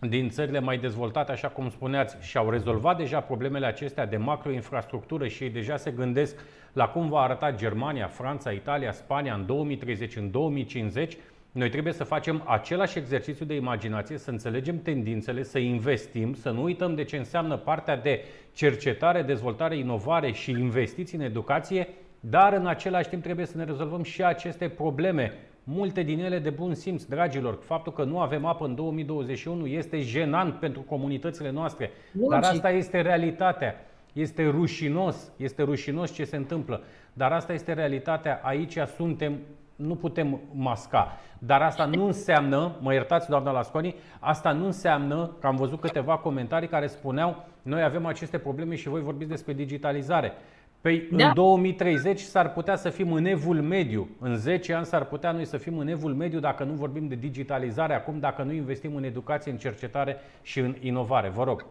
din 0.00 0.28
țările 0.28 0.60
mai 0.60 0.78
dezvoltate, 0.78 1.32
așa 1.32 1.48
cum 1.48 1.70
spuneați, 1.70 2.16
și-au 2.20 2.50
rezolvat 2.50 2.96
deja 2.96 3.20
problemele 3.20 3.66
acestea 3.66 4.06
de 4.06 4.16
macroinfrastructură 4.16 5.28
și 5.28 5.42
ei 5.42 5.50
deja 5.50 5.76
se 5.76 5.90
gândesc 5.90 6.36
la 6.72 6.88
cum 6.88 7.08
va 7.08 7.20
arăta 7.20 7.52
Germania, 7.52 8.06
Franța, 8.06 8.50
Italia, 8.50 8.92
Spania 8.92 9.34
în 9.34 9.46
2030, 9.46 10.16
în 10.16 10.30
2050, 10.30 11.16
noi 11.54 11.68
trebuie 11.68 11.92
să 11.92 12.04
facem 12.04 12.42
același 12.46 12.98
exercițiu 12.98 13.44
de 13.44 13.54
imaginație, 13.54 14.18
să 14.18 14.30
înțelegem 14.30 14.82
tendințele, 14.82 15.42
să 15.42 15.58
investim, 15.58 16.34
să 16.34 16.50
nu 16.50 16.62
uităm 16.62 16.94
de 16.94 17.04
ce 17.04 17.16
înseamnă 17.16 17.56
partea 17.56 17.96
de 17.96 18.20
cercetare, 18.52 19.22
dezvoltare, 19.22 19.76
inovare 19.76 20.32
și 20.32 20.50
investiții 20.50 21.18
în 21.18 21.24
educație, 21.24 21.88
dar 22.20 22.52
în 22.52 22.66
același 22.66 23.08
timp 23.08 23.22
trebuie 23.22 23.46
să 23.46 23.56
ne 23.56 23.64
rezolvăm 23.64 24.02
și 24.02 24.24
aceste 24.24 24.68
probleme. 24.68 25.32
Multe 25.64 26.02
din 26.02 26.18
ele 26.18 26.38
de 26.38 26.50
bun 26.50 26.74
simț, 26.74 27.04
dragilor. 27.04 27.58
Faptul 27.62 27.92
că 27.92 28.04
nu 28.04 28.20
avem 28.20 28.44
apă 28.44 28.64
în 28.64 28.74
2021 28.74 29.66
este 29.66 30.00
jenant 30.00 30.54
pentru 30.54 30.80
comunitățile 30.80 31.50
noastre. 31.50 31.90
Logic. 32.12 32.30
Dar 32.30 32.42
asta 32.42 32.70
este 32.70 33.00
realitatea. 33.00 33.74
Este 34.12 34.48
rușinos, 34.48 35.32
este 35.36 35.62
rușinos 35.62 36.12
ce 36.12 36.24
se 36.24 36.36
întâmplă. 36.36 36.82
Dar 37.12 37.32
asta 37.32 37.52
este 37.52 37.72
realitatea. 37.72 38.40
Aici 38.42 38.78
suntem 38.96 39.38
nu 39.76 39.94
putem 39.94 40.40
masca. 40.52 41.18
Dar 41.38 41.62
asta 41.62 41.84
nu 41.84 42.06
înseamnă, 42.06 42.76
mă 42.80 42.92
iertați 42.92 43.28
doamna 43.28 43.50
Lasconi, 43.50 43.94
asta 44.20 44.52
nu 44.52 44.64
înseamnă 44.64 45.36
că 45.40 45.46
am 45.46 45.56
văzut 45.56 45.80
câteva 45.80 46.16
comentarii 46.16 46.68
care 46.68 46.86
spuneau 46.86 47.44
noi 47.62 47.82
avem 47.82 48.06
aceste 48.06 48.38
probleme 48.38 48.74
și 48.74 48.88
voi 48.88 49.00
vorbiți 49.00 49.30
despre 49.30 49.52
digitalizare. 49.52 50.32
Păi 50.80 51.08
da. 51.12 51.26
în 51.26 51.34
2030 51.34 52.20
s-ar 52.20 52.52
putea 52.52 52.76
să 52.76 52.88
fim 52.88 53.12
în 53.12 53.24
evul 53.24 53.62
mediu. 53.62 54.08
În 54.20 54.36
10 54.36 54.72
ani 54.72 54.84
s-ar 54.84 55.04
putea 55.04 55.32
noi 55.32 55.44
să 55.44 55.56
fim 55.56 55.78
în 55.78 55.88
evul 55.88 56.14
mediu 56.14 56.40
dacă 56.40 56.64
nu 56.64 56.72
vorbim 56.72 57.08
de 57.08 57.14
digitalizare 57.14 57.94
acum, 57.94 58.18
dacă 58.18 58.42
nu 58.42 58.52
investim 58.52 58.94
în 58.96 59.04
educație, 59.04 59.50
în 59.52 59.58
cercetare 59.58 60.16
și 60.42 60.60
în 60.60 60.76
inovare. 60.80 61.28
Vă 61.28 61.44
rog. 61.44 61.66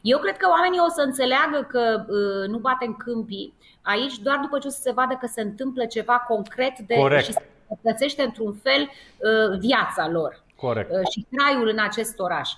Eu 0.00 0.18
cred 0.18 0.36
că 0.36 0.48
oamenii 0.48 0.78
o 0.78 0.88
să 0.88 1.00
înțeleagă 1.00 1.66
că 1.68 2.04
uh, 2.08 2.48
nu 2.48 2.58
batem 2.58 2.94
câmpii 2.94 3.54
aici 3.82 4.18
doar 4.18 4.38
după 4.38 4.58
ce 4.58 4.66
o 4.66 4.70
să 4.70 4.80
se 4.80 4.92
vadă 4.92 5.16
că 5.20 5.26
se 5.26 5.40
întâmplă 5.40 5.84
ceva 5.84 6.24
concret 6.28 6.78
de, 6.78 6.94
Corect. 6.94 7.24
și 7.24 7.32
se 7.32 7.42
plățește 7.82 8.22
într-un 8.22 8.54
fel 8.62 8.82
uh, 8.82 9.58
viața 9.58 10.08
lor 10.08 10.42
Corect. 10.56 10.90
Uh, 10.90 11.10
și 11.10 11.26
traiul 11.36 11.68
în 11.68 11.78
acest 11.78 12.18
oraș. 12.18 12.50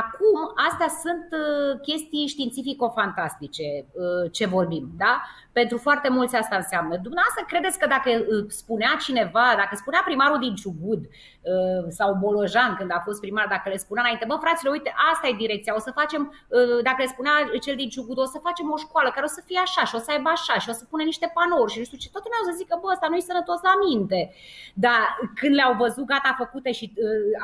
Acum, 0.00 0.36
astea 0.68 0.90
sunt 1.04 1.28
uh, 1.42 1.80
chestii 1.88 2.26
științifico-fantastice 2.26 3.68
uh, 3.92 4.24
ce 4.36 4.46
vorbim, 4.46 4.84
da? 4.96 5.14
Pentru 5.52 5.76
foarte 5.86 6.08
mulți 6.16 6.36
asta 6.36 6.56
înseamnă. 6.56 6.94
Dumneavoastră 7.06 7.42
credeți 7.46 7.78
că 7.78 7.86
dacă 7.94 8.10
uh, 8.10 8.44
spunea 8.60 8.92
cineva, 9.06 9.46
dacă 9.62 9.74
spunea 9.76 10.02
primarul 10.04 10.38
din 10.38 10.54
Ciugud 10.54 11.02
sau 11.88 12.14
Bolojan 12.24 12.74
când 12.78 12.90
a 12.92 13.00
fost 13.06 13.20
primar, 13.20 13.46
dacă 13.54 13.68
le 13.68 13.76
spunea 13.84 14.02
înainte, 14.02 14.24
bă 14.28 14.36
fraților, 14.44 14.72
uite, 14.72 14.92
asta 15.12 15.28
e 15.28 15.44
direcția, 15.44 15.74
o 15.74 15.82
să 15.86 15.90
facem, 16.00 16.22
dacă 16.88 17.00
le 17.04 17.12
spunea 17.14 17.34
cel 17.64 17.76
din 17.76 17.88
Ciugud, 17.88 18.18
o 18.18 18.32
să 18.34 18.38
facem 18.48 18.66
o 18.76 18.76
școală 18.84 19.08
care 19.10 19.24
o 19.30 19.34
să 19.36 19.42
fie 19.48 19.60
așa 19.66 19.82
și 19.88 19.94
o 19.98 19.98
să 20.04 20.10
aibă 20.10 20.28
așa 20.28 20.56
și 20.62 20.68
o 20.72 20.72
să 20.80 20.84
pune 20.90 21.04
niște 21.04 21.26
panouri 21.36 21.72
și 21.72 21.78
nu 21.78 21.84
știu 21.84 21.98
ce, 22.02 22.10
toată 22.14 22.26
lumea 22.28 22.42
o 22.44 22.48
să 22.50 22.58
zică, 22.60 22.74
bă, 22.82 22.88
ăsta 22.94 23.06
nu 23.08 23.16
e 23.16 23.30
sănătos 23.30 23.60
la 23.68 23.74
minte. 23.86 24.20
Dar 24.84 25.02
când 25.38 25.54
le-au 25.58 25.74
văzut 25.84 26.06
gata 26.12 26.40
făcute 26.42 26.70
și 26.78 26.84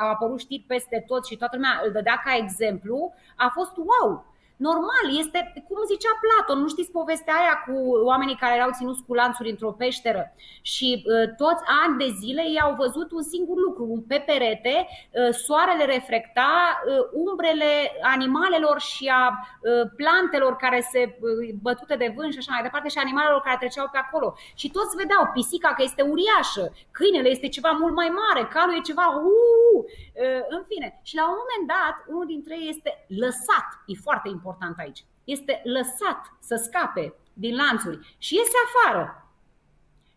au 0.01 0.09
apărut 0.15 0.39
știri 0.45 0.69
peste 0.73 0.97
tot 1.09 1.21
și 1.29 1.39
toată 1.41 1.55
lumea 1.55 1.73
îl 1.85 1.91
dădea 1.97 2.17
ca 2.25 2.31
exemplu, 2.43 3.13
a 3.37 3.49
fost 3.53 3.77
wow! 3.77 4.28
Normal, 4.67 5.05
este 5.21 5.39
cum 5.67 5.79
zicea 5.93 6.13
Platon, 6.23 6.61
nu 6.61 6.67
știți 6.67 6.91
povestea 6.99 7.35
aia 7.41 7.55
cu 7.67 7.75
oamenii 8.11 8.41
care 8.43 8.55
erau 8.55 8.71
ținuți 8.77 9.03
cu 9.07 9.13
lanțuri 9.13 9.49
într-o 9.49 9.71
peșteră 9.71 10.23
și 10.61 10.89
uh, 10.97 11.35
toți 11.43 11.63
ani 11.83 11.97
de 11.97 12.09
zile 12.21 12.41
ei 12.41 12.59
au 12.65 12.73
văzut 12.83 13.11
un 13.11 13.23
singur 13.33 13.57
lucru, 13.67 14.05
pe 14.07 14.23
perete, 14.29 14.75
uh, 14.87 15.33
soarele 15.45 15.85
reflecta 15.95 16.51
uh, 16.51 17.23
umbrele 17.25 17.71
animalelor 18.15 18.77
și 18.79 19.05
a 19.19 19.23
uh, 19.29 19.85
plantelor 19.99 20.53
care 20.55 20.79
se 20.91 21.01
uh, 21.07 21.53
bătute 21.61 21.95
de 22.03 22.13
vânt 22.15 22.31
și 22.33 22.41
așa 22.41 22.51
mai 22.53 22.65
departe 22.67 22.89
și 22.89 23.03
animalelor 23.05 23.41
care 23.41 23.61
treceau 23.63 23.87
pe 23.91 23.99
acolo. 24.05 24.27
Și 24.61 24.67
toți 24.77 24.95
vedeau 24.95 25.23
pisica 25.33 25.69
că 25.73 25.81
este 25.85 26.01
uriașă, 26.13 26.63
câinele 26.97 27.29
este 27.29 27.47
ceva 27.47 27.71
mult 27.81 27.95
mai 28.01 28.09
mare, 28.21 28.47
calul 28.55 28.77
e 28.77 28.89
ceva, 28.89 29.07
uh, 29.07 29.79
uh, 30.23 30.41
în 30.55 30.61
fine. 30.69 30.87
Și 31.09 31.15
la 31.19 31.25
un 31.31 31.37
moment 31.41 31.65
dat, 31.75 31.95
unul 32.13 32.25
dintre 32.33 32.53
ei 32.61 32.69
este 32.75 32.91
lăsat, 33.23 33.67
e 33.91 34.05
foarte 34.07 34.29
important 34.29 34.47
important 34.49 34.77
aici. 34.79 35.05
Este 35.23 35.61
lăsat 35.63 36.33
să 36.39 36.55
scape 36.55 37.13
din 37.33 37.55
lanțuri 37.55 38.15
și 38.17 38.35
iese 38.35 38.57
afară. 38.67 39.23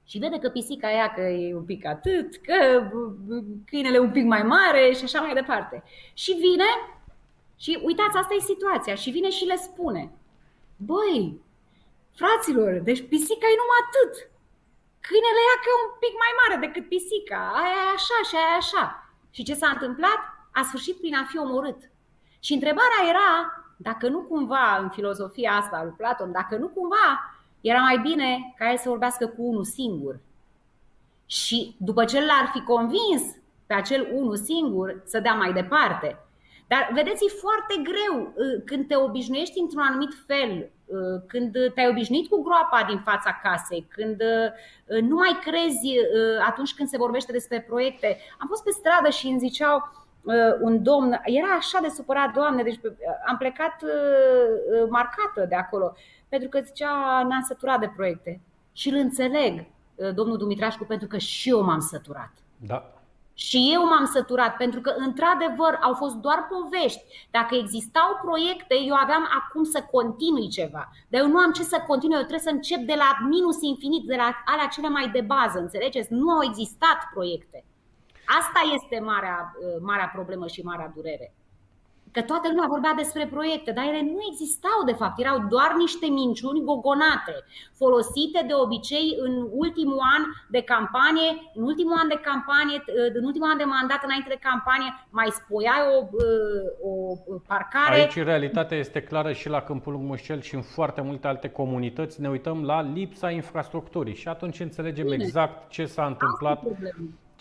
Și 0.04 0.18
vede 0.18 0.38
că 0.38 0.48
pisica 0.48 0.86
aia 0.86 1.12
că 1.12 1.20
e 1.20 1.54
un 1.54 1.64
pic 1.64 1.86
atât, 1.86 2.36
că 2.36 2.88
câinele 3.66 3.96
e 3.96 4.08
un 4.08 4.10
pic 4.10 4.24
mai 4.24 4.42
mare 4.42 4.92
și 4.92 5.04
așa 5.04 5.20
mai 5.20 5.34
departe. 5.34 5.82
Și 6.14 6.32
vine 6.32 6.70
și 7.56 7.80
uitați, 7.82 8.16
asta 8.16 8.34
e 8.34 8.52
situația. 8.52 8.94
Și 8.94 9.10
vine 9.10 9.30
și 9.30 9.44
le 9.44 9.56
spune, 9.56 10.12
băi, 10.76 11.40
fraților, 12.14 12.72
deci 12.88 13.02
pisica 13.08 13.46
e 13.50 13.60
numai 13.62 13.80
atât. 13.86 14.14
Câinele 15.06 15.42
ea 15.48 15.56
că 15.60 15.68
e 15.70 15.82
un 15.82 15.90
pic 16.04 16.14
mai 16.24 16.32
mare 16.40 16.56
decât 16.66 16.84
pisica, 16.88 17.40
aia 17.62 17.80
e 17.86 17.96
așa 17.98 18.18
și 18.28 18.34
aia 18.36 18.52
e 18.54 18.62
așa. 18.64 18.84
Și 19.34 19.42
ce 19.48 19.54
s-a 19.54 19.68
întâmplat? 19.74 20.20
A 20.58 20.62
sfârșit 20.62 20.96
prin 21.00 21.14
a 21.14 21.24
fi 21.30 21.38
omorât. 21.38 21.80
Și 22.46 22.52
întrebarea 22.52 23.02
era, 23.12 23.30
dacă 23.82 24.08
nu 24.08 24.20
cumva, 24.20 24.78
în 24.82 24.88
filozofia 24.88 25.52
asta 25.52 25.82
lui 25.82 25.94
Platon, 25.96 26.32
dacă 26.32 26.56
nu 26.56 26.66
cumva, 26.68 27.34
era 27.60 27.78
mai 27.78 27.98
bine 27.98 28.54
ca 28.56 28.70
el 28.70 28.76
să 28.76 28.88
vorbească 28.88 29.26
cu 29.26 29.42
unul 29.42 29.64
singur. 29.64 30.20
Și 31.26 31.74
după 31.78 32.04
ce 32.04 32.18
l-ar 32.18 32.50
fi 32.52 32.60
convins 32.60 33.22
pe 33.66 33.74
acel 33.74 34.08
unul 34.12 34.36
singur 34.36 35.02
să 35.04 35.20
dea 35.20 35.34
mai 35.34 35.52
departe. 35.52 36.18
Dar 36.66 36.90
vedeți, 36.94 37.24
e 37.24 37.38
foarte 37.40 37.74
greu 37.82 38.20
uh, 38.22 38.62
când 38.64 38.86
te 38.86 38.96
obișnuiești 38.96 39.60
într-un 39.60 39.82
anumit 39.82 40.12
fel, 40.26 40.70
uh, 40.84 41.22
când 41.26 41.52
te-ai 41.74 41.88
obișnuit 41.88 42.28
cu 42.28 42.42
groapa 42.42 42.84
din 42.88 42.98
fața 42.98 43.40
casei, 43.42 43.86
când 43.88 44.20
uh, 44.20 45.00
nu 45.00 45.14
mai 45.14 45.38
crezi 45.44 45.90
atunci 46.46 46.74
când 46.74 46.88
se 46.88 46.96
vorbește 46.96 47.32
despre 47.32 47.60
proiecte. 47.60 48.18
Am 48.38 48.46
fost 48.48 48.64
pe 48.64 48.70
stradă 48.70 49.08
și 49.08 49.26
îmi 49.26 49.38
ziceau, 49.38 49.76
Uh, 49.76 50.01
un 50.60 50.82
domn, 50.82 51.20
era 51.24 51.54
așa 51.58 51.78
de 51.82 51.88
supărat, 51.88 52.32
doamne, 52.32 52.62
deci 52.62 52.80
uh, 52.82 52.92
am 53.26 53.36
plecat 53.36 53.82
uh, 53.82 54.88
marcată 54.88 55.46
de 55.48 55.54
acolo, 55.54 55.94
pentru 56.28 56.48
că 56.48 56.60
zicea, 56.60 57.22
ne-am 57.28 57.44
săturat 57.46 57.80
de 57.80 57.92
proiecte. 57.96 58.40
Și 58.72 58.88
îl 58.88 58.96
înțeleg, 58.96 59.64
domnul 60.14 60.36
Dumitrașcu, 60.36 60.84
pentru 60.84 61.06
că 61.06 61.18
și 61.18 61.48
eu 61.48 61.62
m-am 61.62 61.80
săturat. 61.80 62.32
Da. 62.56 62.92
Și 63.34 63.70
eu 63.74 63.84
m-am 63.84 64.04
săturat, 64.04 64.56
pentru 64.56 64.80
că, 64.80 64.94
într-adevăr, 64.96 65.78
au 65.82 65.94
fost 65.94 66.14
doar 66.14 66.48
povești. 66.50 67.04
Dacă 67.30 67.54
existau 67.54 68.18
proiecte, 68.22 68.74
eu 68.86 68.94
aveam 68.94 69.28
acum 69.40 69.64
să 69.64 69.82
continui 69.90 70.48
ceva. 70.48 70.90
Dar 71.08 71.20
eu 71.20 71.28
nu 71.28 71.38
am 71.38 71.52
ce 71.52 71.62
să 71.62 71.84
continui, 71.86 72.14
eu 72.14 72.20
trebuie 72.20 72.48
să 72.48 72.50
încep 72.50 72.78
de 72.78 72.94
la 72.96 73.26
minus 73.28 73.62
infinit, 73.62 74.06
de 74.06 74.16
la 74.16 74.42
alea 74.44 74.66
cele 74.66 74.88
mai 74.88 75.08
de 75.08 75.20
bază, 75.20 75.58
înțelegeți? 75.58 76.12
Nu 76.12 76.30
au 76.30 76.42
existat 76.42 76.98
proiecte. 77.14 77.64
Asta 78.40 78.60
este 78.74 78.96
marea, 79.04 79.38
uh, 79.54 79.80
marea 79.80 80.10
problemă 80.14 80.46
și 80.46 80.60
marea 80.62 80.92
durere. 80.94 81.34
Că 82.14 82.22
toată 82.22 82.46
lumea 82.48 82.66
vorbea 82.74 82.94
despre 82.96 83.24
proiecte, 83.34 83.70
dar 83.72 83.84
ele 83.84 84.02
nu 84.02 84.22
existau 84.30 84.78
de 84.90 84.98
fapt, 85.00 85.16
erau 85.24 85.38
doar 85.54 85.70
niște 85.84 86.06
minciuni 86.20 86.64
gogonate, 86.68 87.34
folosite 87.80 88.40
de 88.50 88.54
obicei 88.64 89.06
în 89.26 89.32
ultimul 89.62 90.00
an 90.16 90.22
de 90.54 90.62
campanie, 90.72 91.30
în 91.54 91.62
ultimul 91.70 91.96
an 92.02 92.08
de 92.08 92.20
campanie, 92.28 92.78
uh, 92.86 93.14
în 93.18 93.24
ultimul 93.24 93.48
an 93.52 93.56
de 93.62 93.68
mandat 93.76 94.00
înainte 94.04 94.28
de 94.34 94.44
campanie, 94.48 94.90
mai 95.18 95.28
spoiai 95.38 95.82
o, 95.94 95.98
uh, 96.22 96.90
o 96.90 97.34
parcare. 97.50 97.94
Aici 98.00 98.16
realitatea 98.32 98.78
este 98.78 99.00
clară 99.02 99.32
și 99.32 99.48
la 99.48 99.60
Câmpul 99.68 99.92
Lung 99.92 100.06
Mușcel 100.08 100.40
și 100.40 100.54
în 100.54 100.62
foarte 100.76 101.00
multe 101.00 101.26
alte 101.26 101.48
comunități. 101.48 102.20
Ne 102.20 102.28
uităm 102.28 102.58
la 102.64 102.78
lipsa 102.96 103.30
infrastructurii 103.30 104.14
și 104.14 104.28
atunci 104.28 104.60
înțelegem 104.60 105.04
Bine. 105.04 105.24
exact 105.24 105.70
ce 105.70 105.84
s-a 105.86 106.04
întâmplat 106.06 106.62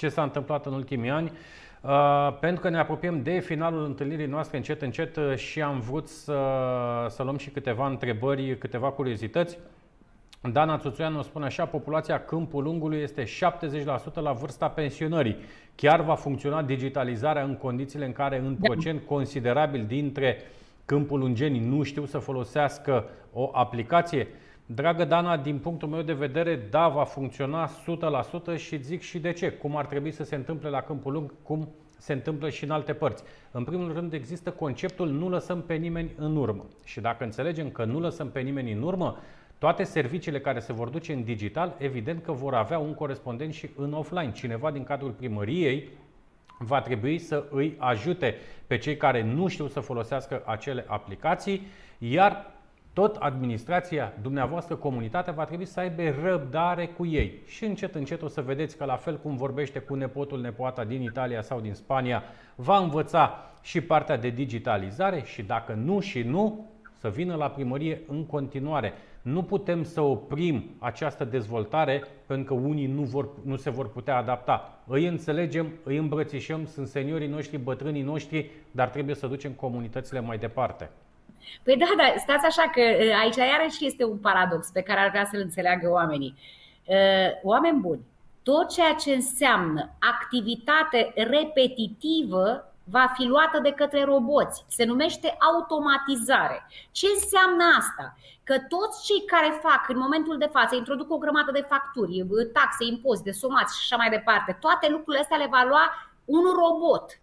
ce 0.01 0.09
s-a 0.09 0.23
întâmplat 0.23 0.65
în 0.65 0.73
ultimii 0.73 1.09
ani. 1.09 1.31
Uh, 1.81 2.37
pentru 2.39 2.61
că 2.61 2.69
ne 2.69 2.77
apropiem 2.77 3.23
de 3.23 3.39
finalul 3.39 3.85
întâlnirii 3.85 4.25
noastre 4.25 4.57
încet, 4.57 4.81
încet 4.81 5.15
uh, 5.15 5.35
și 5.35 5.61
am 5.61 5.79
vrut 5.79 6.07
să, 6.07 6.39
să 7.09 7.23
luăm 7.23 7.37
și 7.37 7.49
câteva 7.49 7.87
întrebări, 7.87 8.57
câteva 8.57 8.91
curiozități. 8.91 9.57
Dana 10.51 10.77
Țuțuianu 10.77 11.21
spune 11.21 11.45
așa, 11.45 11.65
populația 11.65 12.19
Câmpul 12.19 12.63
Lungului 12.63 13.01
este 13.01 13.23
70% 13.23 13.27
la 14.13 14.31
vârsta 14.31 14.69
pensionării. 14.69 15.37
Chiar 15.75 16.01
va 16.01 16.15
funcționa 16.15 16.61
digitalizarea 16.61 17.43
în 17.43 17.55
condițiile 17.55 18.05
în 18.05 18.11
care 18.11 18.41
un 18.45 18.57
da. 18.59 18.67
procent 18.67 19.01
considerabil 19.05 19.85
dintre 19.85 20.37
Câmpul 20.85 21.19
Lungenii 21.19 21.67
nu 21.67 21.83
știu 21.83 22.05
să 22.05 22.17
folosească 22.17 23.09
o 23.33 23.49
aplicație? 23.53 24.27
Dragă 24.65 25.05
Dana, 25.05 25.37
din 25.37 25.57
punctul 25.57 25.87
meu 25.87 26.01
de 26.01 26.13
vedere, 26.13 26.55
da, 26.55 26.87
va 26.87 27.03
funcționa 27.03 27.69
100% 28.55 28.57
și 28.57 28.81
zic 28.81 29.01
și 29.01 29.19
de 29.19 29.31
ce. 29.31 29.51
Cum 29.51 29.75
ar 29.75 29.85
trebui 29.85 30.11
să 30.11 30.23
se 30.23 30.35
întâmple 30.35 30.69
la 30.69 30.81
Câmpul 30.81 31.11
Lung, 31.11 31.33
cum 31.43 31.69
se 31.97 32.13
întâmplă 32.13 32.49
și 32.49 32.63
în 32.63 32.71
alte 32.71 32.93
părți. 32.93 33.23
În 33.51 33.63
primul 33.63 33.93
rând 33.93 34.13
există 34.13 34.51
conceptul 34.51 35.09
nu 35.09 35.29
lăsăm 35.29 35.61
pe 35.61 35.73
nimeni 35.73 36.11
în 36.17 36.35
urmă. 36.35 36.65
Și 36.83 37.01
dacă 37.01 37.23
înțelegem 37.23 37.69
că 37.69 37.85
nu 37.85 37.99
lăsăm 37.99 38.29
pe 38.29 38.39
nimeni 38.39 38.71
în 38.71 38.81
urmă, 38.81 39.17
toate 39.57 39.83
serviciile 39.83 40.39
care 40.39 40.59
se 40.59 40.73
vor 40.73 40.89
duce 40.89 41.13
în 41.13 41.23
digital, 41.23 41.75
evident 41.77 42.23
că 42.23 42.31
vor 42.31 42.53
avea 42.53 42.79
un 42.79 42.93
corespondent 42.93 43.53
și 43.53 43.69
în 43.75 43.93
offline. 43.93 44.31
Cineva 44.31 44.71
din 44.71 44.83
cadrul 44.83 45.11
primăriei 45.11 45.89
va 46.59 46.81
trebui 46.81 47.19
să 47.19 47.45
îi 47.49 47.75
ajute 47.77 48.35
pe 48.67 48.77
cei 48.77 48.97
care 48.97 49.23
nu 49.23 49.47
știu 49.47 49.67
să 49.67 49.79
folosească 49.79 50.43
acele 50.45 50.85
aplicații, 50.87 51.67
iar 51.97 52.50
tot 52.93 53.15
administrația, 53.15 54.13
dumneavoastră, 54.21 54.75
comunitatea, 54.75 55.33
va 55.33 55.45
trebui 55.45 55.65
să 55.65 55.79
aibă 55.79 56.01
răbdare 56.23 56.85
cu 56.87 57.05
ei. 57.05 57.41
Și 57.45 57.65
încet, 57.65 57.95
încet 57.95 58.21
o 58.21 58.27
să 58.27 58.41
vedeți 58.41 58.77
că 58.77 58.85
la 58.85 58.95
fel 58.95 59.19
cum 59.19 59.35
vorbește 59.35 59.79
cu 59.79 59.95
nepotul, 59.95 60.41
nepoata 60.41 60.83
din 60.83 61.01
Italia 61.01 61.41
sau 61.41 61.59
din 61.59 61.73
Spania, 61.73 62.23
va 62.55 62.77
învăța 62.77 63.51
și 63.61 63.81
partea 63.81 64.17
de 64.17 64.29
digitalizare 64.29 65.21
și 65.25 65.43
dacă 65.43 65.73
nu 65.73 65.99
și 65.99 66.21
nu, 66.21 66.69
să 66.97 67.09
vină 67.09 67.35
la 67.35 67.49
primărie 67.49 68.01
în 68.07 68.25
continuare. 68.25 68.93
Nu 69.21 69.43
putem 69.43 69.83
să 69.83 70.01
oprim 70.01 70.75
această 70.79 71.23
dezvoltare 71.23 72.03
pentru 72.25 72.55
că 72.55 72.61
unii 72.61 72.85
nu, 72.85 73.01
vor, 73.01 73.29
nu 73.43 73.55
se 73.55 73.69
vor 73.69 73.89
putea 73.89 74.17
adapta. 74.17 74.79
Îi 74.87 75.07
înțelegem, 75.07 75.71
îi 75.83 75.97
îmbrățișăm, 75.97 76.65
sunt 76.65 76.87
seniorii 76.87 77.27
noștri, 77.27 77.57
bătrânii 77.57 78.01
noștri, 78.01 78.49
dar 78.71 78.89
trebuie 78.89 79.15
să 79.15 79.27
ducem 79.27 79.51
comunitățile 79.51 80.19
mai 80.19 80.37
departe. 80.37 80.89
Păi 81.63 81.77
da, 81.77 81.85
da, 81.97 82.03
stați 82.17 82.45
așa 82.45 82.69
că 82.73 82.81
aici 83.21 83.35
iarăși 83.35 83.85
este 83.85 84.03
un 84.05 84.17
paradox 84.17 84.67
pe 84.67 84.81
care 84.81 84.99
ar 84.99 85.09
vrea 85.09 85.27
să-l 85.31 85.39
înțeleagă 85.39 85.89
oamenii. 85.89 86.37
Oameni 87.43 87.79
buni, 87.79 88.05
tot 88.43 88.69
ceea 88.69 88.93
ce 88.93 89.13
înseamnă 89.13 89.89
activitate 89.99 91.13
repetitivă 91.15 92.73
va 92.83 93.11
fi 93.15 93.23
luată 93.23 93.59
de 93.63 93.71
către 93.71 94.03
roboți. 94.03 94.65
Se 94.67 94.83
numește 94.83 95.37
automatizare. 95.51 96.67
Ce 96.91 97.07
înseamnă 97.13 97.63
asta? 97.77 98.17
Că 98.43 98.55
toți 98.59 99.05
cei 99.05 99.25
care 99.25 99.59
fac 99.61 99.89
în 99.89 99.97
momentul 99.97 100.37
de 100.37 100.49
față, 100.51 100.75
introduc 100.75 101.11
o 101.11 101.17
grămadă 101.17 101.51
de 101.51 101.65
facturi, 101.69 102.25
taxe, 102.53 102.83
impozite, 102.85 103.31
somați 103.31 103.75
și 103.75 103.81
așa 103.83 103.95
mai 103.95 104.09
departe, 104.09 104.57
toate 104.59 104.89
lucrurile 104.89 105.21
astea 105.21 105.37
le 105.37 105.47
va 105.51 105.63
lua 105.67 106.11
un 106.25 106.43
robot. 106.61 107.20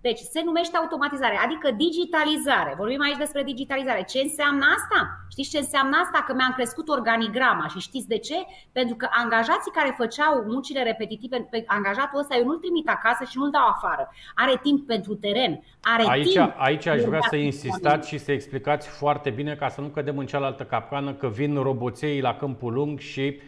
Deci 0.00 0.18
se 0.18 0.40
numește 0.44 0.76
automatizare, 0.76 1.36
adică 1.44 1.70
digitalizare. 1.70 2.74
Vorbim 2.76 3.00
aici 3.00 3.22
despre 3.24 3.42
digitalizare. 3.42 4.02
Ce 4.12 4.20
înseamnă 4.22 4.64
asta? 4.76 4.98
Știți 5.30 5.50
ce 5.50 5.58
înseamnă 5.58 5.96
asta? 6.04 6.24
Că 6.26 6.32
mi-am 6.34 6.52
crescut 6.52 6.88
organigrama 6.88 7.66
și 7.72 7.78
știți 7.78 8.08
de 8.08 8.18
ce? 8.18 8.38
Pentru 8.72 8.94
că 8.96 9.06
angajații 9.10 9.76
care 9.78 9.94
făceau 9.96 10.44
muncile 10.46 10.82
repetitive, 10.82 11.36
pe 11.50 11.64
angajatul 11.66 12.20
ăsta 12.20 12.36
eu 12.36 12.44
nu-l 12.44 12.56
trimit 12.64 12.88
acasă 12.88 13.24
și 13.24 13.38
nu-l 13.38 13.50
dau 13.50 13.66
afară. 13.66 14.04
Are 14.34 14.58
timp 14.62 14.86
pentru 14.86 15.14
teren, 15.14 15.62
are 15.82 16.04
aici, 16.08 16.32
timp. 16.32 16.54
Aici 16.56 16.86
aș 16.86 17.02
vrea 17.02 17.20
să 17.28 17.36
insistați 17.36 18.08
și 18.08 18.18
să 18.18 18.32
explicați 18.32 18.88
foarte 18.88 19.30
bine 19.30 19.54
ca 19.54 19.68
să 19.68 19.80
nu 19.80 19.86
cădem 19.86 20.18
în 20.18 20.26
cealaltă 20.26 20.64
capcană 20.64 21.12
că 21.14 21.28
vin 21.28 21.54
roboței 21.62 22.20
la 22.20 22.34
câmpul 22.34 22.72
lung 22.72 22.98
și 22.98 23.34
uh, 23.36 23.42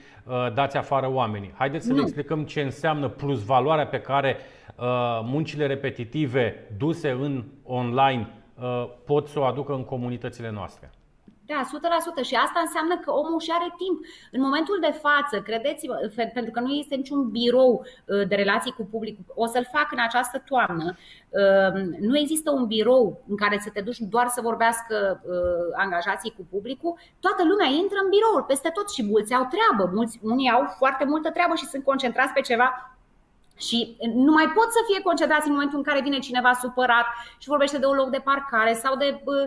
dați 0.54 0.76
afară 0.76 1.10
oamenii. 1.10 1.52
Haideți 1.54 1.86
să 1.86 1.90
nu. 1.90 1.96
ne 1.96 2.02
explicăm 2.02 2.44
ce 2.44 2.60
înseamnă 2.60 3.08
plus 3.08 3.44
valoarea 3.44 3.86
pe 3.86 4.00
care 4.00 4.36
Uh, 4.76 5.20
muncile 5.22 5.66
repetitive 5.66 6.54
duse 6.76 7.10
în 7.10 7.44
online 7.64 8.28
uh, 8.60 8.88
pot 9.04 9.28
să 9.28 9.38
o 9.38 9.44
aducă 9.44 9.72
în 9.72 9.84
comunitățile 9.84 10.50
noastre. 10.50 10.90
Da, 11.52 11.60
100%. 11.64 12.22
Și 12.28 12.34
asta 12.34 12.60
înseamnă 12.60 12.94
că 13.04 13.10
omul 13.10 13.40
și 13.40 13.52
are 13.54 13.74
timp. 13.82 13.98
În 14.36 14.40
momentul 14.46 14.78
de 14.80 14.94
față, 15.04 15.34
credeți-mă, 15.48 15.94
pentru 16.34 16.52
că 16.52 16.60
nu 16.60 16.72
este 16.72 16.94
niciun 16.94 17.30
birou 17.30 17.72
uh, 17.80 18.28
de 18.28 18.34
relații 18.34 18.72
cu 18.78 18.84
public, 18.90 19.18
o 19.34 19.46
să-l 19.46 19.68
fac 19.72 19.92
în 19.92 20.00
această 20.08 20.42
toamnă. 20.50 20.96
Nu 22.00 22.18
există 22.18 22.50
un 22.50 22.66
birou 22.66 23.24
în 23.28 23.36
care 23.36 23.58
să 23.58 23.70
te 23.70 23.80
duci 23.80 23.98
doar 23.98 24.26
să 24.28 24.40
vorbească 24.40 25.22
angajații 25.76 26.34
cu 26.36 26.46
publicul. 26.50 26.98
Toată 27.20 27.42
lumea 27.50 27.66
intră 27.66 27.98
în 28.02 28.08
biroul 28.08 28.44
peste 28.46 28.70
tot 28.74 28.90
și 28.90 29.02
mulți 29.04 29.34
au 29.34 29.48
treabă. 29.54 29.90
Mulți, 29.94 30.18
unii 30.22 30.50
au 30.50 30.64
foarte 30.78 31.04
multă 31.04 31.30
treabă 31.30 31.54
și 31.54 31.66
sunt 31.66 31.84
concentrați 31.84 32.32
pe 32.32 32.40
ceva 32.40 32.96
și 33.58 33.96
nu 34.14 34.32
mai 34.32 34.48
pot 34.56 34.72
să 34.72 34.80
fie 34.88 35.00
concentrați 35.02 35.46
în 35.46 35.52
momentul 35.52 35.78
în 35.78 35.84
care 35.84 36.00
vine 36.00 36.18
cineva 36.18 36.52
supărat 36.52 37.06
și 37.38 37.48
vorbește 37.48 37.78
de 37.78 37.86
un 37.86 37.96
loc 37.96 38.10
de 38.10 38.24
parcare 38.24 38.74
sau 38.74 38.96
de 38.96 39.22
uh, 39.24 39.46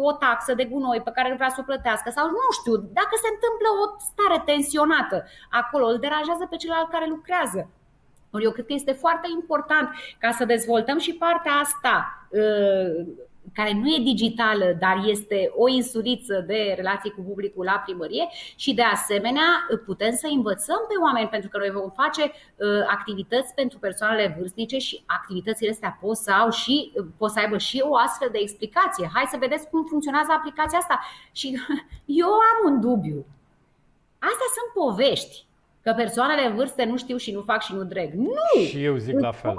o 0.00 0.12
taxă 0.12 0.54
de 0.54 0.64
gunoi 0.64 1.00
pe 1.00 1.10
care 1.14 1.28
nu 1.28 1.34
vrea 1.34 1.48
să 1.48 1.60
o 1.60 1.68
plătească 1.70 2.10
sau 2.10 2.26
nu 2.26 2.46
știu, 2.58 2.76
dacă 2.76 3.14
se 3.22 3.28
întâmplă 3.34 3.68
o 3.82 3.84
stare 4.10 4.42
tensionată 4.44 5.24
acolo, 5.50 5.86
îl 5.86 5.98
deranjează 5.98 6.46
pe 6.46 6.56
celălalt 6.56 6.90
care 6.90 7.06
lucrează. 7.08 7.68
Eu 8.40 8.50
cred 8.50 8.66
că 8.66 8.72
este 8.72 8.92
foarte 8.92 9.28
important 9.32 9.88
ca 10.18 10.30
să 10.30 10.44
dezvoltăm 10.44 10.98
și 10.98 11.14
partea 11.14 11.52
asta 11.52 12.26
uh, 12.28 13.06
care 13.52 13.72
nu 13.72 13.88
e 13.88 13.98
digitală, 14.02 14.76
dar 14.78 15.02
este 15.06 15.52
o 15.56 15.68
insuriță 15.68 16.44
de 16.46 16.72
relații 16.76 17.10
cu 17.10 17.22
publicul 17.22 17.64
la 17.64 17.82
primărie 17.84 18.28
și 18.56 18.74
de 18.74 18.82
asemenea 18.82 19.48
putem 19.84 20.12
să 20.14 20.26
învățăm 20.30 20.80
pe 20.88 20.94
oameni 21.02 21.28
pentru 21.28 21.48
că 21.48 21.58
noi 21.58 21.70
vom 21.70 21.90
face 21.90 22.22
uh, 22.22 22.32
activități 22.86 23.54
pentru 23.54 23.78
persoanele 23.78 24.36
vârstnice 24.38 24.78
și 24.78 25.02
activitățile 25.06 25.70
astea 25.70 25.98
pot 26.00 26.16
să, 26.16 26.30
au 26.30 26.50
și, 26.50 26.92
pot 27.16 27.30
să 27.30 27.38
aibă 27.38 27.58
și 27.58 27.82
o 27.84 27.96
astfel 27.96 28.28
de 28.32 28.38
explicație. 28.40 29.10
Hai 29.14 29.26
să 29.30 29.36
vedeți 29.40 29.68
cum 29.68 29.84
funcționează 29.84 30.32
aplicația 30.32 30.78
asta. 30.78 31.00
Și 31.32 31.48
eu 32.22 32.28
am 32.28 32.72
un 32.72 32.80
dubiu. 32.80 33.26
Astea 34.18 34.48
sunt 34.56 34.84
povești 34.84 35.48
că 35.82 35.92
persoanele 35.96 36.46
în 36.46 36.54
vârstă 36.54 36.84
nu 36.84 36.96
știu 36.96 37.16
și 37.16 37.32
nu 37.32 37.40
fac 37.40 37.62
și 37.62 37.74
nu 37.74 37.84
dreg. 37.84 38.12
Nu! 38.12 38.62
Și 38.62 38.84
eu 38.84 38.96
zic 38.96 39.18
la 39.18 39.32
fel. 39.32 39.54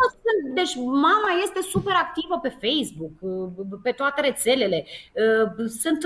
Deci 0.53 0.75
mama 0.75 1.29
este 1.43 1.59
super 1.69 1.93
activă 1.93 2.39
pe 2.41 2.57
Facebook, 2.61 3.11
pe 3.83 3.91
toate 3.91 4.21
rețelele. 4.21 4.85
Sunt, 5.79 5.97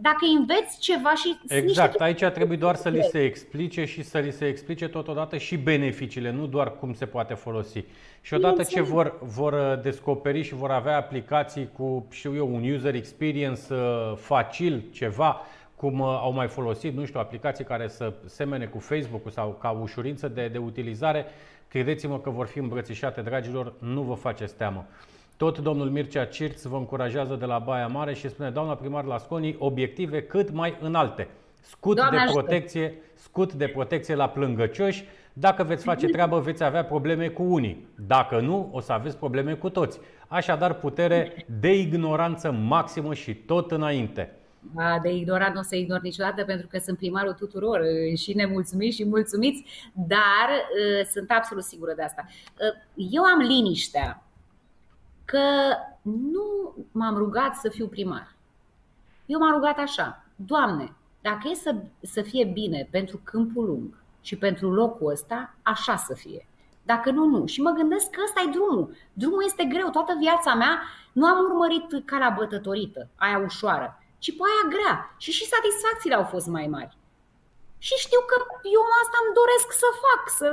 dacă 0.00 0.26
înveți 0.38 0.78
ceva 0.80 1.14
și... 1.14 1.38
Exact, 1.48 2.00
aici 2.00 2.24
trebuie 2.24 2.58
doar 2.58 2.74
să 2.74 2.88
li 2.88 3.08
se 3.10 3.24
explice 3.24 3.84
și 3.84 4.02
să 4.02 4.18
li 4.18 4.32
se 4.32 4.46
explice 4.46 4.88
totodată 4.88 5.36
și 5.36 5.56
beneficiile, 5.56 6.30
nu 6.30 6.46
doar 6.46 6.76
cum 6.76 6.94
se 6.94 7.06
poate 7.06 7.34
folosi. 7.34 7.84
Și 8.20 8.34
odată 8.34 8.62
ce 8.62 8.80
vor, 8.80 9.18
vor 9.22 9.80
descoperi 9.82 10.42
și 10.42 10.54
vor 10.54 10.70
avea 10.70 10.96
aplicații 10.96 11.68
cu, 11.76 12.06
știu 12.10 12.34
eu, 12.34 12.54
un 12.54 12.70
user 12.70 12.94
experience 12.94 13.62
uh, 13.70 14.12
facil, 14.16 14.82
ceva, 14.92 15.40
cum 15.78 15.98
uh, 15.98 16.06
au 16.06 16.32
mai 16.32 16.48
folosit, 16.48 16.96
nu 16.96 17.04
știu, 17.04 17.20
aplicații 17.20 17.64
care 17.64 17.88
să 17.88 18.12
semene 18.24 18.66
cu 18.66 18.78
Facebook-ul 18.78 19.30
sau 19.30 19.56
ca 19.60 19.70
ușurință 19.70 20.28
de, 20.28 20.48
de 20.48 20.58
utilizare, 20.58 21.24
credeți-mă 21.68 22.18
că 22.18 22.30
vor 22.30 22.46
fi 22.46 22.58
îmbrățișate, 22.58 23.20
dragilor, 23.20 23.72
nu 23.78 24.02
vă 24.02 24.14
faceți 24.14 24.54
teamă. 24.54 24.86
Tot 25.36 25.58
domnul 25.58 25.90
Mircea 25.90 26.24
Cirț 26.24 26.62
vă 26.62 26.76
încurajează 26.76 27.34
de 27.34 27.44
la 27.44 27.58
Baia 27.58 27.86
Mare 27.86 28.14
și 28.14 28.28
spune, 28.28 28.50
doamna 28.50 28.74
primar 28.74 29.04
la 29.04 29.18
Sconii, 29.18 29.56
obiective 29.58 30.22
cât 30.22 30.50
mai 30.50 30.76
înalte. 30.80 31.28
Scut 31.60 31.96
de 32.10 32.16
protecție, 32.32 32.94
scut 33.14 33.52
de 33.52 33.66
protecție 33.66 34.14
la 34.14 34.28
plângăcioși. 34.28 35.04
Dacă 35.32 35.62
veți 35.62 35.84
face 35.84 36.06
treabă, 36.06 36.38
veți 36.38 36.64
avea 36.64 36.84
probleme 36.84 37.28
cu 37.28 37.42
unii. 37.42 37.86
Dacă 38.06 38.40
nu, 38.40 38.68
o 38.72 38.80
să 38.80 38.92
aveți 38.92 39.16
probleme 39.16 39.54
cu 39.54 39.68
toți. 39.70 40.00
Așadar, 40.28 40.74
putere 40.74 41.46
de 41.60 41.78
ignoranță 41.78 42.52
maximă 42.52 43.14
și 43.14 43.34
tot 43.34 43.70
înainte 43.70 44.37
de 45.02 45.12
ignorat 45.12 45.52
nu 45.52 45.60
o 45.60 45.62
să 45.62 45.76
ignor 45.76 46.00
niciodată 46.00 46.44
pentru 46.44 46.66
că 46.66 46.78
sunt 46.78 46.96
primarul 46.96 47.32
tuturor 47.32 47.80
și 48.16 48.34
nemulțumiți 48.34 48.96
și 48.96 49.04
mulțumiți, 49.04 49.64
dar 49.92 50.48
uh, 50.50 51.06
sunt 51.12 51.30
absolut 51.30 51.64
sigură 51.64 51.92
de 51.94 52.02
asta. 52.02 52.24
Uh, 52.26 53.06
eu 53.10 53.22
am 53.22 53.38
liniștea 53.38 54.22
că 55.24 55.40
nu 56.02 56.74
m-am 56.92 57.16
rugat 57.16 57.54
să 57.54 57.68
fiu 57.68 57.86
primar. 57.86 58.34
Eu 59.26 59.38
m-am 59.38 59.52
rugat 59.52 59.78
așa, 59.78 60.24
Doamne, 60.36 60.92
dacă 61.20 61.48
e 61.50 61.54
să, 61.54 61.74
să 62.00 62.22
fie 62.22 62.44
bine 62.44 62.88
pentru 62.90 63.20
câmpul 63.24 63.64
lung 63.64 64.02
și 64.20 64.36
pentru 64.36 64.72
locul 64.72 65.10
ăsta, 65.10 65.54
așa 65.62 65.96
să 65.96 66.14
fie. 66.14 66.46
Dacă 66.82 67.10
nu, 67.10 67.24
nu. 67.24 67.46
Și 67.46 67.60
mă 67.60 67.70
gândesc 67.70 68.10
că 68.10 68.20
ăsta 68.24 68.42
e 68.46 68.50
drumul. 68.50 68.96
Drumul 69.12 69.42
este 69.44 69.64
greu. 69.64 69.90
Toată 69.90 70.16
viața 70.20 70.54
mea 70.54 70.82
nu 71.12 71.26
am 71.26 71.38
urmărit 71.38 72.04
ca 72.04 72.18
la 72.18 72.34
bătătorită, 72.38 73.08
aia 73.16 73.38
ușoară 73.38 74.02
ci 74.18 74.30
pe 74.36 74.42
aia 74.48 74.64
grea. 74.74 75.14
Și 75.24 75.30
și 75.38 75.44
satisfacțiile 75.54 76.14
au 76.14 76.24
fost 76.24 76.46
mai 76.46 76.66
mari. 76.66 76.96
Și 77.86 77.94
știu 78.04 78.20
că 78.30 78.36
eu 78.76 78.82
asta 79.02 79.16
îmi 79.24 79.36
doresc 79.40 79.68
să 79.82 79.88
fac, 80.04 80.22
să 80.40 80.46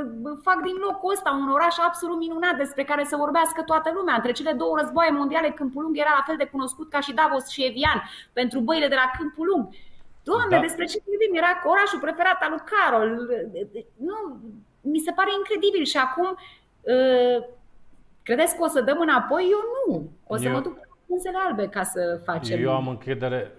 fac 0.47 0.57
din 0.68 0.78
locul 0.86 1.13
ăsta 1.16 1.30
un 1.43 1.49
oraș 1.57 1.76
absolut 1.78 2.18
minunat 2.18 2.55
despre 2.63 2.84
care 2.84 3.03
să 3.03 3.16
vorbească 3.24 3.61
toată 3.61 3.89
lumea. 3.97 4.16
Între 4.16 4.32
cele 4.32 4.53
două 4.61 4.78
războaie 4.80 5.11
mondiale, 5.11 5.49
Câmpul 5.59 5.82
Lung 5.84 5.97
era 5.97 6.13
la 6.20 6.24
fel 6.28 6.38
de 6.38 6.51
cunoscut 6.53 6.89
ca 6.89 6.99
și 6.99 7.13
Davos 7.13 7.45
și 7.47 7.66
Evian 7.66 7.99
pentru 8.34 8.59
băile 8.59 8.88
de 8.88 8.95
la 8.95 9.11
Câmpul 9.18 9.45
Lung. 9.47 9.66
Doamne, 10.24 10.55
da. 10.55 10.61
despre 10.61 10.86
ce 10.86 11.03
vorbim? 11.05 11.34
Era 11.41 11.51
orașul 11.66 11.99
preferat 11.99 12.39
al 12.41 12.49
lui 12.49 12.63
Carol. 12.72 13.07
Nu, 14.07 14.18
mi 14.82 14.99
se 14.99 15.11
pare 15.11 15.32
incredibil 15.38 15.84
și 15.84 15.97
acum 15.97 16.30
uh, 16.82 17.38
credeți 18.24 18.55
că 18.55 18.63
o 18.63 18.68
să 18.68 18.82
dăm 18.82 18.99
înapoi? 18.99 19.43
Eu 19.55 19.61
nu. 19.74 20.09
O 20.28 20.38
să 20.38 20.45
Eu... 20.45 20.51
mă 20.51 20.59
duc 20.59 20.85
pânzele 21.08 21.38
albe 21.47 21.68
ca 21.68 21.84
să 21.84 22.22
facem. 22.24 22.62
Eu 22.62 22.76
am 22.76 22.88
încredere 22.88 23.51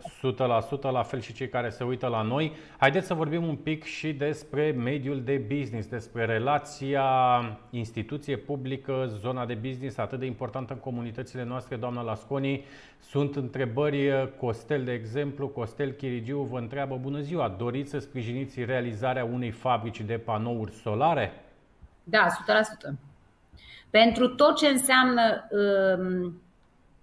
100%, 0.79 0.81
la 0.81 1.03
fel 1.03 1.21
și 1.21 1.33
cei 1.33 1.49
care 1.49 1.69
se 1.69 1.85
uită 1.85 2.07
la 2.07 2.23
noi. 2.23 2.53
Haideți 2.79 3.07
să 3.07 3.15
vorbim 3.15 3.47
un 3.49 3.57
pic 3.57 3.85
și 3.85 4.13
despre 4.13 4.71
mediul 4.71 5.23
de 5.25 5.45
business, 5.57 5.89
despre 5.89 6.25
relația 6.25 7.05
instituție 7.71 8.37
publică, 8.37 9.11
zona 9.21 9.47
de 9.47 9.55
business 9.55 9.99
atât 9.99 10.19
de 10.19 10.27
importantă 10.27 10.73
în 10.73 10.79
comunitățile 10.79 11.45
noastre, 11.45 11.77
doamna 11.77 12.03
Lasconi. 12.03 12.65
Sunt 12.99 13.37
întrebări, 13.37 14.33
Costel 14.39 14.85
de 14.85 14.93
exemplu, 14.93 15.49
Costel 15.49 15.91
Chirigiu 15.91 16.41
vă 16.41 16.59
întreabă, 16.59 16.99
bună 17.03 17.21
ziua, 17.21 17.55
doriți 17.59 17.91
să 17.91 17.99
sprijiniți 17.99 18.65
realizarea 18.65 19.25
unei 19.25 19.51
fabrici 19.51 20.01
de 20.01 20.19
panouri 20.19 20.73
solare? 20.73 21.33
Da, 22.05 22.27
100%. 22.91 22.95
Pentru 23.91 24.29
tot 24.29 24.57
ce 24.57 24.67
înseamnă 24.67 25.49
uh, 25.51 26.33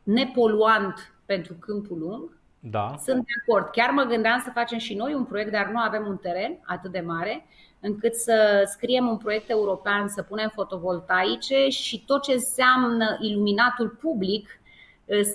nepoluant 0.04 1.14
pentru 1.26 1.54
câmpul 1.54 1.98
lung. 2.00 2.38
Da. 2.60 2.96
Sunt 3.04 3.26
de 3.26 3.32
acord. 3.42 3.72
Chiar 3.72 3.90
mă 3.90 4.04
gândeam 4.04 4.42
să 4.44 4.52
facem 4.54 4.78
și 4.78 4.94
noi 4.94 5.14
un 5.14 5.26
proiect, 5.26 5.52
dar 5.52 5.68
nu 5.68 5.80
avem 5.80 6.06
un 6.08 6.18
teren 6.18 6.60
atât 6.66 6.92
de 6.92 7.00
mare 7.00 7.46
încât 7.80 8.14
să 8.16 8.64
scriem 8.66 9.08
un 9.08 9.18
proiect 9.18 9.50
european, 9.50 10.08
să 10.08 10.22
punem 10.22 10.50
fotovoltaice 10.50 11.68
și 11.70 12.06
tot 12.06 12.22
ce 12.22 12.32
înseamnă 12.32 13.18
iluminatul 13.22 13.90
public, 13.90 14.50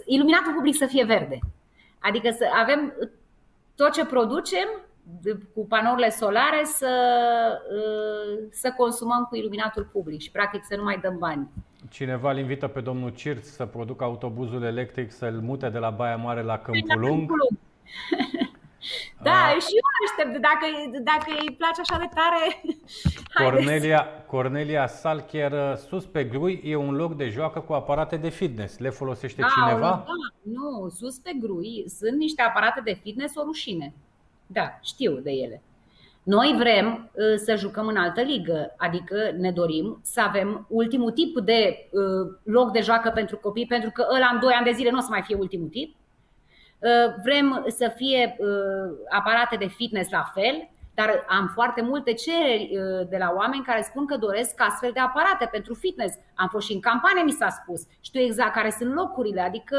iluminatul 0.05 0.53
public 0.55 0.77
să 0.77 0.87
fie 0.87 1.05
verde. 1.05 1.39
Adică 1.99 2.31
să 2.31 2.45
avem 2.61 2.95
tot 3.75 3.93
ce 3.93 4.05
producem 4.05 4.69
cu 5.55 5.67
panourile 5.67 6.11
solare 6.11 6.65
să, 6.65 6.93
să 8.51 8.73
consumăm 8.77 9.25
cu 9.25 9.37
iluminatul 9.37 9.89
public 9.93 10.21
și 10.21 10.31
practic 10.31 10.65
să 10.65 10.77
nu 10.77 10.83
mai 10.83 10.99
dăm 11.03 11.19
bani. 11.19 11.49
Cineva 11.91 12.31
îl 12.31 12.39
invită 12.39 12.67
pe 12.67 12.81
domnul 12.81 13.11
Cirț 13.11 13.47
să 13.47 13.67
producă 13.67 14.05
autobuzul 14.05 14.63
electric, 14.63 15.13
să-l 15.13 15.41
mute 15.41 15.69
de 15.69 15.79
la 15.79 15.91
Baia 15.91 16.17
Mare 16.17 16.43
la 16.43 16.59
Câmpul 16.59 16.99
Lung. 17.01 17.31
Da, 19.23 19.31
A... 19.31 19.49
și 19.49 19.73
eu 19.81 19.89
aștept. 20.07 20.43
Dacă, 20.43 20.67
dacă 21.03 21.41
îi 21.41 21.55
place 21.55 21.81
așa 21.81 21.99
de 21.99 22.09
tare. 22.15 22.63
Cornelia, 23.45 24.07
Cornelia 24.27 24.87
Salcher, 24.87 25.77
sus 25.77 26.07
pe 26.07 26.25
grui, 26.25 26.61
e 26.65 26.77
un 26.77 26.95
loc 26.95 27.17
de 27.17 27.29
joacă 27.29 27.61
cu 27.61 27.73
aparate 27.73 28.17
de 28.17 28.29
fitness. 28.29 28.79
Le 28.79 28.89
folosește 28.91 29.43
A, 29.43 29.47
cineva? 29.47 29.81
Da, 29.81 30.05
nu, 30.43 30.89
sus 30.89 31.19
pe 31.19 31.33
grui 31.41 31.85
sunt 31.89 32.17
niște 32.19 32.43
aparate 32.43 32.81
de 32.81 32.99
fitness 33.03 33.37
o 33.37 33.43
rușine. 33.43 33.95
Da, 34.47 34.79
știu 34.83 35.13
de 35.13 35.31
ele. 35.31 35.63
Noi 36.29 36.55
vrem 36.59 37.11
uh, 37.13 37.25
să 37.37 37.55
jucăm 37.57 37.87
în 37.87 37.97
altă 37.97 38.21
ligă, 38.21 38.75
adică 38.77 39.17
ne 39.39 39.51
dorim 39.51 40.01
să 40.03 40.21
avem 40.21 40.67
ultimul 40.69 41.11
tip 41.11 41.39
de 41.39 41.89
uh, 41.91 42.37
loc 42.43 42.73
de 42.73 42.81
joacă 42.81 43.11
pentru 43.11 43.37
copii, 43.37 43.67
pentru 43.67 43.91
că 43.91 44.07
ăla 44.15 44.31
în 44.33 44.41
2 44.41 44.53
ani 44.53 44.65
de 44.65 44.73
zile 44.73 44.91
nu 44.91 44.99
o 44.99 45.01
să 45.01 45.07
mai 45.11 45.23
fie 45.23 45.37
ultimul 45.37 45.69
tip. 45.69 45.97
Uh, 46.79 47.15
vrem 47.25 47.65
să 47.69 47.93
fie 47.97 48.37
aparate 49.09 49.57
de 49.57 49.67
fitness 49.67 50.11
la 50.11 50.31
fel, 50.35 50.69
dar 50.99 51.25
am 51.29 51.51
foarte 51.55 51.83
multe 51.83 52.13
cereri 52.13 52.65
uh, 52.73 53.09
de 53.09 53.17
la 53.17 53.33
oameni 53.37 53.65
care 53.65 53.83
spun 53.83 54.07
că 54.07 54.17
doresc 54.17 54.55
astfel 54.57 54.91
de 54.93 55.01
aparate 55.01 55.49
pentru 55.51 55.75
fitness. 55.75 56.15
Am 56.35 56.49
fost 56.49 56.67
și 56.67 56.73
în 56.73 56.81
campanie, 56.81 57.23
mi 57.23 57.39
s-a 57.41 57.49
spus. 57.49 57.81
Știu 58.01 58.21
exact 58.21 58.53
care 58.53 58.71
sunt 58.79 58.95
locurile, 58.95 59.41
adică 59.41 59.77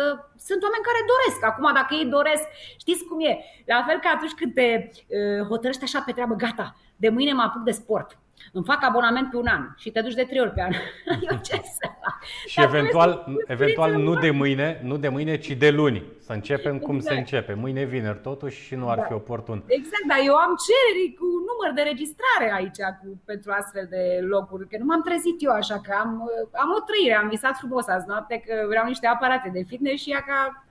sunt 0.48 0.64
oameni 0.64 0.88
care 0.90 1.10
doresc. 1.14 1.40
Acum, 1.50 1.74
dacă 1.74 1.94
ei 1.94 2.06
doresc, 2.06 2.46
știți 2.78 3.06
cum 3.06 3.20
e? 3.20 3.32
La 3.66 3.84
fel 3.88 4.00
ca 4.00 4.10
atunci 4.16 4.40
când 4.40 4.54
te 4.54 4.68
uh, 4.84 5.48
hotărăști 5.48 5.84
așa 5.84 6.02
pe 6.06 6.12
treabă, 6.12 6.36
gata, 6.36 6.76
de 6.96 7.10
mâine 7.10 7.34
mă 7.34 7.42
apuc 7.42 7.64
de 7.64 7.72
sport 7.72 8.18
îmi 8.52 8.64
fac 8.64 8.78
abonament 8.82 9.30
pe 9.30 9.38
un 9.38 9.48
an 9.48 9.68
și 9.78 9.92
te 9.92 10.02
duci 10.02 10.14
de 10.14 10.24
trei 10.24 10.40
ori 10.40 10.52
pe 10.52 10.62
an. 10.62 10.72
Eu 11.30 11.38
ce 11.42 11.62
să 11.64 11.90
fac? 12.02 12.24
Și 12.46 12.62
eventual, 12.62 13.26
eventual 13.48 13.92
nu 13.92 14.14
de 14.16 14.32
mâine, 14.32 14.80
nu 14.84 14.98
de 14.98 15.10
mâine, 15.10 15.38
ci 15.38 15.52
de 15.52 15.70
luni. 15.70 16.04
Să 16.20 16.34
începem 16.34 16.74
exact. 16.74 16.84
cum 16.84 17.00
se 17.00 17.14
exact. 17.14 17.20
începe. 17.20 17.54
Mâine 17.54 17.84
vineri 17.84 18.20
totuși 18.22 18.62
și 18.62 18.76
nu 18.76 18.90
ar 18.90 18.98
da. 18.98 19.04
fi 19.04 19.14
oportun. 19.14 19.64
Exact, 19.68 20.06
dar 20.08 20.20
eu 20.26 20.36
am 20.36 20.56
cereri 20.68 21.14
cu 21.20 21.26
număr 21.50 21.70
de 21.76 21.82
registrare 21.82 22.48
aici 22.60 22.80
cu, 23.00 23.22
pentru 23.26 23.52
astfel 23.52 23.86
de 23.90 24.04
locuri, 24.22 24.68
că 24.68 24.78
nu 24.78 24.86
m-am 24.86 25.02
trezit 25.02 25.38
eu 25.40 25.52
așa, 25.52 25.82
că 25.86 25.92
am, 26.00 26.10
am 26.64 26.70
o 26.78 26.82
trăire, 26.88 27.16
am 27.16 27.30
visat 27.30 27.56
frumos 27.58 27.88
azi 27.88 28.08
noapte 28.08 28.44
că 28.46 28.54
vreau 28.68 28.86
niște 28.86 29.08
aparate 29.08 29.50
de 29.54 29.64
fitness 29.68 30.02
și 30.04 30.12
ea 30.12 30.24
ca 30.28 30.66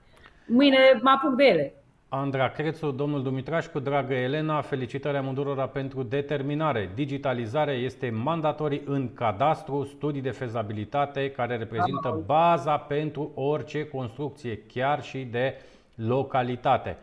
mâine 0.47 0.79
mă 1.03 1.11
apuc 1.11 1.35
de 1.35 1.45
ele. 1.45 1.75
Andra 2.11 2.49
Crețu, 2.51 2.91
domnul 2.91 3.23
Dumitrașcu, 3.23 3.79
dragă 3.79 4.15
Elena, 4.15 4.61
felicitări 4.61 5.17
amândurora 5.17 5.67
pentru 5.67 6.03
determinare. 6.03 6.91
Digitalizarea 6.95 7.75
este 7.75 8.11
mandatorii 8.11 8.83
în 8.85 9.15
cadastru, 9.15 9.85
studii 9.85 10.21
de 10.21 10.31
fezabilitate 10.31 11.31
care 11.31 11.57
reprezintă 11.57 12.23
baza 12.27 12.77
pentru 12.77 13.33
orice 13.35 13.87
construcție, 13.87 14.63
chiar 14.73 15.03
și 15.03 15.19
de 15.19 15.55
localitate. 15.95 16.97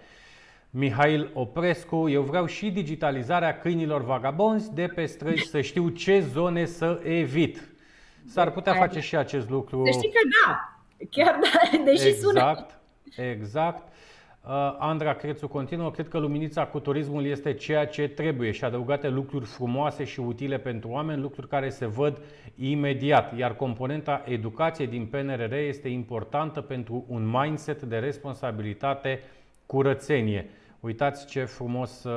Mihail 0.69 1.29
Oprescu, 1.33 2.09
eu 2.09 2.21
vreau 2.21 2.45
și 2.45 2.71
digitalizarea 2.71 3.57
câinilor 3.57 4.03
vagabonzi 4.03 4.73
de 4.73 4.87
pe 4.95 5.05
străzi 5.05 5.43
să 5.43 5.61
știu 5.61 5.89
ce 5.89 6.19
zone 6.19 6.65
să 6.65 6.99
evit. 7.03 7.69
S-ar 8.27 8.51
putea 8.51 8.73
face 8.73 8.99
și 8.99 9.15
acest 9.15 9.49
lucru. 9.49 9.81
Să 9.85 9.91
știi 9.91 10.09
că 10.09 10.19
da, 10.45 10.79
chiar 11.09 11.39
da, 11.41 11.77
deși 11.83 12.07
exact, 12.07 12.21
sună. 12.21 12.39
Exact, 12.39 12.79
exact. 13.17 13.93
Uh, 14.47 14.75
Andra 14.79 15.13
Crețu 15.13 15.47
continuă, 15.47 15.91
cred 15.91 16.07
că 16.07 16.17
luminița 16.17 16.65
cu 16.65 16.79
turismul 16.79 17.25
este 17.25 17.53
ceea 17.53 17.87
ce 17.87 18.07
trebuie 18.07 18.51
și 18.51 18.63
adăugate 18.63 19.09
lucruri 19.09 19.45
frumoase 19.45 20.03
și 20.03 20.19
utile 20.19 20.57
pentru 20.57 20.89
oameni, 20.89 21.21
lucruri 21.21 21.47
care 21.47 21.69
se 21.69 21.85
văd 21.85 22.21
imediat, 22.55 23.37
iar 23.37 23.55
componenta 23.55 24.23
educație 24.25 24.85
din 24.85 25.05
PNRR 25.05 25.53
este 25.53 25.87
importantă 25.87 26.61
pentru 26.61 27.05
un 27.07 27.27
mindset 27.27 27.81
de 27.81 27.97
responsabilitate, 27.97 29.19
curățenie. 29.65 30.49
Uitați 30.79 31.27
ce 31.27 31.43
frumos 31.43 32.03
uh, 32.03 32.11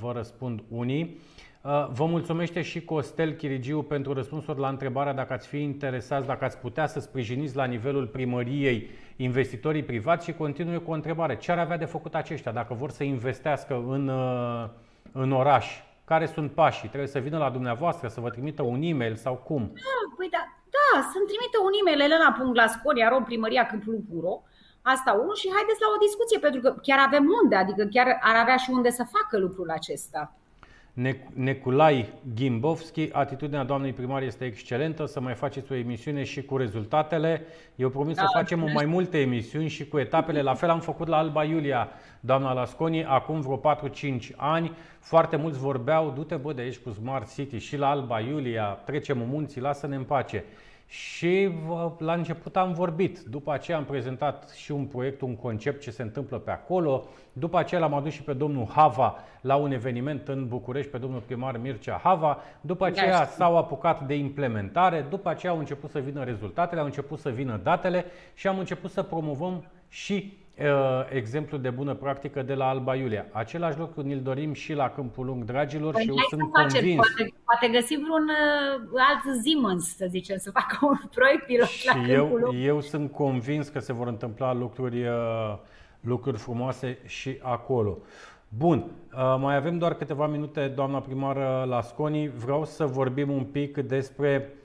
vă 0.00 0.12
răspund 0.14 0.62
unii. 0.68 1.18
Uh, 1.62 1.88
vă 1.92 2.06
mulțumește 2.06 2.62
și 2.62 2.84
Costel 2.84 3.32
Chirigiu 3.32 3.82
pentru 3.82 4.12
răspunsuri 4.12 4.60
la 4.60 4.68
întrebarea 4.68 5.12
dacă 5.12 5.32
ați 5.32 5.46
fi 5.46 5.62
interesați, 5.62 6.26
dacă 6.26 6.44
ați 6.44 6.58
putea 6.58 6.86
să 6.86 7.00
sprijiniți 7.00 7.56
la 7.56 7.64
nivelul 7.64 8.06
primăriei 8.06 8.88
investitorii 9.16 9.82
privați 9.82 10.24
și 10.24 10.32
continuă 10.32 10.78
cu 10.78 10.90
o 10.90 10.94
întrebare. 10.94 11.36
Ce 11.36 11.52
ar 11.52 11.58
avea 11.58 11.76
de 11.76 11.84
făcut 11.84 12.14
aceștia 12.14 12.52
dacă 12.52 12.74
vor 12.74 12.90
să 12.90 13.04
investească 13.04 13.74
în, 13.74 14.08
uh, 14.08 14.68
în 15.12 15.32
oraș? 15.32 15.82
Care 16.04 16.26
sunt 16.26 16.52
pașii? 16.52 16.88
Trebuie 16.88 17.08
să 17.08 17.18
vină 17.18 17.38
la 17.38 17.50
dumneavoastră, 17.50 18.08
să 18.08 18.20
vă 18.20 18.30
trimită 18.30 18.62
un 18.62 18.82
e-mail 18.82 19.14
sau 19.14 19.34
cum? 19.34 19.72
Da, 19.74 19.80
păi 20.16 20.28
da, 20.30 20.42
da 20.76 20.90
să-mi 21.12 21.26
trimită 21.30 21.58
un 21.66 21.72
e-mail 21.80 22.00
elena.lasconi.ro 22.00 24.42
Asta 24.82 25.12
unul 25.12 25.34
și 25.34 25.52
haideți 25.56 25.82
la 25.84 25.88
o 25.94 25.98
discuție, 26.06 26.38
pentru 26.38 26.60
că 26.60 26.74
chiar 26.82 26.98
avem 27.06 27.26
unde, 27.42 27.56
adică 27.56 27.84
chiar 27.84 28.18
ar 28.20 28.36
avea 28.36 28.56
și 28.56 28.70
unde 28.70 28.90
să 28.90 29.04
facă 29.16 29.38
lucrul 29.38 29.70
acesta. 29.70 30.32
Neculai 31.34 32.12
Gimbovski, 32.34 33.08
atitudinea 33.12 33.64
doamnei 33.64 33.92
primar 33.92 34.22
este 34.22 34.44
excelentă, 34.44 35.06
să 35.06 35.20
mai 35.20 35.34
faceți 35.34 35.72
o 35.72 35.74
emisiune 35.74 36.24
și 36.24 36.42
cu 36.42 36.56
rezultatele. 36.56 37.42
Eu 37.76 37.88
promit 37.88 38.16
da, 38.16 38.22
să 38.22 38.28
facem 38.32 38.70
mai 38.74 38.84
multe 38.84 39.20
emisiuni 39.20 39.68
și 39.68 39.88
cu 39.88 39.98
etapele. 39.98 40.42
La 40.42 40.54
fel 40.54 40.70
am 40.70 40.80
făcut 40.80 41.06
la 41.06 41.16
Alba 41.16 41.44
Iulia, 41.44 41.88
doamna 42.20 42.52
Lasconi, 42.52 43.04
acum 43.04 43.40
vreo 43.40 43.60
4-5 43.60 44.34
ani. 44.36 44.72
Foarte 44.98 45.36
mulți 45.36 45.58
vorbeau, 45.58 46.10
du-te 46.10 46.34
bă 46.34 46.52
de 46.52 46.62
aici 46.62 46.78
cu 46.78 46.90
Smart 46.90 47.34
City 47.34 47.58
și 47.58 47.76
la 47.76 47.90
Alba 47.90 48.20
Iulia, 48.20 48.64
trecem 48.64 49.18
munții, 49.28 49.60
lasă-ne 49.60 49.96
în 49.96 50.04
pace. 50.04 50.44
Și 50.86 51.50
la 51.98 52.12
început 52.12 52.56
am 52.56 52.72
vorbit, 52.72 53.18
după 53.18 53.52
aceea 53.52 53.76
am 53.76 53.84
prezentat 53.84 54.50
și 54.50 54.72
un 54.72 54.84
proiect, 54.84 55.20
un 55.20 55.36
concept 55.36 55.82
ce 55.82 55.90
se 55.90 56.02
întâmplă 56.02 56.38
pe 56.38 56.50
acolo, 56.50 57.04
după 57.32 57.58
aceea 57.58 57.80
l-am 57.80 57.94
adus 57.94 58.12
și 58.12 58.22
pe 58.22 58.32
domnul 58.32 58.66
Hava 58.66 59.16
la 59.40 59.56
un 59.56 59.72
eveniment 59.72 60.28
în 60.28 60.48
București, 60.48 60.90
pe 60.90 60.98
domnul 60.98 61.20
primar 61.20 61.56
Mircea 61.56 62.00
Hava, 62.02 62.38
după 62.60 62.84
aceea 62.84 63.26
s-au 63.26 63.56
apucat 63.56 64.06
de 64.06 64.14
implementare, 64.14 65.06
după 65.10 65.28
aceea 65.28 65.52
au 65.52 65.58
început 65.58 65.90
să 65.90 65.98
vină 65.98 66.24
rezultatele, 66.24 66.80
au 66.80 66.86
început 66.86 67.18
să 67.18 67.30
vină 67.30 67.60
datele 67.62 68.04
și 68.34 68.46
am 68.46 68.58
început 68.58 68.90
să 68.90 69.02
promovăm 69.02 69.64
și 69.88 70.32
Uh, 70.38 70.43
exemplu 71.08 71.58
de 71.58 71.70
bună 71.70 71.94
practică 71.94 72.42
de 72.42 72.54
la 72.54 72.68
Alba 72.68 72.94
Iulia. 72.94 73.26
Același 73.32 73.78
lucru 73.78 74.02
ne-l 74.02 74.20
dorim 74.20 74.52
și 74.52 74.72
la 74.72 74.90
Câmpul 74.90 75.26
Lung, 75.26 75.44
dragilor, 75.44 75.92
păi 75.92 76.02
și 76.02 76.08
eu 76.08 76.16
sunt 76.28 76.52
convins. 76.52 76.96
Poate, 76.96 77.34
poate 77.44 77.68
găsim 77.72 78.00
vreun 78.00 78.28
uh, 78.28 79.00
alt 79.08 79.42
Siemens, 79.42 79.96
să 79.96 80.06
zicem, 80.08 80.36
să 80.38 80.50
facă 80.50 80.78
un 80.80 81.08
proiect 81.14 81.46
pilot 81.46 81.66
și 81.66 81.86
la 81.86 82.08
eu, 82.08 82.20
Câmpul 82.20 82.40
Lung. 82.40 82.64
Eu 82.64 82.80
sunt 82.80 83.12
convins 83.12 83.68
că 83.68 83.78
se 83.78 83.92
vor 83.92 84.06
întâmpla 84.06 84.52
lucruri, 84.52 85.06
uh, 85.06 85.56
lucruri 86.00 86.38
frumoase 86.38 86.98
și 87.06 87.38
acolo. 87.42 87.98
Bun, 88.48 88.84
mai 89.38 89.56
avem 89.56 89.78
doar 89.78 89.94
câteva 89.94 90.26
minute, 90.26 90.72
doamna 90.74 91.00
primară 91.00 91.64
Lasconi. 91.68 92.28
Vreau 92.28 92.64
să 92.64 92.86
vorbim 92.86 93.30
un 93.30 93.44
pic 93.44 93.76
despre 93.76 94.48
Uh, 94.48 94.63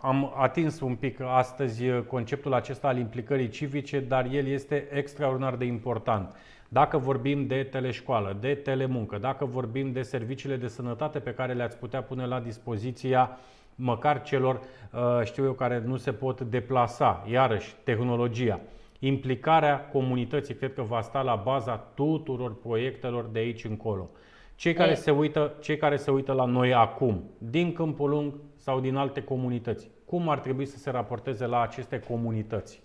am 0.00 0.32
atins 0.36 0.80
un 0.80 0.94
pic 0.94 1.20
astăzi 1.20 1.84
conceptul 2.06 2.54
acesta 2.54 2.88
al 2.88 2.98
implicării 2.98 3.48
civice, 3.48 4.00
dar 4.00 4.26
el 4.32 4.46
este 4.46 4.88
extraordinar 4.92 5.54
de 5.54 5.64
important. 5.64 6.34
dacă 6.72 6.98
vorbim 6.98 7.46
de 7.46 7.62
teleșcoală, 7.62 8.36
de 8.40 8.54
telemuncă, 8.54 9.18
dacă 9.18 9.44
vorbim 9.44 9.92
de 9.92 10.02
serviciile 10.02 10.56
de 10.56 10.68
sănătate 10.68 11.18
pe 11.18 11.34
care 11.34 11.52
le-ați 11.52 11.76
putea 11.76 12.02
pune 12.02 12.26
la 12.26 12.40
dispoziția 12.40 13.38
măcar 13.74 14.22
celor, 14.22 14.60
uh, 14.92 15.24
știu 15.24 15.44
eu, 15.44 15.52
care 15.52 15.82
nu 15.86 15.96
se 15.96 16.12
pot 16.12 16.40
deplasa, 16.40 17.26
iarăși, 17.30 17.74
tehnologia. 17.84 18.60
Implicarea 18.98 19.80
comunității 19.80 20.54
cred 20.54 20.74
că 20.74 20.82
va 20.82 21.00
sta 21.00 21.22
la 21.22 21.34
baza 21.34 21.76
tuturor 21.94 22.60
proiectelor 22.60 23.24
de 23.32 23.38
aici 23.38 23.64
încolo. 23.64 24.10
Cei 24.54 24.72
care, 24.72 24.94
se 24.94 25.10
uită, 25.10 25.52
cei 25.60 25.76
care 25.76 25.96
se 25.96 26.10
uită 26.10 26.32
la 26.32 26.44
noi 26.44 26.74
acum, 26.74 27.22
din 27.38 27.72
Câmpul 27.72 28.08
Lung 28.08 28.32
sau 28.60 28.80
din 28.80 28.96
alte 28.96 29.22
comunități, 29.22 29.90
cum 30.04 30.28
ar 30.28 30.38
trebui 30.38 30.66
să 30.66 30.78
se 30.78 30.90
raporteze 30.90 31.46
la 31.46 31.60
aceste 31.60 32.00
comunități? 32.00 32.82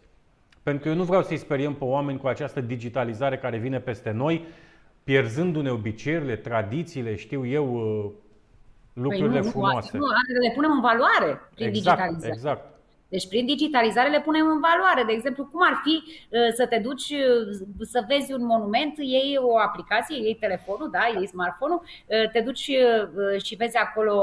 Pentru 0.64 0.84
că 0.84 0.90
eu 0.90 0.96
nu 0.96 1.04
vreau 1.04 1.24
să-i 1.24 1.38
speriem 1.38 1.74
pe 1.74 1.84
oameni 1.84 2.20
cu 2.20 2.28
această 2.28 2.62
digitalizare 2.62 3.38
care 3.38 3.58
vine 3.58 3.80
peste 3.80 4.12
noi, 4.12 4.46
pierzându-ne 5.04 5.70
obiceiurile, 5.70 6.36
tradițiile, 6.36 7.16
știu 7.16 7.46
eu, 7.46 7.74
uh, 7.74 8.12
lucrurile 8.94 9.40
păi 9.40 9.46
nu, 9.46 9.50
frumoase. 9.50 9.98
Nu, 9.98 10.06
le 10.42 10.52
punem 10.54 10.72
în 10.72 10.82
valoare 10.82 11.40
prin 11.56 11.68
exact, 11.68 11.98
digitalizare. 11.98 12.34
Exact. 12.34 12.75
Deci 13.16 13.28
prin 13.34 13.46
digitalizare 13.46 14.10
le 14.10 14.26
punem 14.28 14.46
în 14.54 14.60
valoare. 14.68 15.04
De 15.10 15.16
exemplu, 15.18 15.44
cum 15.52 15.62
ar 15.70 15.76
fi 15.86 15.96
uh, 16.06 16.52
să 16.60 16.64
te 16.72 16.80
duci 16.88 17.10
uh, 17.10 17.42
să 17.94 18.00
vezi 18.12 18.30
un 18.38 18.44
monument, 18.54 18.94
iei 18.98 19.30
o 19.50 19.52
aplicație, 19.68 20.18
iei 20.26 20.38
telefonul, 20.46 20.90
da, 20.98 21.04
iei 21.16 21.28
smartphone-ul, 21.34 21.82
uh, 21.84 22.30
te 22.34 22.40
duci 22.48 22.66
și 23.46 23.54
vezi 23.62 23.78
acolo 23.86 24.16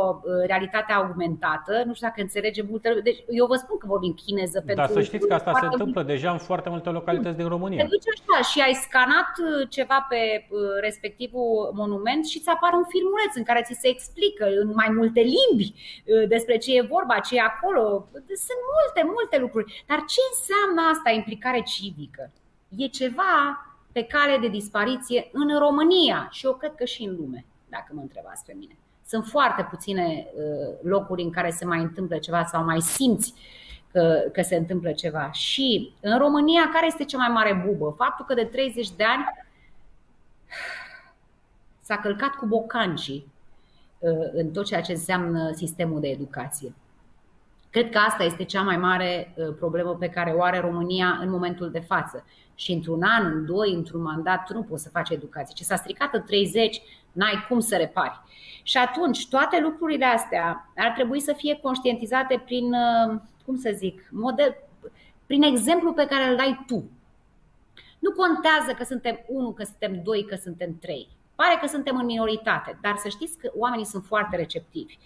realitatea 0.46 0.94
augmentată. 0.96 1.72
Nu 1.86 1.92
știu 1.94 2.06
dacă 2.08 2.20
înțelege 2.20 2.62
multe 2.70 2.88
Deci 3.08 3.20
eu 3.40 3.46
vă 3.52 3.56
spun 3.62 3.76
că 3.78 3.86
vorbim 3.94 4.14
chineză 4.24 4.58
pentru... 4.66 4.82
Dar 4.82 4.90
să 4.98 5.02
știți 5.10 5.26
că 5.26 5.34
asta 5.34 5.52
se 5.60 5.66
întâmplă 5.70 6.02
deja 6.02 6.30
în 6.30 6.38
foarte 6.38 6.68
multe 6.74 6.88
localități 6.98 7.36
din 7.36 7.48
România. 7.54 7.82
Te 7.82 7.94
duci 7.94 8.10
așa 8.14 8.36
și 8.50 8.58
ai 8.66 8.74
scanat 8.84 9.30
ceva 9.76 9.98
pe 10.12 10.20
respectivul 10.80 11.70
monument 11.80 12.22
și 12.26 12.38
ți 12.44 12.50
apare 12.56 12.76
un 12.76 12.86
filmuleț 12.94 13.32
în 13.40 13.46
care 13.50 13.62
ți 13.68 13.80
se 13.82 13.88
explică 13.88 14.44
în 14.62 14.68
mai 14.80 14.90
multe 14.98 15.20
limbi 15.36 15.68
despre 16.34 16.56
ce 16.56 16.70
e 16.76 16.92
vorba, 16.96 17.16
ce 17.26 17.32
e 17.36 17.50
acolo. 17.52 17.84
Sunt 18.46 18.60
multe, 18.70 18.81
multe 19.04 19.38
lucruri. 19.38 19.84
Dar 19.86 19.98
ce 19.98 20.20
înseamnă 20.30 20.90
asta, 20.92 21.10
implicare 21.10 21.62
civică? 21.62 22.30
E 22.76 22.86
ceva 22.86 23.66
pe 23.92 24.04
cale 24.04 24.38
de 24.38 24.48
dispariție 24.48 25.28
în 25.32 25.58
România 25.58 26.28
și 26.30 26.46
eu 26.46 26.54
cred 26.54 26.74
că 26.74 26.84
și 26.84 27.02
în 27.02 27.16
lume, 27.16 27.44
dacă 27.68 27.92
mă 27.94 28.00
întrebați 28.00 28.44
pe 28.44 28.54
mine. 28.58 28.76
Sunt 29.06 29.26
foarte 29.26 29.66
puține 29.70 30.26
uh, 30.26 30.74
locuri 30.82 31.22
în 31.22 31.30
care 31.30 31.50
se 31.50 31.64
mai 31.64 31.80
întâmplă 31.80 32.18
ceva 32.18 32.44
sau 32.44 32.64
mai 32.64 32.80
simți 32.80 33.34
că, 33.92 34.22
că 34.32 34.42
se 34.42 34.56
întâmplă 34.56 34.92
ceva. 34.92 35.30
Și 35.30 35.92
în 36.00 36.18
România, 36.18 36.70
care 36.72 36.86
este 36.86 37.04
cea 37.04 37.18
mai 37.18 37.28
mare 37.28 37.62
bubă? 37.66 37.94
Faptul 37.96 38.24
că 38.24 38.34
de 38.34 38.44
30 38.44 38.90
de 38.90 39.04
ani 39.04 39.24
s-a 41.80 41.96
călcat 41.96 42.30
cu 42.30 42.46
bocancii 42.46 43.32
uh, 43.98 44.30
în 44.32 44.50
tot 44.50 44.64
ceea 44.64 44.80
ce 44.80 44.92
înseamnă 44.92 45.52
sistemul 45.52 46.00
de 46.00 46.08
educație. 46.08 46.74
Cred 47.72 47.90
că 47.90 47.98
asta 47.98 48.22
este 48.22 48.44
cea 48.44 48.62
mai 48.62 48.76
mare 48.76 49.34
uh, 49.36 49.54
problemă 49.58 49.94
pe 49.94 50.08
care 50.08 50.30
o 50.30 50.42
are 50.42 50.60
România 50.60 51.18
în 51.20 51.30
momentul 51.30 51.70
de 51.70 51.80
față. 51.80 52.24
Și 52.54 52.72
într-un 52.72 53.02
an, 53.02 53.26
în 53.26 53.46
doi, 53.46 53.72
într-un 53.72 54.02
mandat, 54.02 54.44
tu 54.44 54.52
nu 54.52 54.62
poți 54.62 54.82
să 54.82 54.88
faci 54.88 55.10
educație. 55.10 55.54
Ce 55.54 55.64
s-a 55.64 55.76
stricat 55.76 56.14
în 56.14 56.22
30, 56.22 56.82
n-ai 57.12 57.46
cum 57.48 57.60
să 57.60 57.76
repari. 57.76 58.20
Și 58.62 58.76
atunci, 58.76 59.28
toate 59.28 59.60
lucrurile 59.60 60.04
astea 60.04 60.72
ar 60.76 60.90
trebui 60.90 61.20
să 61.20 61.32
fie 61.36 61.58
conștientizate 61.62 62.42
prin, 62.44 62.72
uh, 62.72 63.20
cum 63.44 63.56
să 63.56 63.70
zic, 63.74 64.08
model, 64.10 64.56
prin 65.26 65.42
exemplu 65.42 65.92
pe 65.92 66.06
care 66.06 66.28
îl 66.30 66.36
dai 66.36 66.64
tu. 66.66 66.90
Nu 67.98 68.10
contează 68.10 68.72
că 68.78 68.84
suntem 68.84 69.20
unu, 69.26 69.52
că 69.52 69.64
suntem 69.64 70.00
doi, 70.02 70.24
că 70.24 70.36
suntem 70.42 70.78
trei. 70.80 71.08
Pare 71.34 71.58
că 71.60 71.66
suntem 71.66 71.96
în 71.96 72.04
minoritate, 72.04 72.78
dar 72.80 72.96
să 72.96 73.08
știți 73.08 73.38
că 73.38 73.50
oamenii 73.54 73.84
sunt 73.84 74.04
foarte 74.04 74.36
receptivi. 74.36 74.98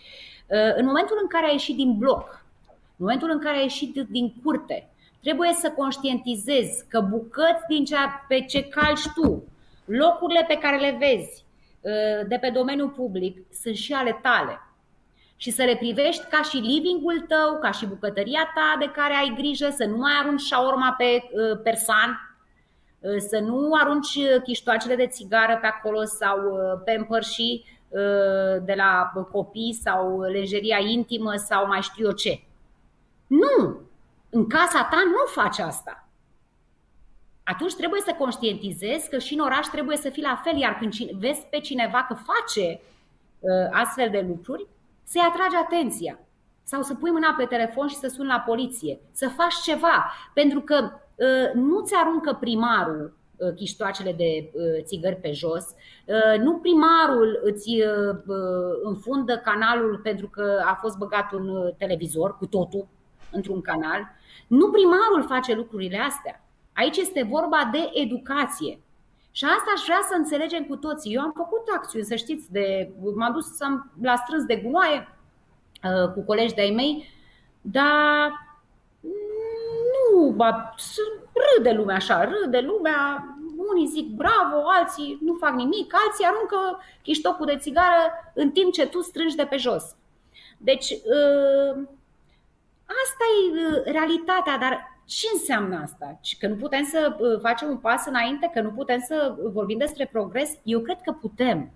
Uh, 0.47 0.75
în 0.77 0.85
momentul 0.85 1.19
în 1.21 1.29
care 1.29 1.47
ai 1.47 1.53
ieșit 1.53 1.77
din 1.77 1.99
bloc, 1.99 2.45
în 2.99 3.05
momentul 3.05 3.30
în 3.30 3.38
care 3.38 3.57
ai 3.57 3.62
ieșit 3.62 3.94
din 4.09 4.34
curte, 4.42 4.90
trebuie 5.26 5.53
să 5.53 5.70
conștientizezi 5.70 6.84
că 6.88 7.01
bucăți 7.01 7.66
din 7.68 7.84
cea 7.84 8.24
pe 8.28 8.40
ce 8.40 8.64
calci 8.64 9.09
tu, 9.14 9.44
locurile 9.84 10.44
pe 10.49 10.59
care 10.59 10.76
le 10.76 10.97
vezi 10.99 11.44
uh, 11.80 12.26
de 12.28 12.36
pe 12.40 12.51
domeniul 12.51 12.88
public 12.88 13.47
sunt 13.62 13.74
și 13.74 13.92
ale 13.92 14.18
tale. 14.22 14.61
Și 15.36 15.51
să 15.51 15.62
le 15.62 15.76
privești 15.76 16.24
ca 16.24 16.42
și 16.42 16.57
livingul 16.57 17.24
tău, 17.28 17.59
ca 17.61 17.70
și 17.70 17.86
bucătăria 17.86 18.53
ta 18.55 18.76
de 18.78 18.90
care 18.94 19.14
ai 19.14 19.34
grijă, 19.36 19.68
să 19.76 19.84
nu 19.84 19.97
mai 19.97 20.12
arunci 20.20 20.40
șaorma 20.40 20.94
pe 20.99 21.05
uh, 21.05 21.61
persan, 21.62 22.38
uh, 23.01 23.16
să 23.18 23.38
nu 23.38 23.70
arunci 23.80 24.18
chiștoacele 24.44 24.97
de 24.97 25.07
țigară 25.07 25.59
pe 25.61 25.66
acolo 25.66 26.05
sau 26.05 26.38
pe 26.84 26.92
împărșii 26.92 27.74
de 28.64 28.74
la 28.76 29.12
copii 29.32 29.72
sau 29.82 30.20
lejeria 30.20 30.78
intimă 30.78 31.32
sau 31.34 31.66
mai 31.66 31.80
știu 31.80 32.07
eu 32.07 32.12
ce. 32.12 32.45
Nu! 33.27 33.81
În 34.31 34.47
casa 34.47 34.89
ta 34.91 35.03
nu 35.05 35.43
faci 35.43 35.59
asta. 35.59 36.09
Atunci 37.45 37.74
trebuie 37.74 38.01
să 38.01 38.14
conștientizezi 38.18 39.09
că 39.09 39.18
și 39.18 39.35
în 39.35 39.41
oraș 39.41 39.66
trebuie 39.66 39.97
să 39.97 40.09
fii 40.09 40.22
la 40.22 40.41
fel, 40.45 40.57
iar 40.59 40.77
când 40.79 40.93
vezi 41.18 41.47
pe 41.51 41.61
cineva 41.61 42.05
că 42.09 42.14
face 42.14 42.81
uh, 43.41 43.51
astfel 43.70 44.11
de 44.11 44.24
lucruri, 44.29 44.66
să-i 45.03 45.29
atragi 45.29 45.57
atenția. 45.57 46.18
Sau 46.62 46.83
să 46.83 46.95
pui 46.95 47.11
mâna 47.11 47.35
pe 47.39 47.45
telefon 47.45 47.89
și 47.89 47.95
să 47.95 48.09
suni 48.09 48.29
la 48.29 48.41
poliție. 48.47 49.01
Să 49.12 49.29
faci 49.29 49.55
ceva. 49.55 50.12
Pentru 50.35 50.61
că 50.61 50.91
uh, 51.14 51.53
nu 51.55 51.81
ți 51.81 51.95
aruncă 51.95 52.37
primarul 52.41 53.16
uh, 53.37 53.55
chiștoacele 53.55 54.12
de 54.12 54.51
țigări 54.83 55.16
pe 55.16 55.33
jos, 55.33 55.64
nu 56.43 56.59
primarul 56.59 57.41
îți 57.43 57.70
înfundă 58.83 59.39
canalul 59.39 60.01
pentru 60.03 60.29
că 60.29 60.62
a 60.64 60.74
fost 60.74 60.97
băgat 60.97 61.33
un 61.33 61.72
televizor 61.79 62.37
cu 62.37 62.47
totul, 62.47 62.89
într-un 63.37 63.61
canal. 63.61 64.01
Nu 64.47 64.70
primarul 64.70 65.26
face 65.28 65.55
lucrurile 65.55 65.99
astea. 65.99 66.45
Aici 66.72 66.97
este 66.97 67.22
vorba 67.30 67.68
de 67.72 67.91
educație. 67.93 68.80
Și 69.30 69.45
asta 69.45 69.72
aș 69.74 69.82
vrea 69.84 70.01
să 70.09 70.14
înțelegem 70.16 70.64
cu 70.64 70.76
toții. 70.76 71.14
Eu 71.14 71.20
am 71.20 71.32
făcut 71.37 71.62
acțiuni, 71.76 72.05
să 72.05 72.14
știți, 72.14 72.53
de, 72.53 72.91
m-am 73.14 73.32
dus 73.32 73.47
la 74.03 74.16
strâns 74.16 74.45
de 74.45 74.57
gunoaie 74.57 75.09
uh, 75.82 76.12
cu 76.12 76.20
colegi 76.20 76.55
de-ai 76.55 76.70
mei, 76.70 77.09
dar 77.61 78.32
nu, 79.93 80.30
ba, 80.30 80.74
râde 81.32 81.72
lumea 81.72 81.97
așa, 81.97 82.24
râde 82.24 82.61
lumea, 82.61 83.28
unii 83.57 83.87
zic 83.87 84.09
bravo, 84.09 84.62
alții 84.64 85.18
nu 85.20 85.34
fac 85.34 85.55
nimic, 85.55 85.95
alții 85.95 86.24
aruncă 86.24 86.82
chiștocul 87.03 87.47
de 87.47 87.57
țigară 87.57 88.32
în 88.34 88.51
timp 88.51 88.72
ce 88.72 88.87
tu 88.87 89.01
strângi 89.01 89.37
de 89.37 89.45
pe 89.45 89.57
jos. 89.57 89.97
Deci, 90.59 90.91
uh, 90.91 91.82
Asta 92.87 93.24
e 93.37 93.66
uh, 93.66 93.82
realitatea, 93.84 94.59
dar 94.59 95.01
ce 95.05 95.26
înseamnă 95.32 95.80
asta? 95.82 96.20
Că 96.39 96.47
nu 96.47 96.55
putem 96.55 96.84
să 96.84 97.16
uh, 97.18 97.41
facem 97.41 97.68
un 97.68 97.76
pas 97.76 98.07
înainte, 98.07 98.51
că 98.55 98.61
nu 98.61 98.70
putem 98.70 99.01
să 99.07 99.34
vorbim 99.53 99.78
despre 99.78 100.09
progres? 100.12 100.51
Eu 100.62 100.80
cred 100.80 101.01
că 101.01 101.12
putem. 101.12 101.70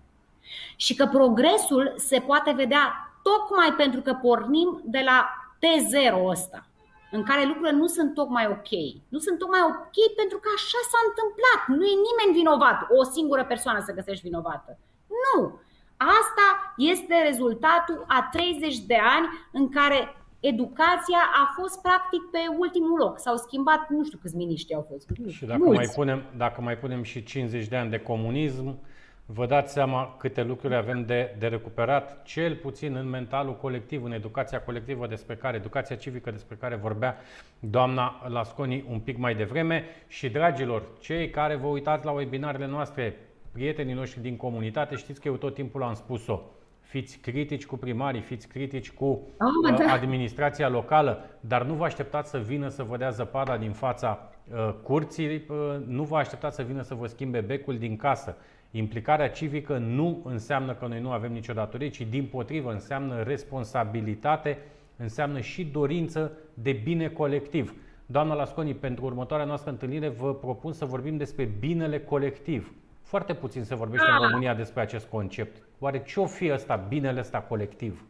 Și 0.77 0.95
că 0.95 1.07
progresul 1.07 1.93
se 1.97 2.19
poate 2.21 2.53
vedea 2.53 3.13
tocmai 3.23 3.73
pentru 3.77 4.01
că 4.01 4.13
pornim 4.15 4.81
de 4.85 5.03
la 5.05 5.19
T0 5.63 6.25
ăsta, 6.25 6.67
în 7.11 7.23
care 7.23 7.45
lucrurile 7.45 7.77
nu 7.77 7.87
sunt 7.87 8.15
tocmai 8.15 8.47
ok. 8.47 8.73
Nu 9.09 9.19
sunt 9.19 9.39
tocmai 9.39 9.61
ok 9.63 9.97
pentru 10.17 10.39
că 10.39 10.49
așa 10.55 10.81
s-a 10.91 11.01
întâmplat. 11.09 11.61
Nu 11.79 11.85
e 11.85 12.05
nimeni 12.09 12.39
vinovat, 12.39 12.79
o 12.99 13.03
singură 13.03 13.45
persoană 13.45 13.81
să 13.87 13.93
găsești 13.93 14.27
vinovată. 14.29 14.79
Nu! 15.23 15.61
Asta 15.97 16.75
este 16.77 17.15
rezultatul 17.23 18.05
a 18.09 18.29
30 18.33 18.79
de 18.79 18.99
ani 19.17 19.27
în 19.53 19.69
care 19.69 20.20
educația 20.41 21.23
a 21.43 21.55
fost 21.61 21.83
practic 21.83 22.21
pe 22.31 22.39
ultimul 22.59 22.99
loc. 22.99 23.19
S-au 23.19 23.37
schimbat 23.37 23.89
nu 23.89 24.05
știu 24.05 24.19
câți 24.23 24.37
miniștri 24.37 24.75
au 24.75 24.87
fost. 24.89 25.11
Și 25.29 25.45
dacă 25.45 25.65
mai, 25.65 25.91
punem, 25.95 26.23
dacă 26.37 26.61
mai 26.61 26.79
punem 26.79 27.03
și 27.03 27.23
50 27.23 27.67
de 27.67 27.77
ani 27.77 27.91
de 27.91 27.99
comunism, 27.99 28.79
vă 29.27 29.47
dați 29.47 29.73
seama 29.73 30.17
câte 30.19 30.43
lucruri 30.43 30.75
avem 30.75 31.05
de, 31.05 31.37
de 31.39 31.47
recuperat, 31.47 32.23
cel 32.23 32.57
puțin 32.57 32.95
în 32.95 33.09
mentalul 33.09 33.57
colectiv, 33.57 34.05
în 34.05 34.13
educația 34.13 34.61
colectivă 34.61 35.07
despre 35.07 35.37
care, 35.37 35.57
educația 35.57 35.97
civică 35.97 36.31
despre 36.31 36.57
care 36.61 36.75
vorbea 36.75 37.17
doamna 37.59 38.29
Lasconi 38.29 38.85
un 38.91 38.99
pic 38.99 39.19
mai 39.19 39.35
devreme. 39.35 39.85
Și 40.07 40.29
dragilor, 40.29 40.83
cei 41.01 41.31
care 41.31 41.55
vă 41.55 41.67
uitați 41.67 42.05
la 42.05 42.11
webinarele 42.11 42.67
noastre, 42.67 43.17
prietenii 43.53 43.95
noștri 43.95 44.21
din 44.21 44.37
comunitate, 44.37 44.97
știți 44.97 45.21
că 45.21 45.29
eu 45.29 45.35
tot 45.35 45.55
timpul 45.55 45.83
am 45.83 45.95
spus-o 45.95 46.43
fiți 46.91 47.19
critici 47.19 47.67
cu 47.67 47.77
primarii, 47.77 48.21
fiți 48.21 48.49
critici 48.49 48.91
cu 48.91 49.05
oh, 49.05 49.79
uh, 49.79 49.87
administrația 49.93 50.69
locală, 50.69 51.25
dar 51.41 51.63
nu 51.63 51.75
vă 51.75 51.85
așteptați 51.85 52.31
să 52.31 52.39
vină 52.39 52.69
să 52.69 52.83
vă 52.83 52.97
dea 52.97 53.11
zăpada 53.11 53.57
din 53.57 53.73
fața 53.73 54.31
uh, 54.53 54.75
curții, 54.83 55.27
uh, 55.49 55.57
nu 55.87 56.03
vă 56.03 56.17
așteptați 56.17 56.57
să 56.57 56.63
vină 56.63 56.83
să 56.83 56.95
vă 56.95 57.07
schimbe 57.07 57.41
becul 57.41 57.79
din 57.79 57.97
casă. 57.97 58.37
Implicarea 58.71 59.31
civică 59.31 59.79
nu 59.79 60.23
înseamnă 60.25 60.75
că 60.75 60.87
noi 60.87 61.01
nu 61.01 61.11
avem 61.11 61.33
nicio 61.33 61.53
datorie, 61.53 61.89
ci 61.89 62.01
din 62.01 62.27
potrivă 62.27 62.73
înseamnă 62.73 63.23
responsabilitate, 63.23 64.59
înseamnă 64.97 65.41
și 65.41 65.65
dorință 65.65 66.33
de 66.55 66.73
bine 66.73 67.09
colectiv. 67.09 67.75
Doamna 68.07 68.35
Lasconi, 68.35 68.75
pentru 68.75 69.05
următoarea 69.05 69.47
noastră 69.47 69.71
întâlnire 69.71 70.09
vă 70.09 70.35
propun 70.35 70.73
să 70.73 70.85
vorbim 70.85 71.17
despre 71.17 71.45
binele 71.59 72.01
colectiv. 72.01 72.73
Foarte 73.03 73.35
puțin 73.35 73.65
se 73.65 73.75
vorbește 73.75 74.07
în 74.09 74.15
Ah. 74.15 74.29
România 74.29 74.55
despre 74.55 74.81
acest 74.81 75.07
concept. 75.07 75.63
Oare 75.81 76.03
ce 76.03 76.21
o 76.21 76.27
fi 76.27 76.53
ăsta, 76.53 76.77
binele 76.77 77.21
ăsta 77.21 77.41
colectiv? 77.41 78.05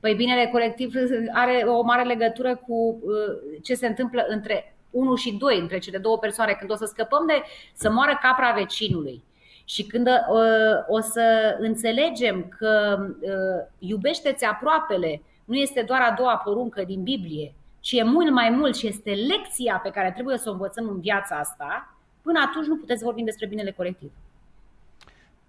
Păi 0.00 0.14
binele 0.14 0.46
colectiv 0.46 0.92
are 1.32 1.64
o 1.66 1.82
mare 1.82 2.02
legătură 2.02 2.56
cu 2.56 3.00
uh, 3.02 3.60
ce 3.62 3.74
se 3.74 3.86
întâmplă 3.86 4.24
între 4.28 4.76
1 4.90 5.14
și 5.14 5.32
2, 5.32 5.58
între 5.58 5.78
cele 5.78 5.98
două 5.98 6.18
persoane. 6.18 6.52
Când 6.52 6.70
o 6.70 6.74
să 6.74 6.84
scăpăm 6.84 7.26
de 7.26 7.42
să 7.74 7.90
moară 7.90 8.18
capra 8.22 8.52
vecinului 8.52 9.22
și 9.64 9.86
când 9.86 10.06
uh, 10.06 10.14
o 10.88 11.00
să 11.00 11.56
înțelegem 11.58 12.48
că 12.58 12.98
uh, 13.20 13.66
iubește-ți 13.78 14.44
aproapele 14.44 15.22
nu 15.44 15.54
este 15.54 15.82
doar 15.82 16.00
a 16.00 16.14
doua 16.16 16.36
poruncă 16.36 16.82
din 16.84 17.02
Biblie, 17.02 17.54
ci 17.80 17.92
e 17.92 18.02
mult 18.02 18.30
mai 18.30 18.50
mult 18.50 18.76
și 18.76 18.86
este 18.86 19.10
lecția 19.10 19.80
pe 19.82 19.90
care 19.90 20.10
trebuie 20.12 20.38
să 20.38 20.48
o 20.48 20.52
învățăm 20.52 20.88
în 20.88 21.00
viața 21.00 21.36
asta, 21.36 21.96
până 22.22 22.40
atunci 22.46 22.66
nu 22.66 22.76
puteți 22.76 23.04
vorbi 23.04 23.22
despre 23.22 23.46
binele 23.46 23.70
colectiv. 23.70 24.10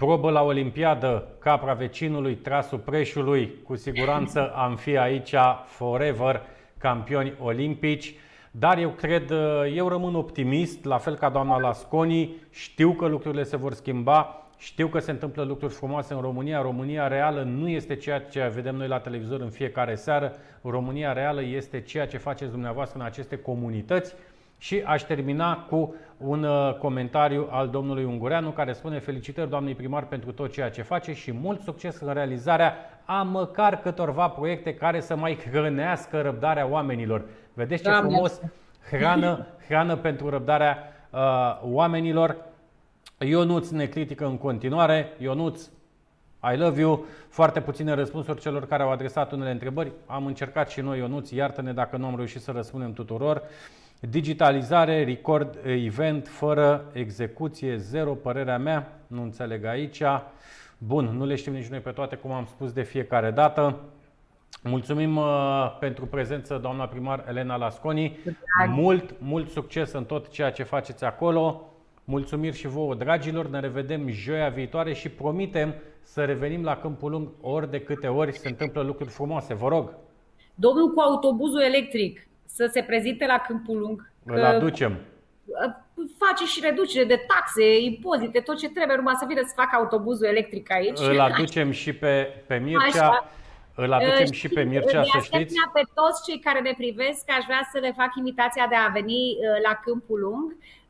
Probă 0.01 0.29
la 0.29 0.41
Olimpiadă, 0.41 1.27
capra 1.39 1.73
vecinului, 1.73 2.35
trasul 2.35 2.77
preșului, 2.77 3.53
cu 3.63 3.75
siguranță 3.75 4.51
am 4.55 4.75
fi 4.75 4.97
aici 4.97 5.35
forever 5.65 6.41
campioni 6.77 7.33
olimpici. 7.39 8.15
Dar 8.51 8.77
eu 8.77 8.89
cred, 8.89 9.31
eu 9.75 9.87
rămân 9.87 10.15
optimist, 10.15 10.85
la 10.85 10.97
fel 10.97 11.15
ca 11.15 11.29
doamna 11.29 11.59
Lasconi, 11.59 12.35
știu 12.49 12.91
că 12.91 13.05
lucrurile 13.05 13.43
se 13.43 13.57
vor 13.57 13.73
schimba, 13.73 14.47
știu 14.57 14.87
că 14.87 14.99
se 14.99 15.11
întâmplă 15.11 15.43
lucruri 15.43 15.73
frumoase 15.73 16.13
în 16.13 16.21
România. 16.21 16.61
România 16.61 17.07
reală 17.07 17.43
nu 17.43 17.69
este 17.69 17.95
ceea 17.95 18.19
ce 18.19 18.51
vedem 18.53 18.75
noi 18.75 18.87
la 18.87 18.99
televizor 18.99 19.39
în 19.41 19.49
fiecare 19.49 19.95
seară. 19.95 20.33
România 20.61 21.13
reală 21.13 21.43
este 21.43 21.81
ceea 21.81 22.07
ce 22.07 22.17
faceți 22.17 22.51
dumneavoastră 22.51 22.99
în 22.99 23.05
aceste 23.05 23.37
comunități. 23.37 24.13
Și 24.57 24.81
aș 24.85 25.01
termina 25.01 25.57
cu 25.57 25.95
un 26.23 26.43
uh, 26.43 26.73
comentariu 26.73 27.47
al 27.49 27.69
domnului 27.69 28.03
Ungureanu 28.03 28.49
care 28.49 28.73
spune 28.73 28.99
felicitări 28.99 29.49
doamnei 29.49 29.75
primar 29.75 30.05
pentru 30.05 30.31
tot 30.31 30.51
ceea 30.51 30.69
ce 30.69 30.81
face 30.81 31.13
și 31.13 31.31
mult 31.31 31.61
succes 31.61 31.99
în 31.99 32.13
realizarea 32.13 32.75
a 33.05 33.21
măcar 33.21 33.81
câtorva 33.81 34.27
proiecte 34.27 34.73
care 34.73 34.99
să 34.99 35.15
mai 35.15 35.37
hrănească 35.51 36.21
răbdarea 36.21 36.67
oamenilor. 36.67 37.25
Vedeți 37.53 37.83
ce 37.83 37.89
Doamne 37.89 38.09
frumos 38.09 38.41
hrană, 38.89 39.47
hrană 39.67 39.95
pentru 39.95 40.29
răbdarea 40.29 40.77
uh, 41.09 41.19
oamenilor. 41.63 42.35
Ionuț 43.17 43.69
ne 43.69 43.85
critică 43.85 44.25
în 44.25 44.37
continuare. 44.37 45.13
Ionuț, 45.17 45.69
I 46.53 46.57
love 46.57 46.79
you. 46.79 47.05
Foarte 47.29 47.61
puține 47.61 47.93
răspunsuri 47.93 48.41
celor 48.41 48.67
care 48.67 48.83
au 48.83 48.91
adresat 48.91 49.31
unele 49.31 49.51
întrebări. 49.51 49.91
Am 50.05 50.25
încercat 50.25 50.69
și 50.69 50.81
noi, 50.81 50.97
Ionuț, 50.99 51.29
iartă-ne 51.29 51.73
dacă 51.73 51.97
nu 51.97 52.05
am 52.05 52.15
reușit 52.15 52.41
să 52.41 52.51
răspundem 52.51 52.93
tuturor. 52.93 53.41
Digitalizare, 54.09 55.03
record 55.03 55.57
event, 55.65 56.27
fără 56.27 56.85
execuție, 56.93 57.77
zero, 57.77 58.13
părerea 58.13 58.57
mea, 58.57 58.99
nu 59.07 59.21
înțeleg 59.21 59.65
aici. 59.65 60.01
Bun, 60.77 61.05
nu 61.05 61.25
le 61.25 61.35
știm 61.35 61.53
nici 61.53 61.67
noi 61.67 61.79
pe 61.79 61.91
toate, 61.91 62.15
cum 62.15 62.31
am 62.31 62.45
spus 62.45 62.71
de 62.71 62.81
fiecare 62.81 63.31
dată. 63.31 63.79
Mulțumim 64.63 65.17
uh, 65.17 65.77
pentru 65.79 66.05
prezență, 66.05 66.57
doamna 66.61 66.87
primar 66.87 67.25
Elena 67.27 67.55
Lasconi. 67.55 68.17
Mult, 68.67 69.15
mult 69.19 69.49
succes 69.49 69.91
în 69.91 70.05
tot 70.05 70.29
ceea 70.29 70.51
ce 70.51 70.63
faceți 70.63 71.03
acolo. 71.03 71.69
Mulțumiri 72.05 72.57
și 72.57 72.67
vouă, 72.67 72.95
dragilor. 72.95 73.47
Ne 73.47 73.59
revedem 73.59 74.09
joia 74.09 74.49
viitoare 74.49 74.93
și 74.93 75.09
promitem 75.09 75.73
să 76.01 76.25
revenim 76.25 76.63
la 76.63 76.77
Câmpul 76.77 77.11
Lung 77.11 77.29
ori 77.41 77.69
de 77.69 77.81
câte 77.81 78.07
ori 78.07 78.37
se 78.37 78.47
întâmplă 78.47 78.81
lucruri 78.81 79.09
frumoase. 79.09 79.53
Vă 79.53 79.67
rog, 79.67 79.93
Domnul 80.55 80.93
cu 80.93 80.99
autobuzul 80.99 81.61
electric 81.61 82.27
să 82.53 82.69
se 82.71 82.81
prezinte 82.81 83.25
la 83.25 83.37
Câmpul 83.37 83.77
Lung. 83.77 84.11
îl 84.25 84.35
că 84.35 84.45
aducem. 84.45 84.97
face 86.17 86.45
și 86.45 86.59
reducere 86.63 87.05
de 87.05 87.25
taxe, 87.27 87.79
impozite, 87.79 88.39
tot 88.39 88.57
ce 88.57 88.69
trebuie, 88.69 88.95
numai 88.95 89.15
să 89.19 89.25
vină 89.27 89.41
să 89.43 89.53
facă 89.55 89.75
autobuzul 89.75 90.25
electric 90.25 90.71
aici. 90.71 90.99
Îl 90.99 91.19
aducem 91.19 91.71
și 91.71 91.93
pe, 91.93 92.43
pe 92.47 92.55
Mircea. 92.55 93.07
Așa. 93.07 93.29
Îl 93.75 93.93
aducem 93.93 94.25
Uh, 94.25 94.33
și 94.33 94.49
pe 94.49 94.63
Mircea, 94.63 95.01
de 95.01 95.07
să 95.11 95.17
asemenea, 95.17 95.45
știți. 95.45 95.55
pe 95.73 95.81
toți 95.93 96.23
cei 96.29 96.39
care 96.39 96.59
ne 96.59 96.73
privesc, 96.77 97.23
aș 97.37 97.43
vrea 97.45 97.69
să 97.71 97.77
le 97.79 97.93
fac 97.97 98.15
invitația 98.15 98.67
de 98.69 98.75
a 98.75 98.87
veni 98.87 99.23
uh, 99.37 99.61
la 99.67 99.79
Câmpul 99.83 100.19
Lung 100.19 100.47
uh, 100.51 100.80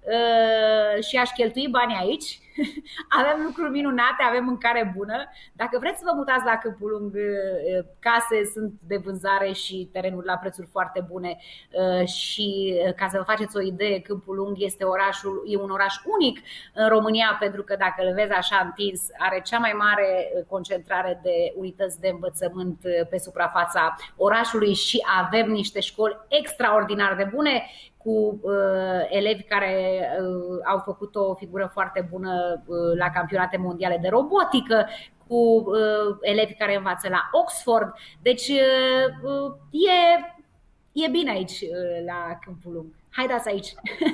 și 1.10 1.18
aș 1.18 1.30
cheltui 1.30 1.68
bani 1.68 1.98
aici. 2.02 2.40
Avem 3.20 3.44
lucruri 3.46 3.72
minunate, 3.72 4.24
avem 4.30 4.44
mâncare 4.44 4.94
bună. 4.98 5.30
Dacă 5.54 5.78
vreți 5.80 5.98
să 5.98 6.04
vă 6.06 6.16
mutați 6.16 6.46
la 6.46 6.58
Câmpul 6.58 6.90
Lung, 6.90 7.14
uh, 7.14 7.86
case 8.00 8.50
sunt 8.54 8.74
de 8.88 8.98
vânzare 8.98 9.52
și 9.52 9.90
terenuri 9.92 10.26
la 10.26 10.38
prețuri 10.38 10.68
foarte 10.72 11.06
bune 11.10 11.38
uh, 11.72 12.08
și 12.08 12.76
uh, 12.88 12.94
ca 12.94 13.08
să 13.08 13.18
vă 13.18 13.24
faceți 13.24 13.58
o 13.58 13.62
idee, 13.62 14.00
Câmpul 14.00 14.36
Lung 14.36 14.56
este 14.60 14.84
orașul, 14.84 15.44
e 15.48 15.58
un 15.58 15.70
oraș 15.70 15.96
unic 16.06 16.40
în 16.74 16.88
România 16.90 17.38
pentru 17.40 17.64
că 17.64 17.76
dacă 17.76 18.08
îl 18.08 18.14
vezi 18.14 18.32
așa 18.32 18.62
întins, 18.64 19.02
are 19.18 19.42
cea 19.46 19.58
mai 19.58 19.74
mare 19.78 20.32
uh, 20.36 20.44
concentrare 20.48 21.20
de 21.24 21.54
unități 21.56 22.00
de 22.00 22.08
învățământ 22.08 22.80
uh, 22.84 23.08
pe 23.10 23.18
suprafața 23.18 23.96
orașului 24.16 24.74
și 24.74 25.00
avem 25.24 25.52
niște 25.52 25.80
școli 25.80 26.18
extraordinar 26.28 27.16
de 27.16 27.30
bune 27.34 27.70
cu 28.04 28.40
uh, 28.42 29.08
elevi 29.10 29.44
care 29.44 30.02
uh, 30.20 30.60
au 30.66 30.80
făcut 30.80 31.16
o 31.16 31.36
figură 31.36 31.70
foarte 31.74 32.08
bună 32.10 32.64
uh, 32.66 32.98
la 32.98 33.10
campionate 33.10 33.58
mondiale 33.58 33.98
de 34.02 34.08
robotică, 34.08 34.88
cu 35.28 35.36
uh, 35.36 36.18
elevi 36.22 36.54
care 36.54 36.76
învață 36.76 37.10
la 37.10 37.30
Oxford. 37.32 37.94
Deci 38.22 38.48
uh, 38.48 39.32
uh, 39.32 39.54
e, 39.72 41.06
e 41.06 41.10
bine 41.10 41.32
aici 41.32 41.62
uh, 41.62 42.06
la 42.06 42.38
Câmpul 42.46 42.74
Lung. 42.74 43.01
Haideți 43.12 43.48
aici! 43.50 43.68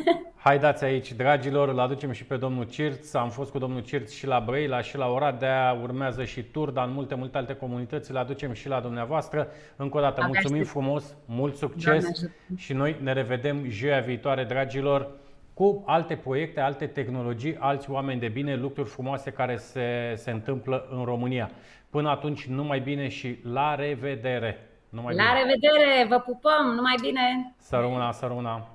Haideți 0.47 0.83
aici, 0.83 1.11
dragilor, 1.13 1.69
îl 1.69 1.79
aducem 1.79 2.11
și 2.11 2.25
pe 2.25 2.37
domnul 2.37 2.63
Cirț. 2.63 3.13
Am 3.13 3.29
fost 3.29 3.51
cu 3.51 3.57
domnul 3.57 3.81
Cirț 3.81 4.11
și 4.13 4.27
la 4.27 4.39
Brăila 4.39 4.81
și 4.81 4.97
la 4.97 5.07
Oradea, 5.07 5.77
urmează 5.81 6.23
și 6.23 6.43
Turda, 6.43 6.83
în 6.83 6.91
multe, 6.91 7.15
multe 7.15 7.37
alte 7.37 7.55
comunități, 7.55 8.11
îl 8.11 8.17
aducem 8.17 8.53
și 8.53 8.67
la 8.67 8.79
dumneavoastră. 8.79 9.47
Încă 9.75 9.97
o 9.97 9.99
dată, 9.99 10.13
Abia 10.21 10.25
mulțumim 10.27 10.61
aștept. 10.61 10.69
frumos, 10.69 11.15
mult 11.25 11.59
Doamne 11.59 11.73
succes 11.73 12.03
ajută. 12.05 12.33
și 12.55 12.73
noi 12.73 12.95
ne 13.01 13.13
revedem 13.13 13.69
joia 13.69 13.99
viitoare, 13.99 14.43
dragilor, 14.43 15.07
cu 15.53 15.83
alte 15.85 16.15
proiecte, 16.15 16.59
alte 16.59 16.87
tehnologii, 16.87 17.55
alți 17.59 17.89
oameni 17.91 18.19
de 18.19 18.27
bine, 18.27 18.55
lucruri 18.55 18.89
frumoase 18.89 19.31
care 19.31 19.55
se, 19.57 20.13
se 20.15 20.31
întâmplă 20.31 20.87
în 20.91 21.03
România. 21.03 21.51
Până 21.89 22.09
atunci, 22.09 22.45
numai 22.45 22.79
bine 22.79 23.07
și 23.07 23.39
la 23.43 23.75
revedere! 23.75 24.69
Numai 24.89 25.15
La 25.15 25.23
bine! 25.23 25.33
revedere! 25.39 26.07
Vă 26.09 26.19
pupăm! 26.19 26.65
Numai 26.75 26.95
bine! 27.01 27.53
Să 27.57 27.75
rămână, 27.75 28.09
să 28.13 28.25
rămână! 28.25 28.67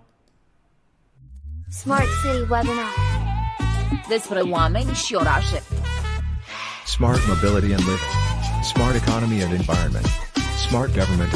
Smart 1.72 2.06
City 2.22 2.40
Webinar. 2.50 2.92
despre 4.08 4.40
oameni 4.40 4.92
și 4.92 5.14
orașe. 5.14 5.62
Smart 6.86 7.20
mobility 7.26 7.72
and 7.72 7.82
living. 7.90 8.12
Smart 8.62 8.94
economy 8.94 9.42
and 9.42 9.52
environment. 9.52 10.06
Smart 10.68 10.90
government 10.94 11.30